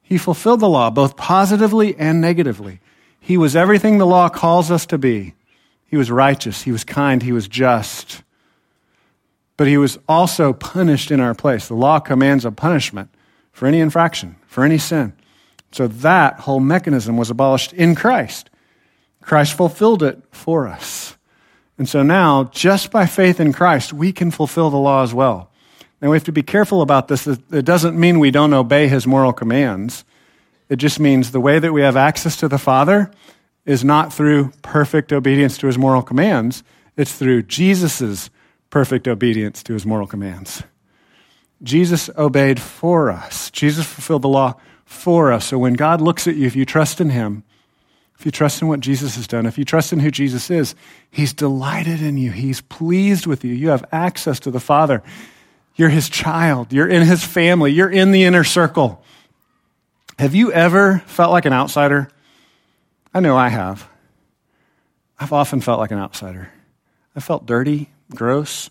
He 0.02 0.18
fulfilled 0.18 0.58
the 0.58 0.68
law 0.68 0.90
both 0.90 1.16
positively 1.16 1.94
and 1.96 2.20
negatively. 2.20 2.80
He 3.28 3.36
was 3.36 3.54
everything 3.54 3.98
the 3.98 4.06
law 4.06 4.28
calls 4.28 4.72
us 4.72 4.86
to 4.86 4.98
be. 4.98 5.34
He 5.86 5.96
was 5.96 6.10
righteous, 6.10 6.62
he 6.62 6.72
was 6.72 6.82
kind, 6.82 7.22
he 7.22 7.32
was 7.32 7.46
just 7.46 8.22
but 9.58 9.66
he 9.66 9.76
was 9.76 9.98
also 10.08 10.54
punished 10.54 11.10
in 11.10 11.20
our 11.20 11.34
place. 11.34 11.66
The 11.66 11.74
law 11.74 11.98
commands 11.98 12.46
a 12.46 12.52
punishment 12.52 13.10
for 13.52 13.66
any 13.66 13.80
infraction, 13.80 14.36
for 14.46 14.64
any 14.64 14.78
sin. 14.78 15.12
So 15.72 15.88
that 15.88 16.40
whole 16.40 16.60
mechanism 16.60 17.16
was 17.16 17.28
abolished 17.28 17.72
in 17.72 17.96
Christ. 17.96 18.50
Christ 19.20 19.54
fulfilled 19.54 20.04
it 20.04 20.22
for 20.30 20.68
us. 20.68 21.18
And 21.76 21.88
so 21.88 22.04
now, 22.04 22.44
just 22.44 22.92
by 22.92 23.06
faith 23.06 23.40
in 23.40 23.52
Christ, 23.52 23.92
we 23.92 24.12
can 24.12 24.30
fulfill 24.30 24.70
the 24.70 24.76
law 24.76 25.02
as 25.02 25.12
well. 25.12 25.50
Now, 26.00 26.10
we 26.10 26.16
have 26.16 26.24
to 26.24 26.32
be 26.32 26.44
careful 26.44 26.80
about 26.80 27.08
this. 27.08 27.26
It 27.26 27.64
doesn't 27.64 27.98
mean 27.98 28.20
we 28.20 28.30
don't 28.30 28.54
obey 28.54 28.86
his 28.86 29.08
moral 29.08 29.32
commands. 29.32 30.04
It 30.68 30.76
just 30.76 31.00
means 31.00 31.30
the 31.30 31.40
way 31.40 31.58
that 31.58 31.72
we 31.72 31.82
have 31.82 31.96
access 31.96 32.36
to 32.36 32.48
the 32.48 32.58
Father 32.58 33.10
is 33.64 33.84
not 33.84 34.12
through 34.12 34.52
perfect 34.62 35.12
obedience 35.12 35.58
to 35.58 35.66
his 35.66 35.78
moral 35.78 36.02
commands, 36.02 36.62
it's 36.96 37.12
through 37.12 37.42
Jesus' 37.42 38.30
perfect 38.70 39.06
obedience 39.06 39.62
to 39.62 39.72
his 39.72 39.86
moral 39.86 40.06
commands. 40.06 40.62
Jesus 41.62 42.08
obeyed 42.16 42.60
for 42.60 43.10
us. 43.10 43.50
Jesus 43.50 43.86
fulfilled 43.86 44.22
the 44.22 44.28
law 44.28 44.54
for 44.84 45.32
us. 45.32 45.46
So 45.46 45.58
when 45.58 45.74
God 45.74 46.00
looks 46.00 46.26
at 46.26 46.36
you, 46.36 46.46
if 46.46 46.56
you 46.56 46.64
trust 46.64 47.00
in 47.00 47.10
him, 47.10 47.44
if 48.18 48.26
you 48.26 48.32
trust 48.32 48.62
in 48.62 48.68
what 48.68 48.80
Jesus 48.80 49.16
has 49.16 49.26
done, 49.26 49.46
if 49.46 49.58
you 49.58 49.64
trust 49.64 49.92
in 49.92 50.00
who 50.00 50.10
Jesus 50.10 50.50
is, 50.50 50.74
he's 51.10 51.32
delighted 51.32 52.02
in 52.02 52.16
you. 52.16 52.32
He's 52.32 52.60
pleased 52.60 53.26
with 53.26 53.44
you. 53.44 53.54
You 53.54 53.68
have 53.68 53.84
access 53.92 54.40
to 54.40 54.50
the 54.50 54.60
Father. 54.60 55.02
You're 55.76 55.88
his 55.88 56.08
child. 56.08 56.72
You're 56.72 56.88
in 56.88 57.02
his 57.02 57.22
family. 57.22 57.70
You're 57.70 57.90
in 57.90 58.10
the 58.10 58.24
inner 58.24 58.44
circle. 58.44 59.04
Have 60.18 60.34
you 60.34 60.52
ever 60.52 60.98
felt 61.06 61.30
like 61.30 61.44
an 61.44 61.52
outsider? 61.52 62.08
I 63.14 63.20
know 63.20 63.36
I 63.36 63.48
have. 63.48 63.88
I've 65.16 65.32
often 65.32 65.60
felt 65.60 65.78
like 65.78 65.92
an 65.92 65.98
outsider. 65.98 66.50
I 67.14 67.20
felt 67.20 67.46
dirty 67.46 67.90
gross. 68.12 68.68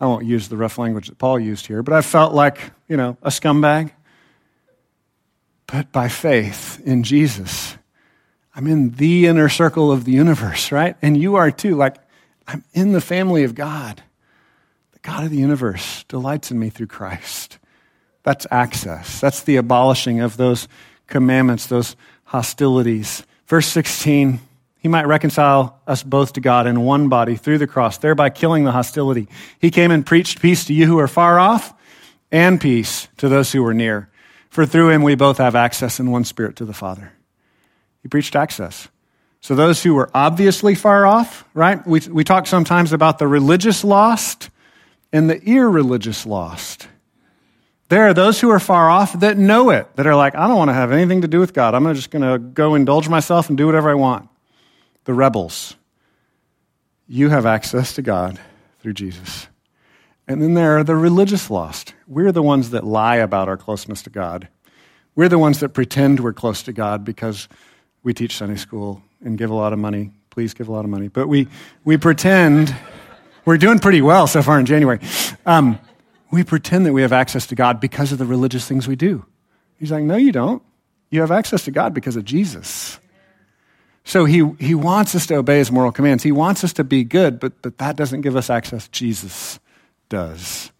I 0.00 0.06
won't 0.06 0.24
use 0.24 0.48
the 0.48 0.56
rough 0.56 0.78
language 0.78 1.08
that 1.08 1.18
Paul 1.18 1.38
used 1.38 1.66
here, 1.66 1.82
but 1.82 1.92
I 1.92 2.00
felt 2.00 2.32
like, 2.32 2.72
you 2.88 2.96
know, 2.96 3.18
a 3.22 3.28
scumbag. 3.28 3.92
But 5.66 5.92
by 5.92 6.08
faith 6.08 6.80
in 6.84 7.02
Jesus, 7.02 7.76
I'm 8.54 8.66
in 8.66 8.92
the 8.92 9.26
inner 9.26 9.50
circle 9.50 9.92
of 9.92 10.06
the 10.06 10.12
universe, 10.12 10.72
right? 10.72 10.96
And 11.02 11.14
you 11.16 11.36
are 11.36 11.50
too. 11.50 11.74
Like, 11.74 11.96
I'm 12.48 12.64
in 12.72 12.92
the 12.92 13.02
family 13.02 13.44
of 13.44 13.54
God. 13.54 14.02
The 14.92 14.98
God 15.00 15.24
of 15.24 15.30
the 15.30 15.36
universe 15.36 16.04
delights 16.04 16.50
in 16.50 16.58
me 16.58 16.70
through 16.70 16.86
Christ. 16.86 17.58
That's 18.24 18.46
access. 18.50 19.20
That's 19.20 19.42
the 19.42 19.56
abolishing 19.56 20.20
of 20.20 20.36
those 20.36 20.66
commandments, 21.06 21.66
those 21.66 21.94
hostilities. 22.24 23.24
Verse 23.46 23.68
16 23.68 24.40
he 24.84 24.88
might 24.88 25.06
reconcile 25.06 25.80
us 25.86 26.02
both 26.02 26.34
to 26.34 26.42
God 26.42 26.66
in 26.66 26.82
one 26.82 27.08
body 27.08 27.36
through 27.36 27.56
the 27.56 27.66
cross, 27.66 27.96
thereby 27.96 28.28
killing 28.28 28.64
the 28.64 28.70
hostility. 28.70 29.28
He 29.58 29.70
came 29.70 29.90
and 29.90 30.04
preached 30.04 30.42
peace 30.42 30.66
to 30.66 30.74
you 30.74 30.84
who 30.84 30.98
are 30.98 31.08
far 31.08 31.38
off 31.38 31.72
and 32.30 32.60
peace 32.60 33.08
to 33.16 33.30
those 33.30 33.50
who 33.50 33.64
are 33.64 33.72
near. 33.72 34.10
For 34.50 34.66
through 34.66 34.90
him 34.90 35.02
we 35.02 35.14
both 35.14 35.38
have 35.38 35.54
access 35.54 36.00
in 36.00 36.10
one 36.10 36.24
spirit 36.24 36.56
to 36.56 36.66
the 36.66 36.74
Father. 36.74 37.14
He 38.02 38.08
preached 38.08 38.36
access. 38.36 38.86
So 39.40 39.54
those 39.54 39.82
who 39.82 39.94
were 39.94 40.10
obviously 40.12 40.74
far 40.74 41.06
off, 41.06 41.46
right? 41.54 41.84
We, 41.86 42.00
we 42.00 42.22
talk 42.22 42.46
sometimes 42.46 42.92
about 42.92 43.18
the 43.18 43.26
religious 43.26 43.84
lost 43.84 44.50
and 45.14 45.30
the 45.30 45.42
irreligious 45.42 46.26
lost. 46.26 46.88
There 47.88 48.08
are 48.08 48.14
those 48.14 48.40
who 48.40 48.50
are 48.50 48.60
far 48.60 48.88
off 48.90 49.18
that 49.20 49.36
know 49.36 49.70
it, 49.70 49.94
that 49.96 50.06
are 50.06 50.16
like, 50.16 50.34
I 50.34 50.48
don't 50.48 50.56
want 50.56 50.70
to 50.70 50.74
have 50.74 50.90
anything 50.90 51.20
to 51.22 51.28
do 51.28 51.38
with 51.38 51.52
God. 51.52 51.74
I'm 51.74 51.92
just 51.94 52.10
going 52.10 52.22
to 52.22 52.38
go 52.38 52.74
indulge 52.74 53.08
myself 53.08 53.48
and 53.48 53.58
do 53.58 53.66
whatever 53.66 53.90
I 53.90 53.94
want 53.94 54.28
the 55.04 55.12
rebels. 55.12 55.76
You 57.06 57.28
have 57.28 57.44
access 57.44 57.94
to 57.94 58.02
God 58.02 58.40
through 58.80 58.94
Jesus. 58.94 59.48
And 60.26 60.40
then 60.40 60.54
there 60.54 60.78
are 60.78 60.84
the 60.84 60.96
religious 60.96 61.50
lost. 61.50 61.92
We're 62.08 62.32
the 62.32 62.42
ones 62.42 62.70
that 62.70 62.84
lie 62.84 63.16
about 63.16 63.48
our 63.48 63.58
closeness 63.58 64.00
to 64.02 64.10
God. 64.10 64.48
We're 65.14 65.28
the 65.28 65.38
ones 65.38 65.60
that 65.60 65.70
pretend 65.70 66.20
we're 66.20 66.32
close 66.32 66.62
to 66.62 66.72
God 66.72 67.04
because 67.04 67.48
we 68.02 68.14
teach 68.14 68.36
Sunday 68.36 68.56
school 68.56 69.02
and 69.22 69.36
give 69.36 69.50
a 69.50 69.54
lot 69.54 69.74
of 69.74 69.78
money. 69.78 70.12
Please 70.30 70.54
give 70.54 70.68
a 70.68 70.72
lot 70.72 70.84
of 70.84 70.90
money. 70.90 71.08
But 71.08 71.28
we, 71.28 71.48
we 71.84 71.98
pretend 71.98 72.74
we're 73.44 73.58
doing 73.58 73.78
pretty 73.78 74.00
well 74.00 74.26
so 74.26 74.42
far 74.42 74.58
in 74.58 74.66
January. 74.66 75.00
Um, 75.44 75.78
we 76.34 76.44
pretend 76.44 76.84
that 76.86 76.92
we 76.92 77.02
have 77.02 77.12
access 77.12 77.46
to 77.46 77.54
God 77.54 77.80
because 77.80 78.12
of 78.12 78.18
the 78.18 78.26
religious 78.26 78.66
things 78.66 78.88
we 78.88 78.96
do. 78.96 79.24
He's 79.78 79.92
like, 79.92 80.04
no, 80.04 80.16
you 80.16 80.32
don't. 80.32 80.62
You 81.10 81.20
have 81.20 81.30
access 81.30 81.64
to 81.64 81.70
God 81.70 81.94
because 81.94 82.16
of 82.16 82.24
Jesus. 82.24 82.98
So 84.04 84.24
he, 84.24 84.44
he 84.58 84.74
wants 84.74 85.14
us 85.14 85.26
to 85.28 85.36
obey 85.36 85.58
his 85.58 85.70
moral 85.70 85.92
commands. 85.92 86.22
He 86.22 86.32
wants 86.32 86.64
us 86.64 86.74
to 86.74 86.84
be 86.84 87.04
good, 87.04 87.40
but, 87.40 87.62
but 87.62 87.78
that 87.78 87.96
doesn't 87.96 88.20
give 88.20 88.36
us 88.36 88.50
access. 88.50 88.88
Jesus 88.88 89.58
does. 90.08 90.70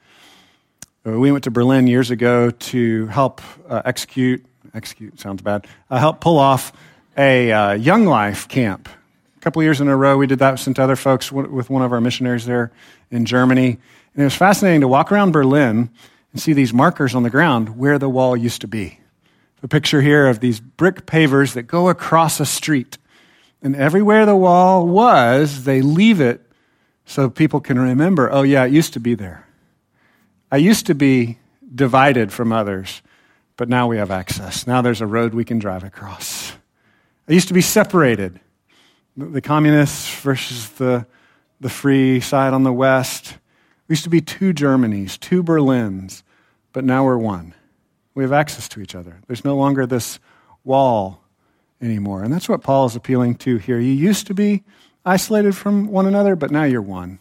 Uh, 1.06 1.18
we 1.18 1.30
went 1.30 1.44
to 1.44 1.50
Berlin 1.50 1.86
years 1.86 2.10
ago 2.10 2.50
to 2.50 3.06
help 3.06 3.40
uh, 3.68 3.82
execute, 3.84 4.44
execute 4.74 5.20
sounds 5.20 5.40
bad, 5.40 5.66
uh, 5.90 5.98
help 5.98 6.20
pull 6.20 6.38
off 6.38 6.72
a 7.16 7.52
uh, 7.52 7.72
Young 7.72 8.06
Life 8.06 8.48
camp. 8.48 8.88
A 9.36 9.40
couple 9.40 9.62
years 9.62 9.80
in 9.80 9.88
a 9.88 9.96
row, 9.96 10.16
we 10.16 10.26
did 10.26 10.40
that 10.40 10.52
with 10.66 10.78
other 10.78 10.96
folks 10.96 11.30
with 11.30 11.70
one 11.70 11.82
of 11.82 11.92
our 11.92 12.00
missionaries 12.00 12.44
there 12.44 12.72
in 13.10 13.24
Germany. 13.24 13.78
And 14.14 14.22
it 14.22 14.24
was 14.24 14.34
fascinating 14.34 14.82
to 14.82 14.88
walk 14.88 15.10
around 15.10 15.32
Berlin 15.32 15.90
and 16.32 16.40
see 16.40 16.52
these 16.52 16.72
markers 16.72 17.14
on 17.14 17.22
the 17.22 17.30
ground 17.30 17.76
where 17.76 17.98
the 17.98 18.08
wall 18.08 18.36
used 18.36 18.60
to 18.60 18.68
be. 18.68 19.00
A 19.62 19.68
picture 19.68 20.02
here 20.02 20.26
of 20.26 20.40
these 20.40 20.60
brick 20.60 21.06
pavers 21.06 21.54
that 21.54 21.62
go 21.62 21.88
across 21.88 22.38
a 22.38 22.46
street. 22.46 22.98
And 23.62 23.74
everywhere 23.74 24.26
the 24.26 24.36
wall 24.36 24.86
was, 24.86 25.64
they 25.64 25.80
leave 25.80 26.20
it 26.20 26.42
so 27.06 27.30
people 27.30 27.60
can 27.60 27.78
remember, 27.78 28.30
oh, 28.30 28.42
yeah, 28.42 28.64
it 28.64 28.72
used 28.72 28.92
to 28.92 29.00
be 29.00 29.14
there. 29.14 29.46
I 30.52 30.58
used 30.58 30.86
to 30.86 30.94
be 30.94 31.38
divided 31.74 32.32
from 32.32 32.52
others, 32.52 33.02
but 33.56 33.68
now 33.68 33.86
we 33.86 33.96
have 33.96 34.10
access. 34.10 34.66
Now 34.66 34.82
there's 34.82 35.00
a 35.00 35.06
road 35.06 35.34
we 35.34 35.44
can 35.44 35.58
drive 35.58 35.82
across. 35.82 36.52
I 37.28 37.32
used 37.32 37.48
to 37.48 37.54
be 37.54 37.62
separated 37.62 38.38
the 39.16 39.40
communists 39.40 40.14
versus 40.20 40.68
the, 40.70 41.06
the 41.60 41.68
free 41.68 42.20
side 42.20 42.52
on 42.52 42.64
the 42.64 42.72
west. 42.72 43.38
Used 43.94 44.02
to 44.02 44.10
be 44.10 44.20
two 44.20 44.52
Germanys, 44.52 45.20
two 45.20 45.44
Berlins, 45.44 46.24
but 46.72 46.82
now 46.82 47.04
we're 47.04 47.16
one. 47.16 47.54
We 48.16 48.24
have 48.24 48.32
access 48.32 48.68
to 48.70 48.80
each 48.80 48.96
other. 48.96 49.20
There's 49.28 49.44
no 49.44 49.54
longer 49.54 49.86
this 49.86 50.18
wall 50.64 51.22
anymore. 51.80 52.24
And 52.24 52.34
that's 52.34 52.48
what 52.48 52.64
Paul 52.64 52.86
is 52.86 52.96
appealing 52.96 53.36
to 53.36 53.56
here. 53.56 53.78
You 53.78 53.92
used 53.92 54.26
to 54.26 54.34
be 54.34 54.64
isolated 55.04 55.54
from 55.54 55.86
one 55.92 56.06
another, 56.06 56.34
but 56.34 56.50
now 56.50 56.64
you're 56.64 56.82
one. 56.82 57.20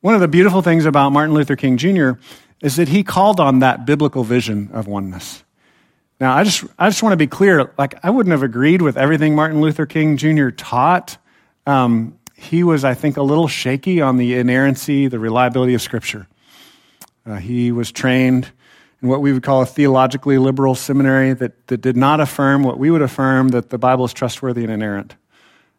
One 0.00 0.16
of 0.16 0.20
the 0.20 0.26
beautiful 0.26 0.62
things 0.62 0.84
about 0.84 1.10
Martin 1.10 1.32
Luther 1.32 1.54
King 1.54 1.76
Jr. 1.76 2.14
is 2.60 2.74
that 2.74 2.88
he 2.88 3.04
called 3.04 3.38
on 3.38 3.60
that 3.60 3.86
biblical 3.86 4.24
vision 4.24 4.70
of 4.72 4.88
oneness. 4.88 5.44
Now, 6.18 6.34
I 6.34 6.42
just, 6.42 6.64
I 6.76 6.88
just 6.88 7.04
want 7.04 7.12
to 7.12 7.16
be 7.16 7.28
clear. 7.28 7.72
Like, 7.78 7.94
I 8.02 8.10
wouldn't 8.10 8.32
have 8.32 8.42
agreed 8.42 8.82
with 8.82 8.96
everything 8.96 9.36
Martin 9.36 9.60
Luther 9.60 9.86
King 9.86 10.16
Jr. 10.16 10.48
taught. 10.48 11.18
Um, 11.68 12.18
he 12.36 12.62
was, 12.62 12.84
I 12.84 12.94
think, 12.94 13.16
a 13.16 13.22
little 13.22 13.48
shaky 13.48 14.00
on 14.00 14.16
the 14.16 14.34
inerrancy, 14.34 15.06
the 15.06 15.18
reliability 15.18 15.74
of 15.74 15.82
Scripture. 15.82 16.26
Uh, 17.24 17.36
he 17.36 17.72
was 17.72 17.90
trained 17.90 18.50
in 19.00 19.08
what 19.08 19.20
we 19.20 19.32
would 19.32 19.42
call 19.42 19.62
a 19.62 19.66
theologically 19.66 20.38
liberal 20.38 20.74
seminary 20.74 21.32
that, 21.32 21.66
that 21.68 21.80
did 21.80 21.96
not 21.96 22.20
affirm 22.20 22.62
what 22.62 22.78
we 22.78 22.90
would 22.90 23.02
affirm 23.02 23.48
that 23.48 23.70
the 23.70 23.78
Bible 23.78 24.04
is 24.04 24.12
trustworthy 24.12 24.62
and 24.64 24.72
inerrant. 24.72 25.14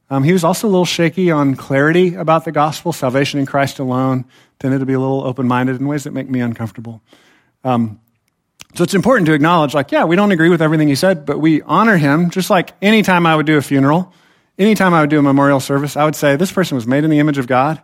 Um, 0.10 0.24
he 0.24 0.34
was 0.34 0.44
also 0.44 0.68
a 0.68 0.70
little 0.70 0.86
shaky 0.86 1.32
on 1.32 1.56
clarity 1.56 2.14
about 2.14 2.46
the 2.46 2.52
gospel, 2.52 2.94
salvation 2.94 3.40
in 3.40 3.46
Christ 3.46 3.80
alone, 3.80 4.26
tended 4.60 4.80
to 4.80 4.86
be 4.86 4.94
a 4.94 5.00
little 5.00 5.24
open 5.24 5.48
minded 5.48 5.80
in 5.80 5.88
ways 5.88 6.04
that 6.04 6.14
make 6.14 6.30
me 6.30 6.40
uncomfortable. 6.40 7.02
Um, 7.64 8.00
so 8.76 8.84
it's 8.84 8.94
important 8.94 9.26
to 9.28 9.34
acknowledge, 9.34 9.74
like, 9.74 9.92
yeah, 9.92 10.04
we 10.04 10.16
don't 10.16 10.32
agree 10.32 10.50
with 10.50 10.62
everything 10.62 10.88
he 10.88 10.96
said, 10.96 11.26
but 11.26 11.40
we 11.40 11.62
honor 11.64 11.98
him, 11.98 12.30
just 12.30 12.50
like 12.50 12.74
anytime 12.82 13.26
I 13.26 13.36
would 13.36 13.46
do 13.46 13.58
a 13.58 13.62
funeral, 13.62 14.14
anytime 14.58 14.94
I 14.94 15.02
would 15.02 15.10
do 15.10 15.20
a 15.20 15.24
memorial 15.24 15.60
service, 15.60 15.98
I 15.98 16.06
would 16.06 16.16
say, 16.16 16.36
this 16.36 16.52
person 16.52 16.76
was 16.76 16.88
made 16.88 17.04
in 17.04 17.10
the 17.10 17.20
image 17.20 17.38
of 17.38 17.48
God. 17.48 17.82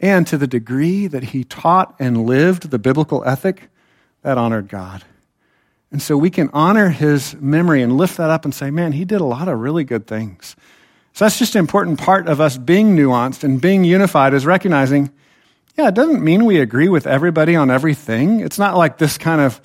And 0.00 0.26
to 0.26 0.36
the 0.36 0.48
degree 0.48 1.06
that 1.06 1.22
he 1.22 1.44
taught 1.44 1.94
and 1.98 2.26
lived 2.26 2.70
the 2.70 2.78
biblical 2.78 3.22
ethic, 3.24 3.70
that 4.22 4.38
honored 4.38 4.68
God. 4.68 5.04
And 5.92 6.00
so 6.00 6.16
we 6.16 6.30
can 6.30 6.48
honor 6.52 6.88
his 6.88 7.34
memory 7.36 7.82
and 7.82 7.96
lift 7.96 8.16
that 8.16 8.30
up 8.30 8.44
and 8.44 8.54
say, 8.54 8.70
man, 8.70 8.92
he 8.92 9.04
did 9.04 9.20
a 9.20 9.24
lot 9.24 9.46
of 9.46 9.60
really 9.60 9.84
good 9.84 10.06
things. 10.06 10.56
So 11.12 11.24
that's 11.24 11.38
just 11.38 11.54
an 11.54 11.58
important 11.58 11.98
part 11.98 12.26
of 12.28 12.40
us 12.40 12.56
being 12.56 12.96
nuanced 12.96 13.44
and 13.44 13.60
being 13.60 13.84
unified 13.84 14.32
is 14.32 14.46
recognizing, 14.46 15.12
yeah, 15.76 15.88
it 15.88 15.94
doesn't 15.94 16.24
mean 16.24 16.46
we 16.46 16.60
agree 16.60 16.88
with 16.88 17.06
everybody 17.06 17.54
on 17.54 17.70
everything. 17.70 18.40
It's 18.40 18.58
not 18.58 18.76
like 18.76 18.96
this 18.96 19.18
kind 19.18 19.40
of 19.40 19.60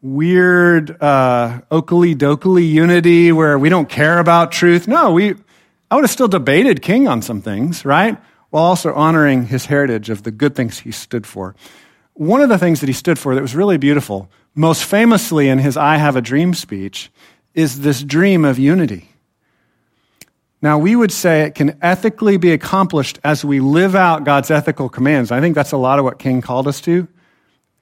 weird 0.00 1.02
uh, 1.02 1.60
Oakley 1.70 2.14
Dokley 2.14 2.70
unity 2.70 3.32
where 3.32 3.58
we 3.58 3.68
don't 3.68 3.88
care 3.88 4.18
about 4.18 4.52
truth. 4.52 4.86
No, 4.86 5.12
we, 5.12 5.34
I 5.90 5.94
would 5.94 6.04
have 6.04 6.10
still 6.10 6.28
debated 6.28 6.82
King 6.82 7.06
on 7.06 7.22
some 7.22 7.40
things, 7.40 7.84
right? 7.84 8.18
While 8.50 8.64
also 8.64 8.92
honoring 8.94 9.46
his 9.46 9.66
heritage 9.66 10.10
of 10.10 10.22
the 10.22 10.30
good 10.30 10.54
things 10.54 10.80
he 10.80 10.90
stood 10.90 11.26
for. 11.26 11.54
One 12.14 12.40
of 12.40 12.48
the 12.48 12.58
things 12.58 12.80
that 12.80 12.88
he 12.88 12.92
stood 12.92 13.18
for 13.18 13.34
that 13.34 13.42
was 13.42 13.54
really 13.54 13.76
beautiful, 13.76 14.30
most 14.54 14.84
famously 14.84 15.48
in 15.48 15.58
his 15.58 15.76
I 15.76 15.96
Have 15.96 16.16
a 16.16 16.22
Dream 16.22 16.54
speech, 16.54 17.10
is 17.54 17.80
this 17.80 18.02
dream 18.02 18.44
of 18.44 18.58
unity. 18.58 19.10
Now, 20.62 20.78
we 20.78 20.96
would 20.96 21.12
say 21.12 21.42
it 21.42 21.54
can 21.54 21.78
ethically 21.82 22.38
be 22.38 22.52
accomplished 22.52 23.18
as 23.22 23.44
we 23.44 23.60
live 23.60 23.94
out 23.94 24.24
God's 24.24 24.50
ethical 24.50 24.88
commands. 24.88 25.30
I 25.30 25.40
think 25.40 25.54
that's 25.54 25.72
a 25.72 25.76
lot 25.76 25.98
of 25.98 26.04
what 26.04 26.18
King 26.18 26.40
called 26.40 26.66
us 26.66 26.80
to 26.82 27.06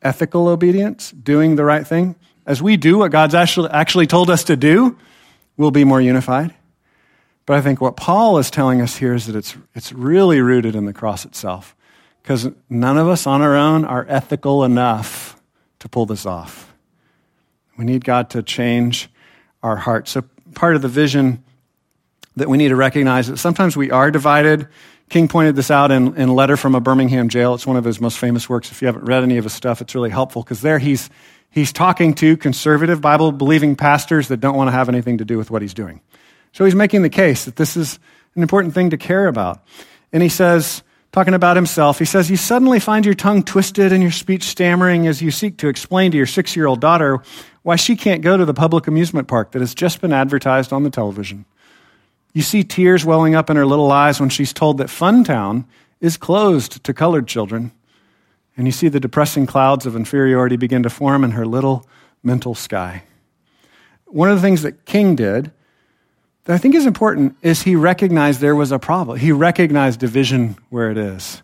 ethical 0.02 0.48
obedience, 0.48 1.10
doing 1.12 1.56
the 1.56 1.64
right 1.64 1.86
thing. 1.86 2.14
As 2.46 2.60
we 2.60 2.76
do 2.76 2.98
what 2.98 3.10
God's 3.10 3.34
actually, 3.34 3.70
actually 3.70 4.06
told 4.06 4.28
us 4.28 4.44
to 4.44 4.56
do, 4.56 4.98
we'll 5.56 5.70
be 5.70 5.84
more 5.84 6.00
unified. 6.00 6.54
But 7.46 7.56
I 7.56 7.60
think 7.60 7.80
what 7.80 7.96
Paul 7.96 8.38
is 8.38 8.50
telling 8.50 8.80
us 8.80 8.96
here 8.96 9.14
is 9.14 9.26
that 9.26 9.36
it's, 9.36 9.56
it's 9.74 9.92
really 9.92 10.40
rooted 10.40 10.74
in 10.74 10.86
the 10.86 10.92
cross 10.92 11.24
itself 11.24 11.76
because 12.22 12.48
none 12.70 12.96
of 12.96 13.06
us 13.06 13.26
on 13.26 13.42
our 13.42 13.54
own 13.54 13.84
are 13.84 14.06
ethical 14.08 14.64
enough 14.64 15.40
to 15.80 15.88
pull 15.88 16.06
this 16.06 16.24
off. 16.24 16.72
We 17.76 17.84
need 17.84 18.04
God 18.04 18.30
to 18.30 18.42
change 18.42 19.10
our 19.62 19.76
hearts. 19.76 20.12
So, 20.12 20.22
part 20.54 20.76
of 20.76 20.82
the 20.82 20.88
vision 20.88 21.42
that 22.36 22.48
we 22.48 22.56
need 22.56 22.68
to 22.68 22.76
recognize 22.76 23.28
that 23.28 23.36
sometimes 23.38 23.76
we 23.76 23.90
are 23.90 24.10
divided. 24.10 24.68
King 25.10 25.28
pointed 25.28 25.54
this 25.56 25.70
out 25.70 25.90
in, 25.90 26.16
in 26.16 26.34
letter 26.34 26.56
from 26.56 26.74
a 26.74 26.80
Birmingham 26.80 27.28
jail. 27.28 27.54
It's 27.54 27.66
one 27.66 27.76
of 27.76 27.84
his 27.84 28.00
most 28.00 28.18
famous 28.18 28.48
works. 28.48 28.70
If 28.72 28.80
you 28.80 28.86
haven't 28.86 29.04
read 29.04 29.22
any 29.22 29.36
of 29.36 29.44
his 29.44 29.52
stuff, 29.52 29.80
it's 29.80 29.94
really 29.94 30.10
helpful 30.10 30.42
because 30.42 30.62
there 30.62 30.78
he's, 30.78 31.10
he's 31.50 31.72
talking 31.72 32.14
to 32.14 32.36
conservative 32.36 33.00
Bible 33.00 33.32
believing 33.32 33.76
pastors 33.76 34.28
that 34.28 34.38
don't 34.38 34.56
want 34.56 34.68
to 34.68 34.72
have 34.72 34.88
anything 34.88 35.18
to 35.18 35.24
do 35.24 35.36
with 35.36 35.50
what 35.50 35.62
he's 35.62 35.74
doing. 35.74 36.00
So 36.54 36.64
he's 36.64 36.76
making 36.76 37.02
the 37.02 37.10
case 37.10 37.46
that 37.46 37.56
this 37.56 37.76
is 37.76 37.98
an 38.36 38.42
important 38.42 38.74
thing 38.74 38.90
to 38.90 38.96
care 38.96 39.26
about. 39.26 39.64
And 40.12 40.22
he 40.22 40.28
says, 40.28 40.84
talking 41.10 41.34
about 41.34 41.56
himself, 41.56 41.98
he 41.98 42.04
says, 42.04 42.30
You 42.30 42.36
suddenly 42.36 42.78
find 42.78 43.04
your 43.04 43.16
tongue 43.16 43.42
twisted 43.42 43.92
and 43.92 44.00
your 44.00 44.12
speech 44.12 44.44
stammering 44.44 45.08
as 45.08 45.20
you 45.20 45.32
seek 45.32 45.58
to 45.58 45.68
explain 45.68 46.12
to 46.12 46.16
your 46.16 46.26
six 46.26 46.54
year 46.54 46.66
old 46.66 46.80
daughter 46.80 47.20
why 47.62 47.74
she 47.74 47.96
can't 47.96 48.22
go 48.22 48.36
to 48.36 48.44
the 48.44 48.54
public 48.54 48.86
amusement 48.86 49.26
park 49.26 49.50
that 49.50 49.58
has 49.58 49.74
just 49.74 50.00
been 50.00 50.12
advertised 50.12 50.72
on 50.72 50.84
the 50.84 50.90
television. 50.90 51.44
You 52.34 52.42
see 52.42 52.62
tears 52.62 53.04
welling 53.04 53.34
up 53.34 53.50
in 53.50 53.56
her 53.56 53.66
little 53.66 53.90
eyes 53.90 54.20
when 54.20 54.28
she's 54.28 54.52
told 54.52 54.78
that 54.78 54.86
Funtown 54.86 55.64
is 56.00 56.16
closed 56.16 56.84
to 56.84 56.94
colored 56.94 57.26
children. 57.26 57.72
And 58.56 58.68
you 58.68 58.72
see 58.72 58.86
the 58.86 59.00
depressing 59.00 59.46
clouds 59.46 59.86
of 59.86 59.96
inferiority 59.96 60.56
begin 60.56 60.84
to 60.84 60.90
form 60.90 61.24
in 61.24 61.32
her 61.32 61.46
little 61.46 61.84
mental 62.22 62.54
sky. 62.54 63.02
One 64.04 64.30
of 64.30 64.36
the 64.36 64.42
things 64.42 64.62
that 64.62 64.84
King 64.84 65.16
did 65.16 65.50
that 66.44 66.54
I 66.54 66.58
think 66.58 66.74
is 66.74 66.86
important 66.86 67.36
is 67.42 67.62
he 67.62 67.76
recognized 67.76 68.40
there 68.40 68.56
was 68.56 68.72
a 68.72 68.78
problem. 68.78 69.18
He 69.18 69.32
recognized 69.32 70.00
division 70.00 70.56
where 70.70 70.90
it 70.90 70.98
is. 70.98 71.42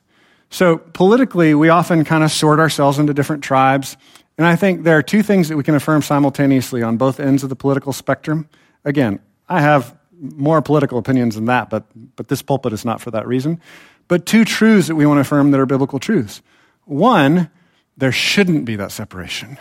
So 0.51 0.79
politically, 0.79 1.55
we 1.55 1.69
often 1.69 2.05
kind 2.05 2.25
of 2.25 2.31
sort 2.31 2.59
ourselves 2.59 2.99
into 2.99 3.15
different 3.15 3.43
tribes. 3.43 3.97
And 4.37 4.47
I 4.47 4.57
think 4.57 4.83
there 4.83 4.99
are 4.99 5.03
two 5.03 5.23
things 5.23 5.49
that 5.49 5.57
we 5.57 5.63
can 5.63 5.75
affirm 5.75 6.03
simultaneously 6.03 6.83
on 6.83 6.97
both 6.97 7.21
ends 7.21 7.43
of 7.43 7.49
the 7.49 7.57
political 7.57 7.93
spectrum. 7.93 8.49
Again, 8.85 9.21
I 9.49 9.61
have 9.61 9.97
more 10.21 10.61
political 10.61 10.99
opinions 10.99 11.35
than 11.35 11.47
that, 11.47 11.71
but, 11.71 11.85
but 12.17 12.29
this 12.29 12.43
pulpit 12.43 12.73
is 12.73 12.85
not 12.85 13.01
for 13.01 13.11
that 13.13 13.27
reason. 13.27 13.61
But 14.09 14.27
two 14.27 14.45
truths 14.45 14.89
that 14.89 14.97
we 14.97 15.07
want 15.07 15.19
to 15.19 15.23
affirm 15.23 15.51
that 15.53 15.61
are 15.61 15.67
biblical 15.67 15.99
truths. 15.99 16.43
One, 16.85 17.49
there 17.97 18.13
shouldn't 18.13 18.65
be 18.65 18.77
that 18.77 18.93
separation. 18.93 19.57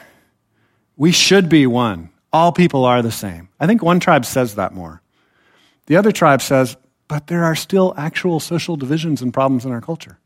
We 0.98 1.12
should 1.12 1.50
be 1.50 1.68
one. 1.68 2.10
All 2.34 2.52
people 2.52 2.84
are 2.86 3.02
the 3.02 3.12
same. 3.12 3.50
I 3.60 3.68
think 3.68 3.82
one 3.82 4.00
tribe 4.00 4.26
says 4.26 4.56
that 4.56 4.74
more. 4.74 5.02
The 5.90 5.98
other 5.98 6.12
tribe 6.12 6.44
says, 6.44 6.78
but 7.08 7.26
there 7.28 7.44
are 7.44 7.56
still 7.56 7.96
actual 7.98 8.40
social 8.40 8.78
divisions 8.78 9.24
and 9.24 9.34
problems 9.34 9.66
in 9.66 9.72
our 9.72 9.82
culture. 9.82 10.20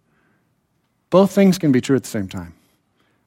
Both 1.10 1.32
things 1.32 1.58
can 1.58 1.72
be 1.72 1.80
true 1.80 1.96
at 1.96 2.04
the 2.04 2.10
same 2.10 2.28
time. 2.28 2.54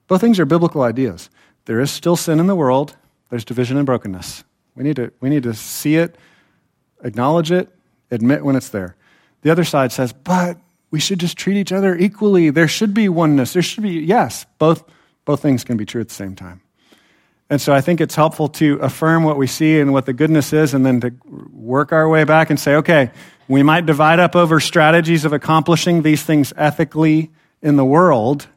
Both 0.06 0.20
things 0.20 0.38
are 0.38 0.44
biblical 0.44 0.82
ideas. 0.82 1.30
There 1.64 1.80
is 1.80 1.90
still 1.90 2.14
sin 2.14 2.38
in 2.38 2.46
the 2.46 2.54
world, 2.54 2.94
there's 3.30 3.46
division 3.46 3.78
and 3.78 3.86
brokenness. 3.86 4.44
We 4.74 4.84
need 4.84 4.96
to, 4.96 5.10
we 5.20 5.30
need 5.30 5.44
to 5.44 5.54
see 5.54 5.96
it, 5.96 6.18
acknowledge 7.02 7.50
it, 7.50 7.70
admit 8.10 8.44
when 8.44 8.54
it's 8.54 8.68
there. 8.68 8.96
The 9.40 9.50
other 9.50 9.64
side 9.64 9.90
says, 9.90 10.12
but 10.12 10.58
we 10.90 11.00
should 11.00 11.18
just 11.18 11.38
treat 11.38 11.56
each 11.56 11.72
other 11.72 11.96
equally. 11.96 12.50
There 12.50 12.68
should 12.68 12.92
be 12.92 13.08
oneness. 13.08 13.54
There 13.54 13.62
should 13.62 13.82
be, 13.82 13.92
yes, 13.92 14.44
both, 14.58 14.84
both 15.24 15.40
things 15.40 15.64
can 15.64 15.78
be 15.78 15.86
true 15.86 16.02
at 16.02 16.08
the 16.08 16.14
same 16.14 16.36
time. 16.36 16.60
And 17.48 17.60
so 17.60 17.72
I 17.72 17.80
think 17.80 18.00
it's 18.00 18.16
helpful 18.16 18.48
to 18.48 18.74
affirm 18.76 19.22
what 19.22 19.36
we 19.36 19.46
see 19.46 19.78
and 19.78 19.92
what 19.92 20.06
the 20.06 20.12
goodness 20.12 20.52
is, 20.52 20.74
and 20.74 20.84
then 20.84 21.00
to 21.00 21.14
work 21.52 21.92
our 21.92 22.08
way 22.08 22.24
back 22.24 22.50
and 22.50 22.58
say, 22.58 22.74
okay, 22.76 23.10
we 23.46 23.62
might 23.62 23.86
divide 23.86 24.18
up 24.18 24.34
over 24.34 24.58
strategies 24.58 25.24
of 25.24 25.32
accomplishing 25.32 26.02
these 26.02 26.22
things 26.22 26.52
ethically 26.56 27.30
in 27.62 27.76
the 27.76 27.84
world, 27.84 28.48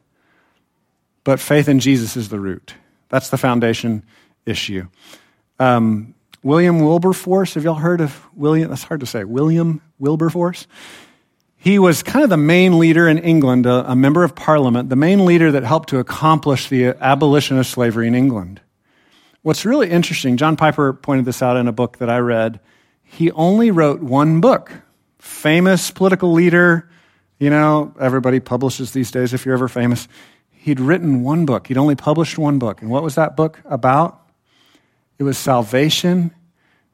but 1.24 1.40
faith 1.40 1.70
in 1.70 1.80
Jesus 1.80 2.18
is 2.18 2.30
the 2.30 2.40
root. 2.40 2.74
That's 3.10 3.30
the 3.30 3.38
foundation 3.38 4.04
issue. 4.46 4.88
Um, 5.60 6.16
William 6.42 6.80
Wilberforce, 6.80 7.54
have 7.56 7.64
y'all 7.64 7.76
heard 7.76 8.02
of 8.02 8.26
William? 8.34 8.70
That's 8.70 8.84
hard 8.84 9.02
to 9.02 9.06
say. 9.06 9.24
William 9.24 9.82
Wilberforce? 10.00 10.66
He 11.58 11.78
was 11.78 12.02
kind 12.02 12.24
of 12.24 12.30
the 12.30 12.38
main 12.38 12.80
leader 12.80 13.08
in 13.08 13.18
England, 13.18 13.66
a, 13.66 13.92
a 13.92 13.96
member 13.96 14.24
of 14.24 14.34
parliament, 14.34 14.90
the 14.90 14.96
main 14.96 15.26
leader 15.26 15.52
that 15.52 15.64
helped 15.64 15.90
to 15.90 16.00
accomplish 16.00 16.70
the 16.70 16.96
abolition 17.02 17.60
of 17.60 17.68
slavery 17.68 18.08
in 18.08 18.16
England. 18.16 18.62
What's 19.42 19.66
really 19.66 19.90
interesting, 19.90 20.38
John 20.38 20.56
Piper 20.56 20.94
pointed 20.94 21.26
this 21.26 21.42
out 21.42 21.58
in 21.58 21.68
a 21.68 21.72
book 21.72 21.98
that 22.00 22.10
I 22.10 22.18
read. 22.20 22.60
He 23.04 23.32
only 23.32 23.72
wrote 23.72 24.02
one 24.02 24.42
book. 24.42 24.72
Famous 25.18 25.92
political 25.92 26.32
leader, 26.32 26.90
you 27.40 27.50
know, 27.50 27.94
everybody 28.00 28.40
publishes 28.40 28.92
these 28.92 29.12
days 29.12 29.34
if 29.34 29.46
you're 29.46 29.56
ever 29.56 29.68
famous. 29.68 30.08
He'd 30.52 30.80
written 30.80 31.24
one 31.24 31.46
book. 31.46 31.68
He'd 31.68 31.78
only 31.78 31.96
published 31.96 32.38
one 32.38 32.60
book. 32.60 32.82
And 32.82 32.92
what 32.92 33.02
was 33.02 33.16
that 33.16 33.38
book 33.38 33.60
about? 33.66 34.20
It 35.18 35.24
was 35.24 35.38
salvation 35.38 36.32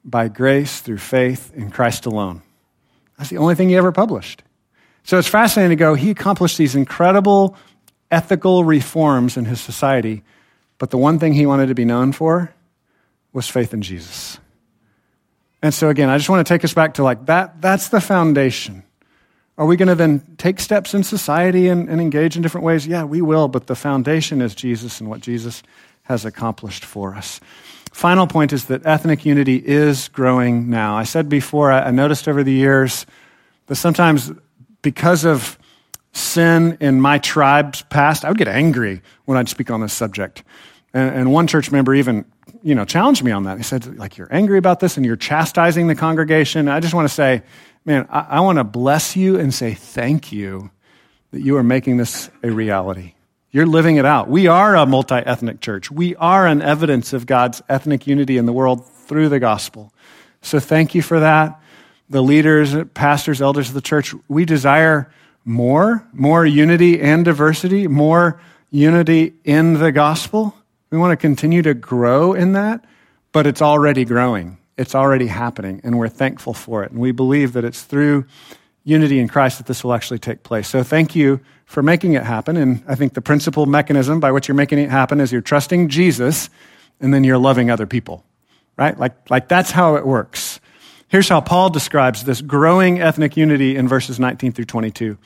by 0.04 0.28
grace 0.28 0.82
through 0.82 1.00
faith 1.00 1.52
in 1.56 1.72
Christ 1.72 2.06
alone. 2.06 2.44
That's 3.18 3.30
the 3.30 3.38
only 3.38 3.56
thing 3.56 3.70
he 3.70 3.76
ever 3.76 3.92
published. 3.92 4.44
So 5.04 5.18
it's 5.18 5.28
fascinating 5.28 5.78
to 5.78 5.80
go, 5.80 5.94
he 5.96 6.12
accomplished 6.12 6.58
these 6.58 6.76
incredible 6.76 7.56
ethical 8.12 8.64
reforms 8.64 9.38
in 9.38 9.46
his 9.46 9.62
society, 9.62 10.24
but 10.78 10.90
the 10.90 10.98
one 10.98 11.20
thing 11.20 11.34
he 11.34 11.46
wanted 11.46 11.68
to 11.68 11.76
be 11.76 11.86
known 11.86 12.12
for 12.12 12.54
was 13.34 13.48
faith 13.48 13.74
in 13.74 13.82
Jesus. 13.82 14.40
And 15.62 15.74
so 15.74 15.90
again, 15.90 16.10
I 16.10 16.18
just 16.18 16.30
want 16.30 16.46
to 16.46 16.54
take 16.54 16.64
us 16.64 16.74
back 16.74 16.96
to 16.96 17.04
like 17.04 17.26
that, 17.26 17.62
that's 17.62 17.90
the 17.90 18.02
foundation. 18.02 18.84
Are 19.58 19.66
we 19.66 19.78
going 19.78 19.88
to 19.88 19.96
then 19.96 20.36
take 20.38 20.60
steps 20.60 20.94
in 20.94 21.04
society 21.04 21.70
and, 21.70 21.90
and, 21.90 22.02
engage 22.02 22.36
in 22.36 22.42
different 22.42 22.66
ways? 22.66 22.86
Yeah, 22.86 23.06
we 23.06 23.22
will, 23.22 23.48
but 23.48 23.68
the 23.68 23.76
foundation 23.76 24.42
is 24.42 24.54
Jesus 24.54 25.00
and 25.00 25.10
what 25.10 25.22
Jesus 25.22 25.64
has 26.04 26.26
accomplished 26.26 26.84
for 26.84 27.16
us. 27.16 27.40
Final 27.94 28.28
point 28.28 28.52
is 28.52 28.66
that 28.66 28.86
ethnic 28.86 29.26
unity 29.26 29.56
is 29.56 30.10
growing 30.10 30.70
now. 30.70 30.98
I 30.98 31.04
said 31.04 31.30
before, 31.30 31.72
I, 31.72 31.84
I 31.84 31.92
noticed 31.92 32.28
over 32.28 32.44
the 32.44 32.52
years 32.52 33.06
that 33.68 33.76
sometimes 33.76 34.32
because 34.82 35.24
of 35.24 35.58
sin 36.16 36.78
in 36.80 37.02
my 37.02 37.18
tribe's 37.20 37.82
past, 37.84 38.26
I 38.26 38.30
would 38.30 38.38
get 38.38 38.48
angry 38.48 39.02
when 39.26 39.38
I'd 39.38 39.50
speak 39.50 39.70
on 39.70 39.82
this 39.82 39.94
subject. 39.94 40.44
And, 40.94 41.16
and 41.16 41.34
one 41.34 41.48
church 41.48 41.72
member 41.72 41.94
even 41.94 42.26
you 42.66 42.74
know, 42.74 42.86
challenged 42.86 43.24
me 43.24 43.32
on 43.32 43.44
that. 43.44 43.58
He 43.58 43.64
said, 43.64 43.98
like, 43.98 44.18
you're 44.18 44.28
angry 44.32 44.58
about 44.58 44.80
this 44.80 44.98
and 44.98 45.06
you're 45.06 45.16
chastising 45.16 45.88
the 45.88 45.94
congregation. 45.94 46.68
I 46.68 46.80
just 46.80 46.96
want 46.96 47.08
to 47.08 47.14
say, 47.14 47.44
man, 47.86 48.08
I, 48.10 48.22
I 48.22 48.40
want 48.40 48.58
to 48.58 48.64
bless 48.64 49.16
you 49.16 49.40
and 49.40 49.54
say 49.54 49.76
thank 49.76 50.32
you 50.32 50.72
that 51.32 51.42
you 51.42 51.58
are 51.58 51.64
making 51.64 51.98
this 51.98 52.30
a 52.44 52.50
reality. 52.50 53.14
You're 53.52 53.68
living 53.68 53.98
it 53.98 54.06
out. 54.06 54.30
We 54.30 54.48
are 54.48 54.76
a 54.76 54.86
multi 54.86 55.16
ethnic 55.16 55.62
church. 55.62 55.92
We 55.92 56.16
are 56.16 56.48
an 56.48 56.62
evidence 56.62 57.14
of 57.14 57.26
God's 57.26 57.62
ethnic 57.70 58.08
unity 58.08 58.38
in 58.38 58.46
the 58.46 58.54
world 58.54 58.86
through 58.86 59.30
the 59.30 59.40
gospel. 59.40 59.94
So 60.42 60.60
thank 60.60 60.96
you 60.96 61.02
for 61.02 61.20
that. 61.20 61.62
The 62.10 62.24
leaders, 62.24 62.76
pastors, 62.94 63.42
elders 63.42 63.70
of 63.70 63.76
the 63.76 63.82
church, 63.82 64.14
we 64.28 64.46
desire 64.46 65.12
more, 65.46 66.06
more 66.12 66.46
unity 66.46 67.00
and 67.00 67.24
diversity, 67.24 67.88
more 67.88 68.42
unity 68.72 69.34
in 69.44 69.76
the 69.76 69.92
gospel. 69.92 70.56
We 70.90 70.98
want 70.98 71.12
to 71.12 71.18
continue 71.18 71.62
to 71.62 71.74
grow 71.74 72.34
in 72.34 72.54
that, 72.54 72.84
but 73.32 73.48
it's 73.48 73.62
already 73.62 74.04
growing. 74.06 74.58
It's 74.78 74.96
already 74.96 75.28
happening, 75.28 75.80
and 75.84 75.98
we're 75.98 76.10
thankful 76.10 76.54
for 76.54 76.84
it. 76.84 76.92
And 76.92 77.00
we 77.00 77.12
believe 77.12 77.54
that 77.54 77.64
it's 77.64 77.84
through 77.84 78.26
unity 78.84 79.20
in 79.20 79.28
Christ 79.28 79.58
that 79.60 79.68
this 79.68 79.84
will 79.84 79.94
actually 79.94 80.20
take 80.20 80.44
place. 80.44 80.68
So 80.68 80.84
thank 80.84 81.16
you 81.16 81.40
for 81.66 81.82
making 81.82 82.14
it 82.14 82.24
happen. 82.24 82.58
And 82.58 82.84
I 82.88 82.96
think 82.96 83.14
the 83.14 83.22
principal 83.22 83.66
mechanism 83.66 84.20
by 84.20 84.32
which 84.32 84.48
you're 84.48 84.56
making 84.56 84.80
it 84.80 84.90
happen 84.90 85.20
is 85.20 85.32
you're 85.32 85.42
trusting 85.42 85.90
Jesus 85.90 86.50
and 87.00 87.14
then 87.14 87.24
you're 87.24 87.38
loving 87.38 87.72
other 87.72 87.88
people, 87.88 88.24
right? 88.78 88.98
Like, 88.98 89.30
like 89.30 89.48
that's 89.48 89.72
how 89.72 89.96
it 89.96 90.06
works. 90.06 90.60
Here's 91.08 91.30
how 91.30 91.42
Paul 91.42 91.70
describes 91.70 92.24
this 92.24 92.42
growing 92.42 93.00
ethnic 93.00 93.38
unity 93.38 93.76
in 93.76 93.88
verses 93.88 94.20
19 94.20 94.52
through 94.52 94.66
22. 94.66 95.18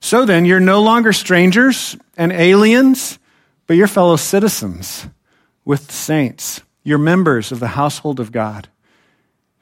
So 0.00 0.24
then, 0.24 0.44
you're 0.44 0.60
no 0.60 0.82
longer 0.82 1.12
strangers 1.12 1.96
and 2.16 2.32
aliens, 2.32 3.18
but 3.66 3.76
you're 3.76 3.88
fellow 3.88 4.16
citizens 4.16 5.06
with 5.64 5.88
the 5.88 5.94
saints. 5.94 6.62
You're 6.84 6.98
members 6.98 7.50
of 7.50 7.60
the 7.60 7.68
household 7.68 8.20
of 8.20 8.30
God 8.30 8.68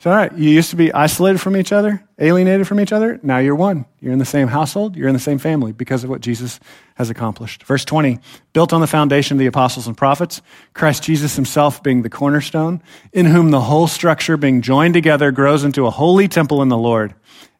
it's 0.05 0.11
all 0.11 0.15
right. 0.15 0.37
You 0.37 0.51
used 0.51 0.69
to 0.69 0.77
be 0.77 0.93
isolated 0.93 1.39
from 1.39 1.57
each 1.57 1.73
other, 1.73 2.05
alienated 2.19 2.69
from 2.69 2.79
each 2.79 2.93
other. 2.93 3.19
Now 3.23 3.39
you're 3.39 3.55
one. 3.55 3.87
You're 4.01 4.13
in 4.13 4.19
the 4.19 4.27
same 4.27 4.49
household. 4.49 4.97
You're 4.97 5.09
in 5.09 5.15
the 5.15 5.19
same 5.19 5.39
family 5.39 5.73
because 5.73 6.05
of 6.05 6.11
what 6.11 6.21
Jesus 6.21 6.61
has 6.97 7.09
accomplished. 7.09 7.63
Verse 7.63 7.87
20, 7.87 8.19
built 8.53 8.75
on 8.75 8.83
the 8.83 8.87
foundation 8.87 9.37
of 9.37 9.39
the 9.39 9.47
apostles 9.47 9.87
and 9.87 9.97
prophets, 9.97 10.43
Christ 10.75 11.05
Jesus 11.05 11.37
himself 11.37 11.83
being 11.83 12.03
the 12.03 12.11
cornerstone, 12.11 12.83
in 13.15 13.25
whom 13.25 13.51
the 13.51 13.63
whole 13.63 13.87
structure 13.87 14.37
being 14.37 14.61
joined 14.61 14.93
together 14.93 15.33
grows 15.33 15.65
into 15.65 15.87
a 15.87 15.91
holy 15.91 16.29
temple 16.29 16.61
in 16.61 16.69
the 16.69 16.77
Lord. 16.77 17.15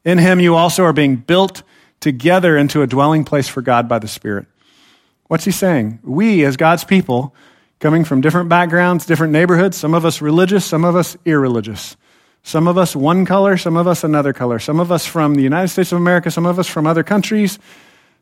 In 0.05 0.19
him 0.19 0.39
you 0.39 0.55
also 0.55 0.85
are 0.85 0.93
being 0.93 1.17
built 1.17 1.63
together 2.01 2.59
into 2.59 2.83
a 2.83 2.87
dwelling 2.87 3.25
place 3.25 3.49
for 3.49 3.63
God 3.63 3.89
by 3.89 3.99
the 3.99 4.07
Spirit. 4.07 4.45
What's 5.29 5.47
he 5.47 5.51
saying? 5.51 6.01
We, 6.03 6.45
as 6.45 6.59
God's 6.59 6.85
people, 6.85 7.35
coming 7.81 8.05
from 8.05 8.21
different 8.21 8.51
backgrounds, 8.51 9.07
different 9.07 9.33
neighborhoods, 9.33 9.79
some 9.79 9.95
of 9.95 10.05
us 10.05 10.21
religious, 10.21 10.67
some 10.67 10.85
of 10.85 10.95
us 10.95 11.17
irreligious 11.25 11.97
some 12.47 12.69
of 12.69 12.77
us 12.77 12.95
one 12.95 13.25
color, 13.25 13.57
some 13.57 13.77
of 13.79 13.87
us 13.87 14.05
another 14.05 14.35
color. 14.35 14.59
Some 14.59 14.79
of 14.79 14.93
us 14.93 15.07
from 15.07 15.35
the 15.35 15.43
United 15.43 15.69
States 15.69 15.93
of 15.93 15.99
America, 15.99 16.31
some 16.31 16.45
of 16.45 16.59
us 16.59 16.69
from 16.69 16.87
other 16.87 17.03
countries. 17.03 17.59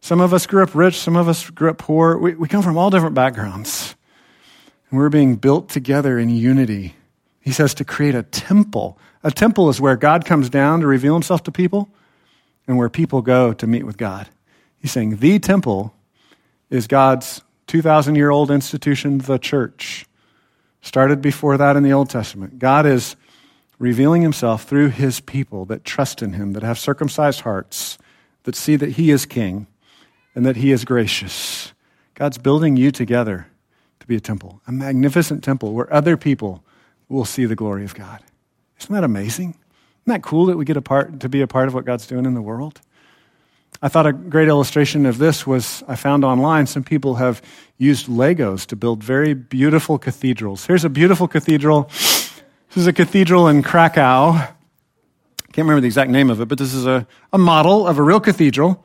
Some 0.01 0.21
of 0.21 0.33
us 0.33 0.47
grew 0.47 0.63
up 0.63 0.75
rich, 0.75 0.97
some 0.97 1.17
of 1.17 1.29
us 1.29 1.51
grew 1.51 1.71
up 1.71 1.79
poor. 1.79 2.17
We, 2.17 2.35
we 2.37 2.49
come 2.49 2.63
from 2.63 2.79
all 2.79 2.89
different 2.89 3.17
backgrounds. 3.17 3.97
And 4.89 4.99
we're 4.99 5.09
being 5.09 5.37
built 5.37 5.69
together 5.69 6.21
in 6.21 6.31
unity. 6.31 6.95
He 7.41 7.51
says 7.51 7.75
to 7.75 7.85
create 7.85 8.15
a 8.15 8.23
temple. 8.23 8.97
A 9.25 9.33
temple 9.33 9.69
is 9.69 9.81
where 9.81 9.97
God 9.97 10.25
comes 10.25 10.49
down 10.49 10.81
to 10.81 10.87
reveal 10.87 11.15
himself 11.15 11.43
to 11.45 11.53
people 11.53 11.89
and 12.69 12.79
where 12.79 12.89
people 12.89 13.23
go 13.23 13.53
to 13.53 13.67
meet 13.67 13.85
with 13.85 13.97
God. 13.97 14.29
He's 14.79 14.93
saying 14.93 15.17
the 15.17 15.41
temple 15.41 15.95
is 16.71 16.87
God's 16.87 17.43
2,000 17.67 18.15
year 18.15 18.31
old 18.31 18.53
institution, 18.53 19.19
the 19.19 19.39
church. 19.39 20.07
Started 20.81 21.21
before 21.21 21.57
that 21.57 21.77
in 21.77 21.83
the 21.83 21.93
Old 21.93 22.09
Testament. 22.09 22.61
God 22.61 22.87
is 22.87 23.17
revealing 23.83 24.23
himself 24.23 24.63
through 24.63 24.91
his 24.91 25.19
people 25.19 25.65
that 25.65 25.85
trust 25.85 26.23
in 26.23 26.35
him, 26.35 26.53
that 26.53 26.63
have 26.63 26.79
circumcised 26.79 27.41
hearts, 27.41 27.99
that 28.45 28.55
see 28.55 28.77
that 28.77 28.91
he 28.91 29.11
is 29.11 29.27
king 29.27 29.67
and 30.37 30.47
that 30.47 30.55
he 30.55 30.71
is 30.71 30.85
gracious. 30.85 31.73
God's 32.15 32.39
building 32.39 32.77
you 32.77 32.93
together 32.93 33.49
to 33.99 34.07
be 34.07 34.15
a 34.15 34.21
temple, 34.21 34.63
a 34.69 34.73
magnificent 34.73 35.43
temple 35.43 35.73
where 35.73 35.93
other 35.93 36.17
people 36.17 36.63
will 37.09 37.25
see 37.25 37.45
the 37.45 37.57
glory 37.57 37.85
of 37.85 37.93
God. 37.93 38.21
Isn't 38.81 38.95
that 38.95 39.03
amazing? 39.03 39.49
Isn't 39.49 40.07
that 40.07 40.23
cool 40.23 40.47
that 40.47 40.57
we 40.57 40.65
get 40.65 40.77
a 40.77 40.83
part, 40.83 41.19
to 41.19 41.29
be 41.29 41.41
a 41.41 41.49
part 41.49 41.67
of 41.67 41.75
what 41.75 41.85
God's 41.85 42.07
doing 42.07 42.25
in 42.25 42.35
the 42.35 42.41
world? 42.41 42.81
I 43.85 43.89
thought 43.89 44.07
a 44.07 44.13
great 44.13 44.47
illustration 44.47 45.07
of 45.07 45.19
this 45.19 45.45
was 45.45 45.83
I 45.89 45.97
found 45.97 46.25
online 46.25 46.69
some 46.69 46.85
people 46.85 47.17
have 47.17 47.43
used 47.79 48.07
Legos 48.07 48.65
to 48.67 48.77
build 48.77 49.03
very 49.03 49.35
beautiful 49.35 49.99
cathedrals. 49.99 50.67
Here's 50.67 50.85
a 50.85 50.89
beautiful 50.89 51.27
cathedral 51.27 51.91
this 52.73 52.81
is 52.85 52.87
a 52.87 52.93
cathedral 52.95 53.49
in 53.49 53.63
Krakow. 53.63 54.31
I 54.31 54.55
can't 55.53 55.67
remember 55.67 55.83
the 55.83 55.89
exact 55.89 56.11
name 56.11 56.31
of 56.31 56.41
it, 56.41 56.49
but 56.49 56.57
this 56.57 56.73
is 56.73 56.87
a, 56.87 57.07
a 57.31 57.37
model 57.37 57.87
of 57.87 57.99
a 57.99 58.03
real 58.03 58.19
cathedral 58.19 58.83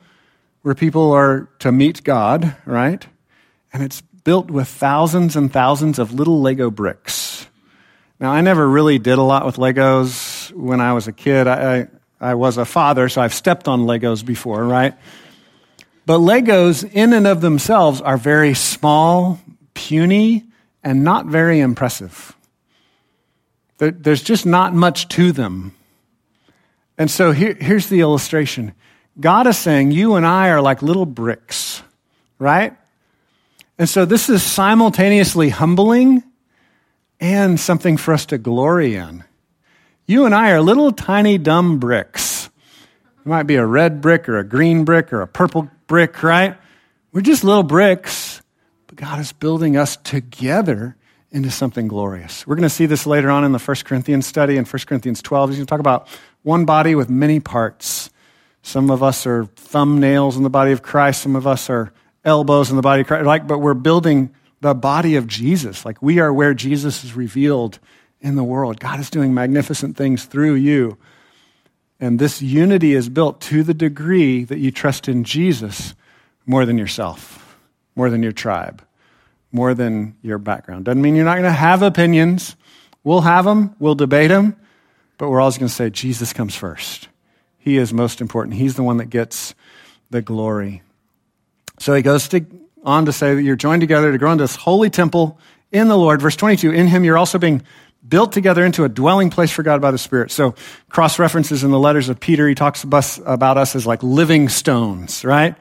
where 0.60 0.74
people 0.74 1.12
are 1.12 1.48
to 1.60 1.72
meet 1.72 2.04
God, 2.04 2.54
right? 2.66 3.06
And 3.72 3.82
it's 3.82 4.02
built 4.24 4.50
with 4.50 4.68
thousands 4.68 5.36
and 5.36 5.50
thousands 5.50 5.98
of 5.98 6.12
little 6.12 6.42
Lego 6.42 6.70
bricks. 6.70 7.46
Now, 8.20 8.30
I 8.30 8.42
never 8.42 8.68
really 8.68 8.98
did 8.98 9.16
a 9.16 9.22
lot 9.22 9.46
with 9.46 9.56
Legos 9.56 10.52
when 10.52 10.82
I 10.82 10.92
was 10.92 11.08
a 11.08 11.12
kid. 11.12 11.46
I, 11.46 11.78
I, 11.78 11.88
I 12.20 12.34
was 12.34 12.58
a 12.58 12.66
father, 12.66 13.08
so 13.08 13.22
I've 13.22 13.32
stepped 13.32 13.68
on 13.68 13.86
Legos 13.86 14.22
before, 14.22 14.64
right? 14.64 14.94
But 16.04 16.18
Legos, 16.18 16.84
in 16.92 17.14
and 17.14 17.26
of 17.26 17.40
themselves, 17.40 18.02
are 18.02 18.18
very 18.18 18.52
small, 18.52 19.40
puny, 19.72 20.44
and 20.84 21.04
not 21.04 21.24
very 21.24 21.60
impressive. 21.60 22.34
There's 23.78 24.22
just 24.22 24.44
not 24.44 24.74
much 24.74 25.08
to 25.08 25.32
them. 25.32 25.74
And 26.98 27.08
so 27.10 27.30
here, 27.30 27.54
here's 27.54 27.88
the 27.88 28.00
illustration 28.00 28.74
God 29.18 29.46
is 29.46 29.56
saying, 29.56 29.92
You 29.92 30.16
and 30.16 30.26
I 30.26 30.50
are 30.50 30.60
like 30.60 30.82
little 30.82 31.06
bricks, 31.06 31.82
right? 32.38 32.76
And 33.78 33.88
so 33.88 34.04
this 34.04 34.28
is 34.28 34.42
simultaneously 34.42 35.48
humbling 35.50 36.24
and 37.20 37.58
something 37.58 37.96
for 37.96 38.12
us 38.12 38.26
to 38.26 38.38
glory 38.38 38.96
in. 38.96 39.22
You 40.06 40.26
and 40.26 40.34
I 40.34 40.50
are 40.50 40.60
little 40.60 40.90
tiny 40.90 41.38
dumb 41.38 41.78
bricks. 41.78 42.50
It 43.20 43.26
might 43.26 43.44
be 43.44 43.56
a 43.56 43.66
red 43.66 44.00
brick 44.00 44.28
or 44.28 44.38
a 44.38 44.44
green 44.44 44.84
brick 44.84 45.12
or 45.12 45.22
a 45.22 45.28
purple 45.28 45.70
brick, 45.86 46.22
right? 46.22 46.56
We're 47.12 47.20
just 47.20 47.44
little 47.44 47.62
bricks, 47.62 48.42
but 48.88 48.96
God 48.96 49.20
is 49.20 49.32
building 49.32 49.76
us 49.76 49.96
together 49.96 50.96
into 51.30 51.50
something 51.50 51.88
glorious. 51.88 52.46
We're 52.46 52.56
going 52.56 52.62
to 52.62 52.70
see 52.70 52.86
this 52.86 53.06
later 53.06 53.30
on 53.30 53.44
in 53.44 53.52
the 53.52 53.58
1 53.58 53.76
Corinthians 53.84 54.26
study 54.26 54.56
in 54.56 54.64
1 54.64 54.82
Corinthians 54.86 55.20
12. 55.22 55.50
He's 55.50 55.58
going 55.58 55.66
to 55.66 55.70
talk 55.70 55.80
about 55.80 56.08
one 56.42 56.64
body 56.64 56.94
with 56.94 57.10
many 57.10 57.40
parts. 57.40 58.10
Some 58.62 58.90
of 58.90 59.02
us 59.02 59.26
are 59.26 59.44
thumbnails 59.44 60.36
in 60.36 60.42
the 60.42 60.50
body 60.50 60.72
of 60.72 60.82
Christ. 60.82 61.22
Some 61.22 61.36
of 61.36 61.46
us 61.46 61.68
are 61.68 61.92
elbows 62.24 62.70
in 62.70 62.76
the 62.76 62.82
body 62.82 63.02
of 63.02 63.06
Christ, 63.06 63.26
like, 63.26 63.46
but 63.46 63.58
we're 63.58 63.74
building 63.74 64.34
the 64.60 64.74
body 64.74 65.16
of 65.16 65.26
Jesus. 65.26 65.84
Like 65.84 66.02
we 66.02 66.18
are 66.18 66.32
where 66.32 66.54
Jesus 66.54 67.04
is 67.04 67.14
revealed 67.14 67.78
in 68.20 68.36
the 68.36 68.44
world. 68.44 68.80
God 68.80 69.00
is 69.00 69.10
doing 69.10 69.34
magnificent 69.34 69.96
things 69.96 70.24
through 70.24 70.54
you. 70.54 70.98
And 72.00 72.18
this 72.18 72.40
unity 72.42 72.94
is 72.94 73.08
built 73.08 73.40
to 73.42 73.62
the 73.62 73.74
degree 73.74 74.44
that 74.44 74.58
you 74.58 74.70
trust 74.70 75.08
in 75.08 75.24
Jesus 75.24 75.94
more 76.46 76.64
than 76.64 76.78
yourself, 76.78 77.58
more 77.94 78.10
than 78.10 78.22
your 78.22 78.32
tribe, 78.32 78.82
more 79.52 79.74
than 79.74 80.16
your 80.22 80.38
background. 80.38 80.84
Doesn't 80.84 81.00
mean 81.00 81.16
you're 81.16 81.24
not 81.24 81.34
going 81.34 81.44
to 81.44 81.50
have 81.50 81.82
opinions. 81.82 82.56
We'll 83.04 83.22
have 83.22 83.44
them, 83.44 83.74
we'll 83.78 83.94
debate 83.94 84.28
them, 84.28 84.56
but 85.16 85.30
we're 85.30 85.40
always 85.40 85.56
going 85.56 85.68
to 85.68 85.74
say 85.74 85.88
Jesus 85.88 86.32
comes 86.32 86.54
first. 86.54 87.08
He 87.58 87.76
is 87.76 87.92
most 87.92 88.20
important. 88.20 88.56
He's 88.56 88.74
the 88.74 88.82
one 88.82 88.98
that 88.98 89.06
gets 89.06 89.54
the 90.10 90.22
glory. 90.22 90.82
So 91.78 91.94
he 91.94 92.02
goes 92.02 92.28
to, 92.28 92.44
on 92.84 93.06
to 93.06 93.12
say 93.12 93.34
that 93.34 93.42
you're 93.42 93.56
joined 93.56 93.80
together 93.80 94.12
to 94.12 94.18
grow 94.18 94.32
into 94.32 94.44
this 94.44 94.56
holy 94.56 94.90
temple 94.90 95.38
in 95.72 95.88
the 95.88 95.96
Lord. 95.96 96.20
Verse 96.20 96.36
22 96.36 96.72
In 96.72 96.86
him 96.86 97.04
you're 97.04 97.18
also 97.18 97.38
being 97.38 97.62
built 98.06 98.32
together 98.32 98.64
into 98.64 98.84
a 98.84 98.88
dwelling 98.88 99.30
place 99.30 99.50
for 99.50 99.62
God 99.62 99.80
by 99.80 99.90
the 99.90 99.98
Spirit. 99.98 100.30
So, 100.30 100.54
cross 100.88 101.18
references 101.18 101.64
in 101.64 101.70
the 101.70 101.78
letters 101.78 102.08
of 102.08 102.20
Peter, 102.20 102.48
he 102.48 102.54
talks 102.54 102.84
about 102.84 103.58
us 103.58 103.76
as 103.76 103.86
like 103.86 104.02
living 104.02 104.48
stones, 104.48 105.24
right? 105.24 105.54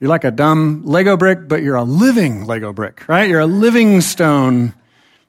You're 0.00 0.10
like 0.10 0.24
a 0.24 0.30
dumb 0.30 0.84
Lego 0.84 1.16
brick, 1.16 1.48
but 1.48 1.62
you're 1.62 1.76
a 1.76 1.82
living 1.82 2.46
Lego 2.46 2.72
brick, 2.72 3.08
right? 3.08 3.28
You're 3.28 3.40
a 3.40 3.46
living 3.46 4.00
stone 4.00 4.74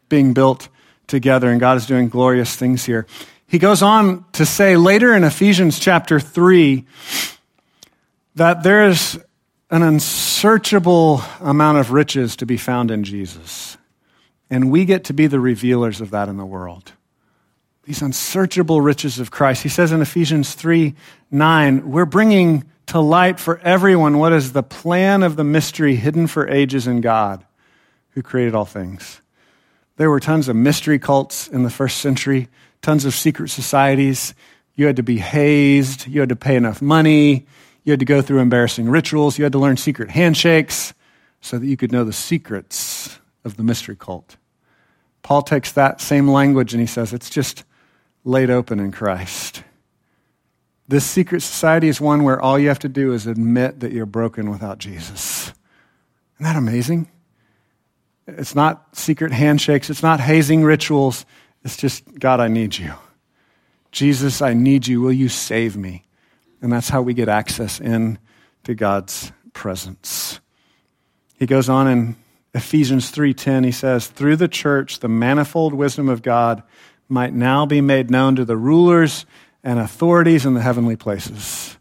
being 0.10 0.34
built 0.34 0.70
together, 1.08 1.50
and 1.50 1.60
God 1.60 1.78
is 1.78 1.88
doing 1.88 2.10
glorious 2.10 2.56
things 2.56 2.86
here. 2.86 3.08
He 3.48 3.58
goes 3.58 3.82
on 3.82 4.26
to 4.34 4.46
say 4.46 4.78
later 4.78 5.16
in 5.16 5.24
Ephesians 5.24 5.80
chapter 5.80 6.20
3 6.20 6.86
that 8.36 8.62
there 8.62 8.88
is 8.88 9.20
an 9.72 9.82
unsearchable 9.82 11.22
amount 11.42 11.80
of 11.80 11.92
riches 11.92 12.36
to 12.38 12.46
be 12.46 12.58
found 12.58 12.92
in 12.92 13.04
Jesus. 13.04 13.78
And 14.52 14.72
we 14.72 14.86
get 14.86 15.04
to 15.06 15.14
be 15.14 15.28
the 15.28 15.40
revealers 15.40 16.00
of 16.02 16.12
that 16.12 16.30
in 16.30 16.38
the 16.38 16.46
world. 16.46 16.94
These 17.90 18.04
unsearchable 18.04 18.82
riches 18.82 19.18
of 19.18 19.32
Christ. 19.32 19.64
He 19.64 19.70
says 19.70 19.92
in 19.92 20.00
Ephesians 20.00 20.54
3 20.54 20.94
9, 21.32 21.90
we're 21.90 22.06
bringing 22.06 22.70
to 22.86 23.00
light 23.00 23.40
for 23.40 23.58
everyone 23.62 24.20
what 24.20 24.32
is 24.32 24.52
the 24.52 24.62
plan 24.62 25.24
of 25.24 25.36
the 25.36 25.44
mystery 25.44 25.96
hidden 25.96 26.28
for 26.28 26.48
ages 26.48 26.86
in 26.86 27.02
God 27.02 27.44
who 28.12 28.22
created 28.22 28.54
all 28.54 28.66
things. 28.66 29.22
There 29.96 30.12
were 30.12 30.20
tons 30.20 30.48
of 30.48 30.56
mystery 30.56 31.00
cults 31.00 31.48
in 31.48 31.64
the 31.64 31.72
first 31.72 31.98
century, 31.98 32.48
tons 32.84 33.06
of 33.06 33.16
secret 33.16 33.50
societies. 33.50 34.36
You 34.76 34.86
had 34.86 34.98
to 34.98 35.04
be 35.04 35.18
hazed, 35.18 36.06
you 36.06 36.20
had 36.20 36.30
to 36.30 36.36
pay 36.36 36.58
enough 36.58 36.84
money, 36.84 37.48
you 37.86 37.92
had 37.92 38.02
to 38.02 38.06
go 38.06 38.22
through 38.22 38.38
embarrassing 38.38 38.88
rituals, 38.88 39.40
you 39.40 39.46
had 39.46 39.54
to 39.54 39.60
learn 39.60 39.78
secret 39.78 40.12
handshakes 40.12 40.94
so 41.42 41.58
that 41.58 41.66
you 41.66 41.76
could 41.76 41.92
know 41.92 42.04
the 42.04 42.14
secrets 42.14 43.18
of 43.44 43.58
the 43.58 43.64
mystery 43.64 43.96
cult. 43.96 44.38
Paul 45.24 45.42
takes 45.42 45.72
that 45.72 46.02
same 46.02 46.30
language 46.30 46.76
and 46.76 46.82
he 46.82 46.86
says 46.86 47.14
it's 47.14 47.32
just 47.32 47.64
laid 48.24 48.50
open 48.50 48.80
in 48.80 48.92
Christ. 48.92 49.64
This 50.88 51.06
secret 51.06 51.42
society 51.42 51.88
is 51.88 52.02
one 52.02 52.24
where 52.24 52.42
all 52.42 52.58
you 52.58 52.68
have 52.70 52.80
to 52.80 52.90
do 52.90 53.14
is 53.14 53.28
admit 53.28 53.82
that 53.82 53.92
you're 53.92 54.08
broken 54.08 54.50
without 54.50 54.80
Jesus. 54.80 55.54
Isn't 56.36 56.46
that 56.46 56.56
amazing? 56.56 57.10
It's 58.28 58.56
not 58.56 58.96
secret 58.96 59.32
handshakes, 59.32 59.90
it's 59.90 60.04
not 60.04 60.20
hazing 60.20 60.64
rituals. 60.64 61.26
It's 61.64 61.78
just, 61.78 62.04
God, 62.18 62.40
I 62.40 62.48
need 62.48 62.78
you. 62.78 62.94
Jesus, 63.92 64.42
I 64.42 64.54
need 64.54 64.88
you. 64.88 65.02
Will 65.02 65.12
you 65.12 65.30
save 65.30 65.76
me? 65.76 66.04
And 66.62 66.72
that's 66.72 66.90
how 66.90 67.02
we 67.02 67.14
get 67.14 67.28
access 67.28 67.80
in 67.80 68.18
to 68.64 68.76
God's 68.76 69.32
presence. 69.54 70.40
He 71.38 71.46
goes 71.46 71.70
on 71.70 71.88
in 71.88 72.16
Ephesians 72.54 73.12
3:10 73.12 73.64
he 73.64 73.72
says, 73.72 74.08
"Through 74.08 74.38
the 74.38 74.48
church 74.48 75.00
the 75.00 75.08
manifold 75.08 75.74
wisdom 75.74 76.10
of 76.10 76.22
God 76.22 76.64
might 77.10 77.34
now 77.34 77.66
be 77.66 77.82
made 77.82 78.10
known 78.10 78.36
to 78.38 78.46
the 78.46 78.58
rulers 78.58 79.26
and 79.64 79.80
authorities 79.80 80.46
in 80.46 80.54
the 80.54 80.62
heavenly 80.62 80.96
places." 80.96 81.76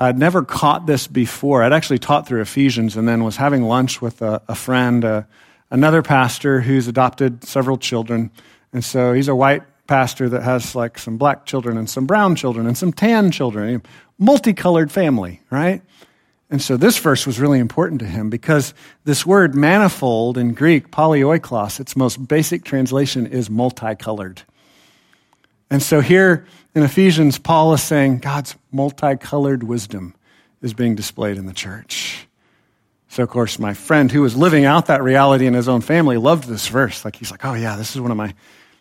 I'd 0.00 0.18
never 0.18 0.42
caught 0.42 0.86
this 0.86 1.06
before. 1.06 1.62
I'd 1.62 1.74
actually 1.74 1.98
taught 1.98 2.26
through 2.26 2.40
Ephesians 2.40 2.96
and 2.96 3.06
then 3.06 3.22
was 3.22 3.36
having 3.36 3.64
lunch 3.64 4.00
with 4.00 4.22
a, 4.22 4.40
a 4.48 4.54
friend, 4.54 5.04
uh, 5.04 5.22
another 5.70 6.00
pastor 6.00 6.62
who's 6.62 6.88
adopted 6.88 7.44
several 7.44 7.76
children. 7.76 8.30
And 8.72 8.82
so 8.82 9.12
he's 9.12 9.28
a 9.28 9.34
white 9.34 9.62
pastor 9.86 10.30
that 10.30 10.42
has 10.42 10.74
like 10.74 10.98
some 10.98 11.18
black 11.18 11.44
children 11.44 11.76
and 11.76 11.90
some 11.90 12.06
brown 12.06 12.34
children 12.34 12.66
and 12.66 12.78
some 12.78 12.94
tan 12.94 13.30
children, 13.30 13.82
multicolored 14.18 14.90
family, 14.90 15.42
right? 15.50 15.82
And 16.50 16.60
so 16.60 16.76
this 16.76 16.98
verse 16.98 17.26
was 17.26 17.38
really 17.38 17.60
important 17.60 18.00
to 18.00 18.06
him 18.06 18.28
because 18.28 18.74
this 19.04 19.24
word 19.24 19.54
manifold 19.54 20.36
in 20.36 20.52
Greek, 20.52 20.90
polypoikilos, 20.90 21.78
its 21.78 21.94
most 21.94 22.26
basic 22.26 22.64
translation 22.64 23.26
is 23.26 23.48
multicolored. 23.48 24.42
And 25.70 25.80
so 25.80 26.00
here 26.00 26.46
in 26.74 26.82
Ephesians, 26.82 27.38
Paul 27.38 27.72
is 27.72 27.82
saying 27.82 28.18
God's 28.18 28.56
multicolored 28.72 29.62
wisdom 29.62 30.14
is 30.60 30.74
being 30.74 30.96
displayed 30.96 31.36
in 31.36 31.46
the 31.46 31.52
church. 31.52 32.26
So, 33.08 33.22
of 33.22 33.28
course, 33.28 33.58
my 33.58 33.74
friend 33.74 34.10
who 34.10 34.22
was 34.22 34.36
living 34.36 34.64
out 34.64 34.86
that 34.86 35.02
reality 35.02 35.46
in 35.46 35.54
his 35.54 35.68
own 35.68 35.80
family 35.80 36.16
loved 36.16 36.44
this 36.44 36.68
verse. 36.68 37.04
Like, 37.04 37.16
he's 37.16 37.30
like, 37.30 37.44
oh, 37.44 37.54
yeah, 37.54 37.74
this 37.76 37.94
is 37.94 38.00
one 38.00 38.12
of 38.12 38.16
my 38.16 38.34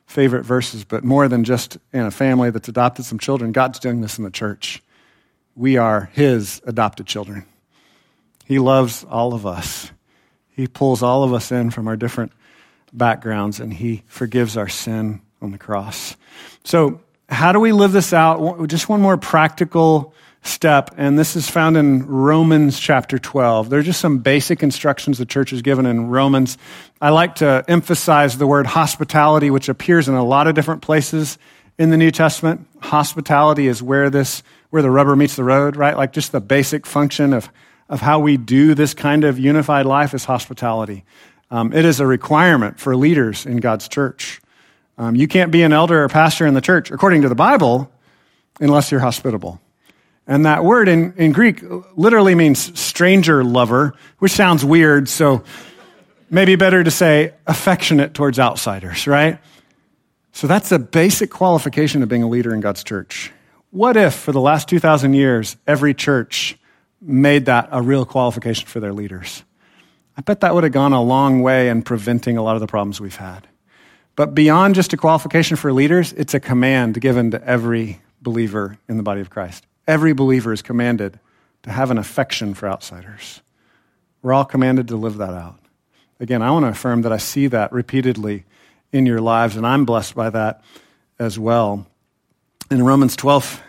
favorite 0.06 0.44
verses. 0.44 0.84
But 0.84 1.04
more 1.04 1.28
than 1.28 1.44
just 1.44 1.78
in 1.94 2.02
a 2.02 2.12
family 2.12 2.52
that's 2.52 2.68
adopted 2.68 3.06
some 3.06 3.18
children, 3.18 3.52
God's 3.52 3.80
doing 3.80 4.02
this 4.02 4.20
in 4.20 4.24
the 4.24 4.32
church. 4.32 4.84
We 5.56 5.78
are 5.78 6.10
his 6.14 6.62
adopted 6.66 7.08
children. 7.08 7.46
He 8.50 8.58
loves 8.58 9.06
all 9.08 9.36
of 9.36 9.46
us. 9.46 9.92
He 10.50 10.66
pulls 10.66 11.04
all 11.04 11.24
of 11.24 11.34
us 11.34 11.52
in 11.52 11.70
from 11.70 11.88
our 11.88 11.96
different 11.96 12.32
backgrounds 12.92 13.60
and 13.60 13.72
He 13.72 14.02
forgives 14.08 14.58
our 14.58 14.68
sin 14.68 15.22
on 15.40 15.52
the 15.52 15.60
cross. 15.60 16.16
So, 16.64 17.00
how 17.30 17.52
do 17.52 17.60
we 17.60 17.72
live 17.72 17.92
this 17.92 18.12
out? 18.12 18.68
Just 18.68 18.90
one 18.90 19.02
more 19.02 19.18
practical 19.18 20.16
step, 20.42 20.90
and 20.98 21.20
this 21.20 21.36
is 21.36 21.48
found 21.48 21.78
in 21.78 22.08
Romans 22.08 22.80
chapter 22.80 23.20
12. 23.20 23.70
There 23.70 23.82
are 23.82 23.84
just 23.84 24.02
some 24.02 24.18
basic 24.18 24.64
instructions 24.64 25.20
the 25.20 25.28
church 25.28 25.54
is 25.54 25.62
given 25.62 25.86
in 25.86 26.08
Romans. 26.08 26.58
I 27.00 27.12
like 27.12 27.36
to 27.36 27.64
emphasize 27.68 28.40
the 28.40 28.48
word 28.48 28.66
hospitality, 28.66 29.52
which 29.52 29.70
appears 29.70 30.10
in 30.10 30.16
a 30.16 30.26
lot 30.26 30.48
of 30.48 30.56
different 30.56 30.82
places 30.82 31.38
in 31.78 31.92
the 31.92 31.98
New 31.98 32.10
Testament. 32.10 32.66
Hospitality 32.82 33.68
is 33.68 33.84
where 33.84 34.10
this, 34.10 34.42
where 34.72 34.82
the 34.82 34.90
rubber 34.90 35.16
meets 35.16 35.36
the 35.36 35.44
road, 35.44 35.76
right? 35.76 35.96
Like 35.96 36.14
just 36.14 36.32
the 36.32 36.42
basic 36.42 36.88
function 36.88 37.34
of 37.34 37.48
of 37.90 38.02
how 38.02 38.20
we 38.20 38.38
do 38.38 38.76
this 38.76 38.94
kind 38.94 39.24
of 39.24 39.40
unified 39.40 39.86
life 39.86 40.14
is 40.14 40.24
hospitality. 40.24 41.04
Um, 41.52 41.74
it 41.74 41.84
is 41.84 42.00
a 42.00 42.06
requirement 42.06 42.80
for 42.80 42.96
leaders 42.96 43.46
in 43.46 43.58
God's 43.58 43.88
church. 43.88 44.40
Um, 44.98 45.16
you 45.16 45.28
can't 45.28 45.52
be 45.52 45.64
an 45.64 45.74
elder 45.74 46.04
or 46.04 46.10
pastor 46.10 46.46
in 46.46 46.54
the 46.54 46.62
church, 46.62 46.92
according 46.92 47.24
to 47.24 47.30
the 47.30 47.36
Bible, 47.36 47.92
unless 48.60 48.92
you're 48.92 49.00
hospitable. 49.00 49.60
And 50.28 50.46
that 50.46 50.64
word 50.64 50.88
in, 50.88 51.14
in 51.18 51.32
Greek 51.32 51.64
literally 51.96 52.36
means 52.36 52.80
stranger 52.80 53.44
lover, 53.44 53.96
which 54.20 54.34
sounds 54.34 54.64
weird, 54.64 55.10
so 55.10 55.44
maybe 56.30 56.56
better 56.56 56.84
to 56.84 56.92
say 56.92 57.34
affectionate 57.48 58.14
towards 58.14 58.38
outsiders, 58.38 59.08
right? 59.08 59.40
So 60.34 60.46
that's 60.46 60.72
a 60.72 60.78
basic 60.78 61.32
qualification 61.32 62.04
of 62.04 62.10
being 62.10 62.22
a 62.22 62.30
leader 62.30 62.54
in 62.54 62.60
God's 62.60 62.84
church. 62.84 63.32
What 63.72 63.98
if, 63.98 64.14
for 64.14 64.32
the 64.32 64.42
last 64.42 64.68
2,000 64.68 65.16
years, 65.16 65.58
every 65.66 65.96
church 65.96 66.60
made 67.02 67.46
that 67.46 67.70
a 67.72 67.82
real 67.82 68.06
qualification 68.06 68.68
for 68.68 68.80
their 68.80 68.94
leaders. 68.94 69.44
I 70.18 70.22
bet 70.22 70.42
that 70.42 70.54
would 70.54 70.64
have 70.64 70.74
gone 70.74 70.94
a 70.94 71.02
long 71.02 71.42
way 71.42 71.70
in 71.70 71.82
preventing 71.82 72.38
a 72.38 72.44
lot 72.44 72.56
of 72.56 72.60
the 72.60 72.68
problems 72.68 73.00
we've 73.00 73.16
had. 73.16 73.48
But 74.16 74.36
beyond 74.36 74.76
just 74.76 74.92
a 74.92 74.98
qualification 74.98 75.56
for 75.56 75.72
leaders, 75.72 76.12
it's 76.12 76.34
a 76.34 76.42
command 76.42 77.00
given 77.00 77.32
to 77.32 77.42
every 77.48 78.02
believer 78.22 78.78
in 78.90 78.98
the 78.98 79.04
body 79.04 79.22
of 79.22 79.30
Christ. 79.30 79.66
Every 79.88 80.12
believer 80.14 80.52
is 80.52 80.62
commanded 80.62 81.20
to 81.64 81.72
have 81.72 81.90
an 81.90 81.98
affection 81.98 82.54
for 82.54 82.68
outsiders. 82.68 83.42
We're 84.22 84.34
all 84.34 84.46
commanded 84.46 84.90
to 84.90 84.98
live 84.98 85.18
that 85.18 85.34
out. 85.34 85.58
Again, 86.20 86.42
I 86.42 86.52
want 86.52 86.66
to 86.66 86.70
affirm 86.70 87.04
that 87.04 87.14
I 87.14 87.18
see 87.18 87.48
that 87.48 87.72
repeatedly 87.72 88.44
in 88.92 89.06
your 89.06 89.22
lives, 89.22 89.56
and 89.56 89.66
I'm 89.66 89.86
blessed 89.86 90.16
by 90.16 90.30
that 90.32 90.64
as 91.18 91.40
well. 91.40 91.88
In 92.70 92.84
Romans 92.84 93.16
12, 93.16 93.62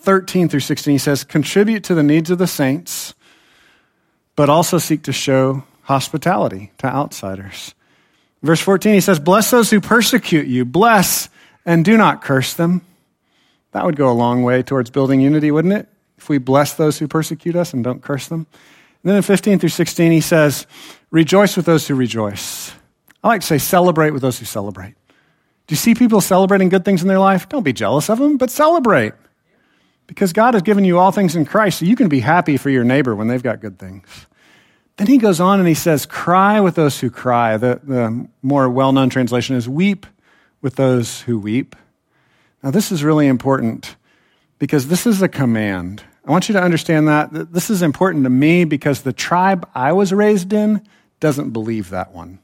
13 0.00 0.48
through 0.48 0.60
16, 0.60 0.92
he 0.92 0.98
says, 0.98 1.24
contribute 1.24 1.84
to 1.84 1.94
the 1.94 2.02
needs 2.02 2.30
of 2.30 2.38
the 2.38 2.46
saints, 2.46 3.14
but 4.36 4.48
also 4.48 4.78
seek 4.78 5.02
to 5.02 5.12
show 5.12 5.64
hospitality 5.82 6.72
to 6.78 6.86
outsiders. 6.86 7.74
Verse 8.42 8.60
14, 8.60 8.94
he 8.94 9.00
says, 9.00 9.18
Bless 9.18 9.50
those 9.50 9.70
who 9.70 9.80
persecute 9.80 10.46
you, 10.46 10.64
bless 10.64 11.28
and 11.66 11.84
do 11.84 11.96
not 11.96 12.22
curse 12.22 12.54
them. 12.54 12.82
That 13.72 13.84
would 13.84 13.96
go 13.96 14.10
a 14.10 14.12
long 14.12 14.42
way 14.42 14.62
towards 14.62 14.90
building 14.90 15.20
unity, 15.20 15.50
wouldn't 15.50 15.74
it? 15.74 15.88
If 16.16 16.28
we 16.28 16.38
bless 16.38 16.74
those 16.74 16.98
who 16.98 17.06
persecute 17.06 17.56
us 17.56 17.74
and 17.74 17.84
don't 17.84 18.02
curse 18.02 18.28
them. 18.28 18.46
And 19.02 19.10
then 19.10 19.16
in 19.16 19.22
15 19.22 19.58
through 19.58 19.68
16, 19.68 20.12
he 20.12 20.20
says, 20.20 20.66
Rejoice 21.10 21.56
with 21.56 21.66
those 21.66 21.86
who 21.86 21.94
rejoice. 21.94 22.72
I 23.22 23.28
like 23.28 23.40
to 23.42 23.46
say, 23.46 23.58
celebrate 23.58 24.10
with 24.10 24.22
those 24.22 24.38
who 24.38 24.44
celebrate. 24.44 24.94
Do 25.66 25.72
you 25.72 25.76
see 25.76 25.94
people 25.94 26.20
celebrating 26.20 26.70
good 26.70 26.84
things 26.84 27.02
in 27.02 27.08
their 27.08 27.18
life? 27.18 27.48
Don't 27.48 27.62
be 27.62 27.72
jealous 27.72 28.08
of 28.08 28.18
them, 28.18 28.36
but 28.36 28.50
celebrate. 28.50 29.12
Because 30.08 30.32
God 30.32 30.54
has 30.54 30.62
given 30.62 30.84
you 30.84 30.98
all 30.98 31.12
things 31.12 31.36
in 31.36 31.44
Christ, 31.44 31.78
so 31.78 31.84
you 31.84 31.94
can 31.94 32.08
be 32.08 32.18
happy 32.18 32.56
for 32.56 32.70
your 32.70 32.82
neighbor 32.82 33.14
when 33.14 33.28
they've 33.28 33.42
got 33.42 33.60
good 33.60 33.78
things. 33.78 34.26
Then 34.96 35.06
he 35.06 35.18
goes 35.18 35.38
on 35.38 35.60
and 35.60 35.68
he 35.68 35.74
says, 35.74 36.06
Cry 36.06 36.60
with 36.60 36.74
those 36.74 36.98
who 36.98 37.08
cry. 37.08 37.56
The, 37.56 37.80
the 37.84 38.28
more 38.42 38.68
well 38.68 38.90
known 38.90 39.10
translation 39.10 39.54
is, 39.54 39.68
Weep 39.68 40.06
with 40.60 40.74
those 40.74 41.20
who 41.20 41.38
weep. 41.38 41.76
Now, 42.62 42.72
this 42.72 42.90
is 42.90 43.04
really 43.04 43.28
important 43.28 43.94
because 44.58 44.88
this 44.88 45.06
is 45.06 45.22
a 45.22 45.28
command. 45.28 46.02
I 46.24 46.30
want 46.30 46.48
you 46.48 46.54
to 46.54 46.62
understand 46.62 47.06
that. 47.08 47.52
This 47.52 47.70
is 47.70 47.82
important 47.82 48.24
to 48.24 48.30
me 48.30 48.64
because 48.64 49.02
the 49.02 49.12
tribe 49.12 49.68
I 49.74 49.92
was 49.92 50.12
raised 50.12 50.52
in 50.52 50.86
doesn't 51.20 51.50
believe 51.50 51.90
that 51.90 52.12
one. 52.12 52.40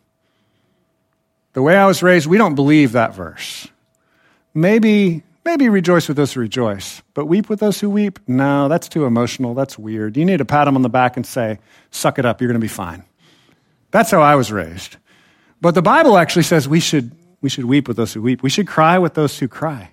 The 1.54 1.62
way 1.62 1.76
I 1.76 1.86
was 1.86 2.02
raised, 2.02 2.26
we 2.26 2.38
don't 2.38 2.54
believe 2.54 2.92
that 2.92 3.14
verse. 3.14 3.68
Maybe, 4.54 5.22
maybe 5.44 5.68
rejoice 5.68 6.08
with 6.08 6.16
those 6.16 6.32
who 6.32 6.40
rejoice, 6.40 7.02
but 7.14 7.26
weep 7.26 7.48
with 7.48 7.60
those 7.60 7.80
who 7.80 7.90
weep? 7.90 8.18
No, 8.26 8.68
that's 8.68 8.88
too 8.88 9.04
emotional. 9.04 9.54
That's 9.54 9.78
weird. 9.78 10.16
You 10.16 10.24
need 10.24 10.38
to 10.38 10.44
pat 10.44 10.66
them 10.66 10.76
on 10.76 10.82
the 10.82 10.88
back 10.88 11.16
and 11.16 11.26
say, 11.26 11.58
suck 11.90 12.18
it 12.18 12.24
up, 12.24 12.40
you're 12.40 12.48
going 12.48 12.60
to 12.60 12.64
be 12.64 12.68
fine. 12.68 13.04
That's 13.90 14.10
how 14.10 14.22
I 14.22 14.34
was 14.34 14.50
raised. 14.50 14.96
But 15.60 15.74
the 15.74 15.82
Bible 15.82 16.18
actually 16.18 16.42
says 16.42 16.68
we 16.68 16.80
should, 16.80 17.12
we 17.40 17.48
should 17.48 17.64
weep 17.64 17.88
with 17.88 17.96
those 17.96 18.12
who 18.12 18.22
weep. 18.22 18.42
We 18.42 18.50
should 18.50 18.66
cry 18.66 18.98
with 18.98 19.14
those 19.14 19.38
who 19.38 19.48
cry. 19.48 19.90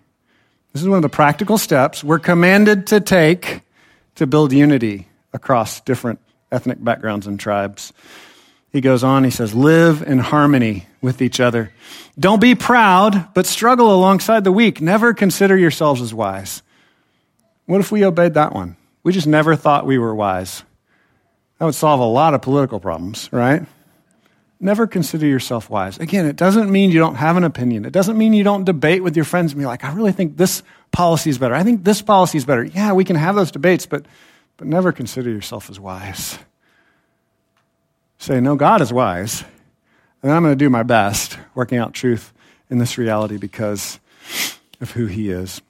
This 0.73 0.81
is 0.81 0.87
one 0.87 0.97
of 0.97 1.01
the 1.01 1.09
practical 1.09 1.57
steps 1.57 2.03
we're 2.03 2.19
commanded 2.19 2.87
to 2.87 2.99
take 2.99 3.61
to 4.15 4.25
build 4.25 4.53
unity 4.53 5.07
across 5.33 5.81
different 5.81 6.19
ethnic 6.51 6.83
backgrounds 6.83 7.27
and 7.27 7.39
tribes. 7.39 7.93
He 8.71 8.79
goes 8.79 9.03
on, 9.03 9.25
he 9.25 9.31
says, 9.31 9.53
live 9.53 10.01
in 10.01 10.19
harmony 10.19 10.87
with 11.01 11.21
each 11.21 11.39
other. 11.39 11.73
Don't 12.17 12.39
be 12.39 12.55
proud, 12.55 13.33
but 13.33 13.45
struggle 13.45 13.93
alongside 13.93 14.43
the 14.43 14.51
weak. 14.51 14.79
Never 14.79 15.13
consider 15.13 15.57
yourselves 15.57 16.01
as 16.01 16.13
wise. 16.13 16.61
What 17.65 17.81
if 17.81 17.91
we 17.91 18.05
obeyed 18.05 18.35
that 18.35 18.53
one? 18.53 18.77
We 19.03 19.11
just 19.11 19.27
never 19.27 19.55
thought 19.55 19.85
we 19.85 19.97
were 19.97 20.15
wise. 20.15 20.63
That 21.59 21.65
would 21.65 21.75
solve 21.75 21.99
a 21.99 22.05
lot 22.05 22.33
of 22.33 22.41
political 22.41 22.79
problems, 22.79 23.29
right? 23.31 23.63
Never 24.59 24.87
consider 24.87 25.25
yourself 25.25 25.69
wise. 25.69 25.97
Again, 25.97 26.25
it 26.25 26.35
doesn't 26.35 26.71
mean 26.71 26.91
you 26.91 26.99
don't 26.99 27.15
have 27.15 27.35
an 27.35 27.43
opinion. 27.43 27.83
It 27.83 27.91
doesn't 27.91 28.17
mean 28.17 28.33
you 28.33 28.43
don't 28.43 28.63
debate 28.63 29.03
with 29.03 29.15
your 29.15 29.25
friends 29.25 29.51
and 29.51 29.59
be 29.59 29.65
like, 29.65 29.83
I 29.83 29.91
really 29.91 30.11
think 30.11 30.37
this 30.37 30.63
policy 30.91 31.29
is 31.29 31.37
better. 31.37 31.55
I 31.55 31.63
think 31.63 31.83
this 31.83 32.01
policy 32.01 32.37
is 32.37 32.45
better. 32.45 32.63
Yeah, 32.63 32.93
we 32.93 33.03
can 33.03 33.15
have 33.15 33.35
those 33.35 33.51
debates, 33.51 33.85
but, 33.85 34.05
but 34.57 34.67
never 34.67 34.91
consider 34.91 35.29
yourself 35.29 35.69
as 35.69 35.79
wise 35.79 36.37
say, 38.21 38.39
No, 38.39 38.55
God 38.55 38.81
is 38.81 38.93
wise. 38.93 39.43
And 40.23 40.31
I'm 40.31 40.43
going 40.43 40.53
to 40.53 40.63
do 40.65 40.69
my 40.69 40.83
best 40.83 41.37
working 41.55 41.79
out 41.79 41.93
truth 41.93 42.31
in 42.69 42.77
this 42.77 42.97
reality 42.97 43.37
because 43.37 43.99
of 44.79 44.91
who 44.91 45.07
He 45.07 45.29
is. 45.29 45.61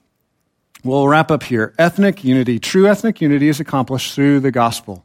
We'll 0.84 1.08
wrap 1.08 1.30
up 1.30 1.42
here. 1.42 1.74
Ethnic 1.78 2.24
unity, 2.24 2.58
true 2.58 2.88
ethnic 2.88 3.20
unity 3.20 3.48
is 3.48 3.60
accomplished 3.60 4.14
through 4.14 4.40
the 4.40 4.50
gospel. 4.50 5.04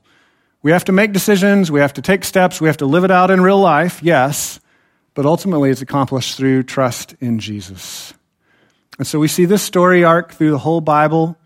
We 0.64 0.72
have 0.72 0.86
to 0.86 0.92
make 0.92 1.14
decisions, 1.14 1.72
we 1.72 1.80
have 1.80 1.94
to 1.94 2.02
take 2.02 2.26
steps, 2.26 2.60
we 2.60 2.68
have 2.68 2.78
to 2.78 2.86
live 2.86 3.04
it 3.04 3.12
out 3.12 3.32
in 3.32 3.42
real 3.42 3.60
life, 3.60 4.02
yes, 4.02 4.60
but 5.14 5.26
ultimately 5.26 5.70
it's 5.70 5.82
accomplished 5.82 6.36
through 6.36 6.64
trust 6.64 7.16
in 7.22 7.40
Jesus. 7.40 8.14
And 8.98 9.06
so 9.06 9.20
we 9.20 9.28
see 9.28 9.46
this 9.46 9.62
story 9.62 10.04
arc 10.04 10.34
through 10.34 10.52
the 10.52 10.58
whole 10.58 10.82
Bible 10.82 11.38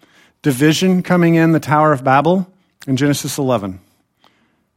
division 0.42 1.04
coming 1.04 1.36
in 1.36 1.52
the 1.52 1.60
Tower 1.60 1.92
of 1.92 2.04
Babel 2.04 2.52
in 2.88 2.96
Genesis 2.96 3.38
11. 3.38 3.82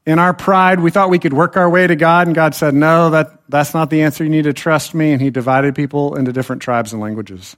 In 0.06 0.18
our 0.18 0.34
pride, 0.34 0.80
we 0.80 0.90
thought 0.90 1.08
we 1.08 1.18
could 1.18 1.32
work 1.32 1.56
our 1.56 1.68
way 1.68 1.86
to 1.86 1.96
God, 1.96 2.26
and 2.26 2.36
God 2.36 2.54
said, 2.54 2.74
No, 2.74 3.10
that, 3.10 3.40
that's 3.48 3.72
not 3.72 3.88
the 3.88 4.02
answer. 4.02 4.22
You 4.22 4.30
need 4.30 4.44
to 4.44 4.52
trust 4.52 4.94
me. 4.94 5.12
And 5.12 5.22
He 5.22 5.30
divided 5.30 5.74
people 5.74 6.16
into 6.16 6.32
different 6.32 6.60
tribes 6.60 6.92
and 6.92 7.00
languages. 7.00 7.56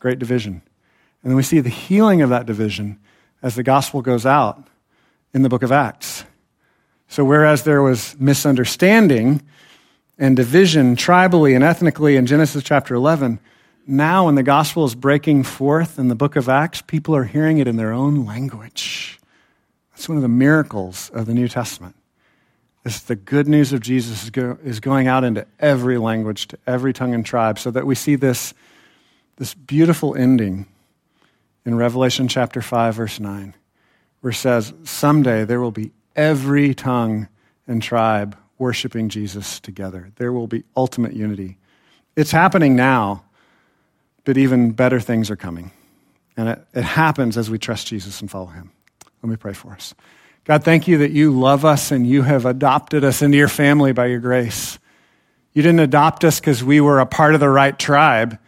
Great 0.00 0.18
division. 0.18 0.62
And 1.22 1.30
then 1.30 1.36
we 1.36 1.42
see 1.42 1.60
the 1.60 1.68
healing 1.68 2.22
of 2.22 2.30
that 2.30 2.46
division 2.46 2.98
as 3.42 3.54
the 3.54 3.62
gospel 3.62 4.02
goes 4.02 4.26
out 4.26 4.66
in 5.32 5.42
the 5.42 5.48
book 5.48 5.62
of 5.62 5.70
Acts. 5.70 6.24
So, 7.06 7.24
whereas 7.24 7.62
there 7.62 7.82
was 7.82 8.18
misunderstanding 8.18 9.42
and 10.18 10.36
division 10.36 10.96
tribally 10.96 11.54
and 11.54 11.62
ethnically 11.62 12.16
in 12.16 12.26
Genesis 12.26 12.64
chapter 12.64 12.94
11, 12.94 13.38
now 13.86 14.26
when 14.26 14.34
the 14.34 14.42
gospel 14.42 14.84
is 14.84 14.94
breaking 14.94 15.44
forth 15.44 15.98
in 15.98 16.08
the 16.08 16.14
book 16.14 16.34
of 16.36 16.48
Acts, 16.48 16.82
people 16.82 17.14
are 17.14 17.24
hearing 17.24 17.58
it 17.58 17.68
in 17.68 17.76
their 17.76 17.92
own 17.92 18.26
language. 18.26 19.19
It's 20.00 20.08
one 20.08 20.16
of 20.16 20.22
the 20.22 20.28
miracles 20.28 21.10
of 21.12 21.26
the 21.26 21.34
New 21.34 21.46
Testament. 21.46 21.94
Is 22.86 23.02
the 23.02 23.16
good 23.16 23.46
news 23.46 23.74
of 23.74 23.80
Jesus 23.80 24.22
is, 24.22 24.30
go, 24.30 24.56
is 24.64 24.80
going 24.80 25.08
out 25.08 25.24
into 25.24 25.46
every 25.58 25.98
language, 25.98 26.48
to 26.48 26.58
every 26.66 26.94
tongue 26.94 27.12
and 27.12 27.24
tribe, 27.24 27.58
so 27.58 27.70
that 27.70 27.84
we 27.84 27.94
see 27.94 28.16
this, 28.16 28.54
this 29.36 29.52
beautiful 29.52 30.16
ending 30.16 30.64
in 31.66 31.74
Revelation 31.74 32.28
chapter 32.28 32.62
5, 32.62 32.94
verse 32.94 33.20
9, 33.20 33.54
where 34.22 34.30
it 34.30 34.36
says, 34.36 34.72
Someday 34.84 35.44
there 35.44 35.60
will 35.60 35.70
be 35.70 35.92
every 36.16 36.72
tongue 36.72 37.28
and 37.66 37.82
tribe 37.82 38.38
worshiping 38.56 39.10
Jesus 39.10 39.60
together. 39.60 40.12
There 40.16 40.32
will 40.32 40.46
be 40.46 40.64
ultimate 40.74 41.12
unity. 41.12 41.58
It's 42.16 42.30
happening 42.30 42.74
now, 42.74 43.24
but 44.24 44.38
even 44.38 44.70
better 44.70 44.98
things 44.98 45.30
are 45.30 45.36
coming. 45.36 45.72
And 46.38 46.48
it, 46.48 46.66
it 46.72 46.84
happens 46.84 47.36
as 47.36 47.50
we 47.50 47.58
trust 47.58 47.86
Jesus 47.86 48.22
and 48.22 48.30
follow 48.30 48.46
him. 48.46 48.72
Let 49.22 49.30
me 49.30 49.36
pray 49.36 49.52
for 49.52 49.72
us. 49.72 49.94
God, 50.44 50.64
thank 50.64 50.88
you 50.88 50.98
that 50.98 51.10
you 51.10 51.38
love 51.38 51.64
us 51.64 51.90
and 51.90 52.06
you 52.06 52.22
have 52.22 52.46
adopted 52.46 53.04
us 53.04 53.22
into 53.22 53.36
your 53.36 53.48
family 53.48 53.92
by 53.92 54.06
your 54.06 54.20
grace. 54.20 54.78
You 55.52 55.62
didn't 55.62 55.80
adopt 55.80 56.24
us 56.24 56.40
because 56.40 56.64
we 56.64 56.80
were 56.80 57.00
a 57.00 57.06
part 57.06 57.34
of 57.34 57.40
the 57.40 57.48
right 57.48 57.78
tribe. 57.78 58.38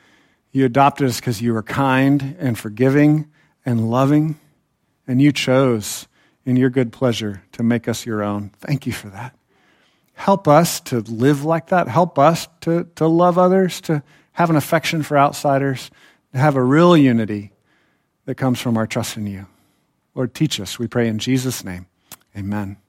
You 0.51 0.65
adopted 0.65 1.09
us 1.09 1.21
because 1.21 1.43
you 1.43 1.53
were 1.53 1.63
kind 1.63 2.37
and 2.39 2.59
forgiving 2.59 3.29
and 3.65 3.91
loving, 3.91 4.39
and 5.07 5.21
you 5.21 5.33
chose 5.33 6.09
in 6.45 6.57
your 6.57 6.71
good 6.71 6.93
pleasure 6.93 7.43
to 7.53 7.63
make 7.63 7.89
us 7.89 8.05
your 8.05 8.23
own. 8.23 8.51
Thank 8.59 8.87
you 8.87 8.93
for 8.93 9.09
that. 9.09 9.37
Help 10.15 10.47
us 10.47 10.81
to 10.81 11.01
live 11.01 11.45
like 11.45 11.69
that. 11.69 11.89
Help 11.89 12.19
us 12.19 12.49
to, 12.63 12.89
to 12.97 13.07
love 13.07 13.39
others, 13.39 13.81
to 13.83 14.03
have 14.33 14.51
an 14.51 14.57
affection 14.57 15.03
for 15.03 15.19
outsiders, 15.19 15.91
to 16.33 16.39
have 16.39 16.57
a 16.57 16.63
real 16.63 16.97
unity 16.97 17.53
that 18.25 18.37
comes 18.37 18.61
from 18.61 18.77
our 18.77 18.87
trust 18.87 19.17
in 19.17 19.27
you. 19.27 19.47
Lord, 20.15 20.35
teach 20.35 20.61
us, 20.61 20.79
we 20.79 20.87
pray 20.87 21.09
in 21.09 21.19
Jesus' 21.19 21.65
name. 21.65 21.87
Amen. 22.37 22.82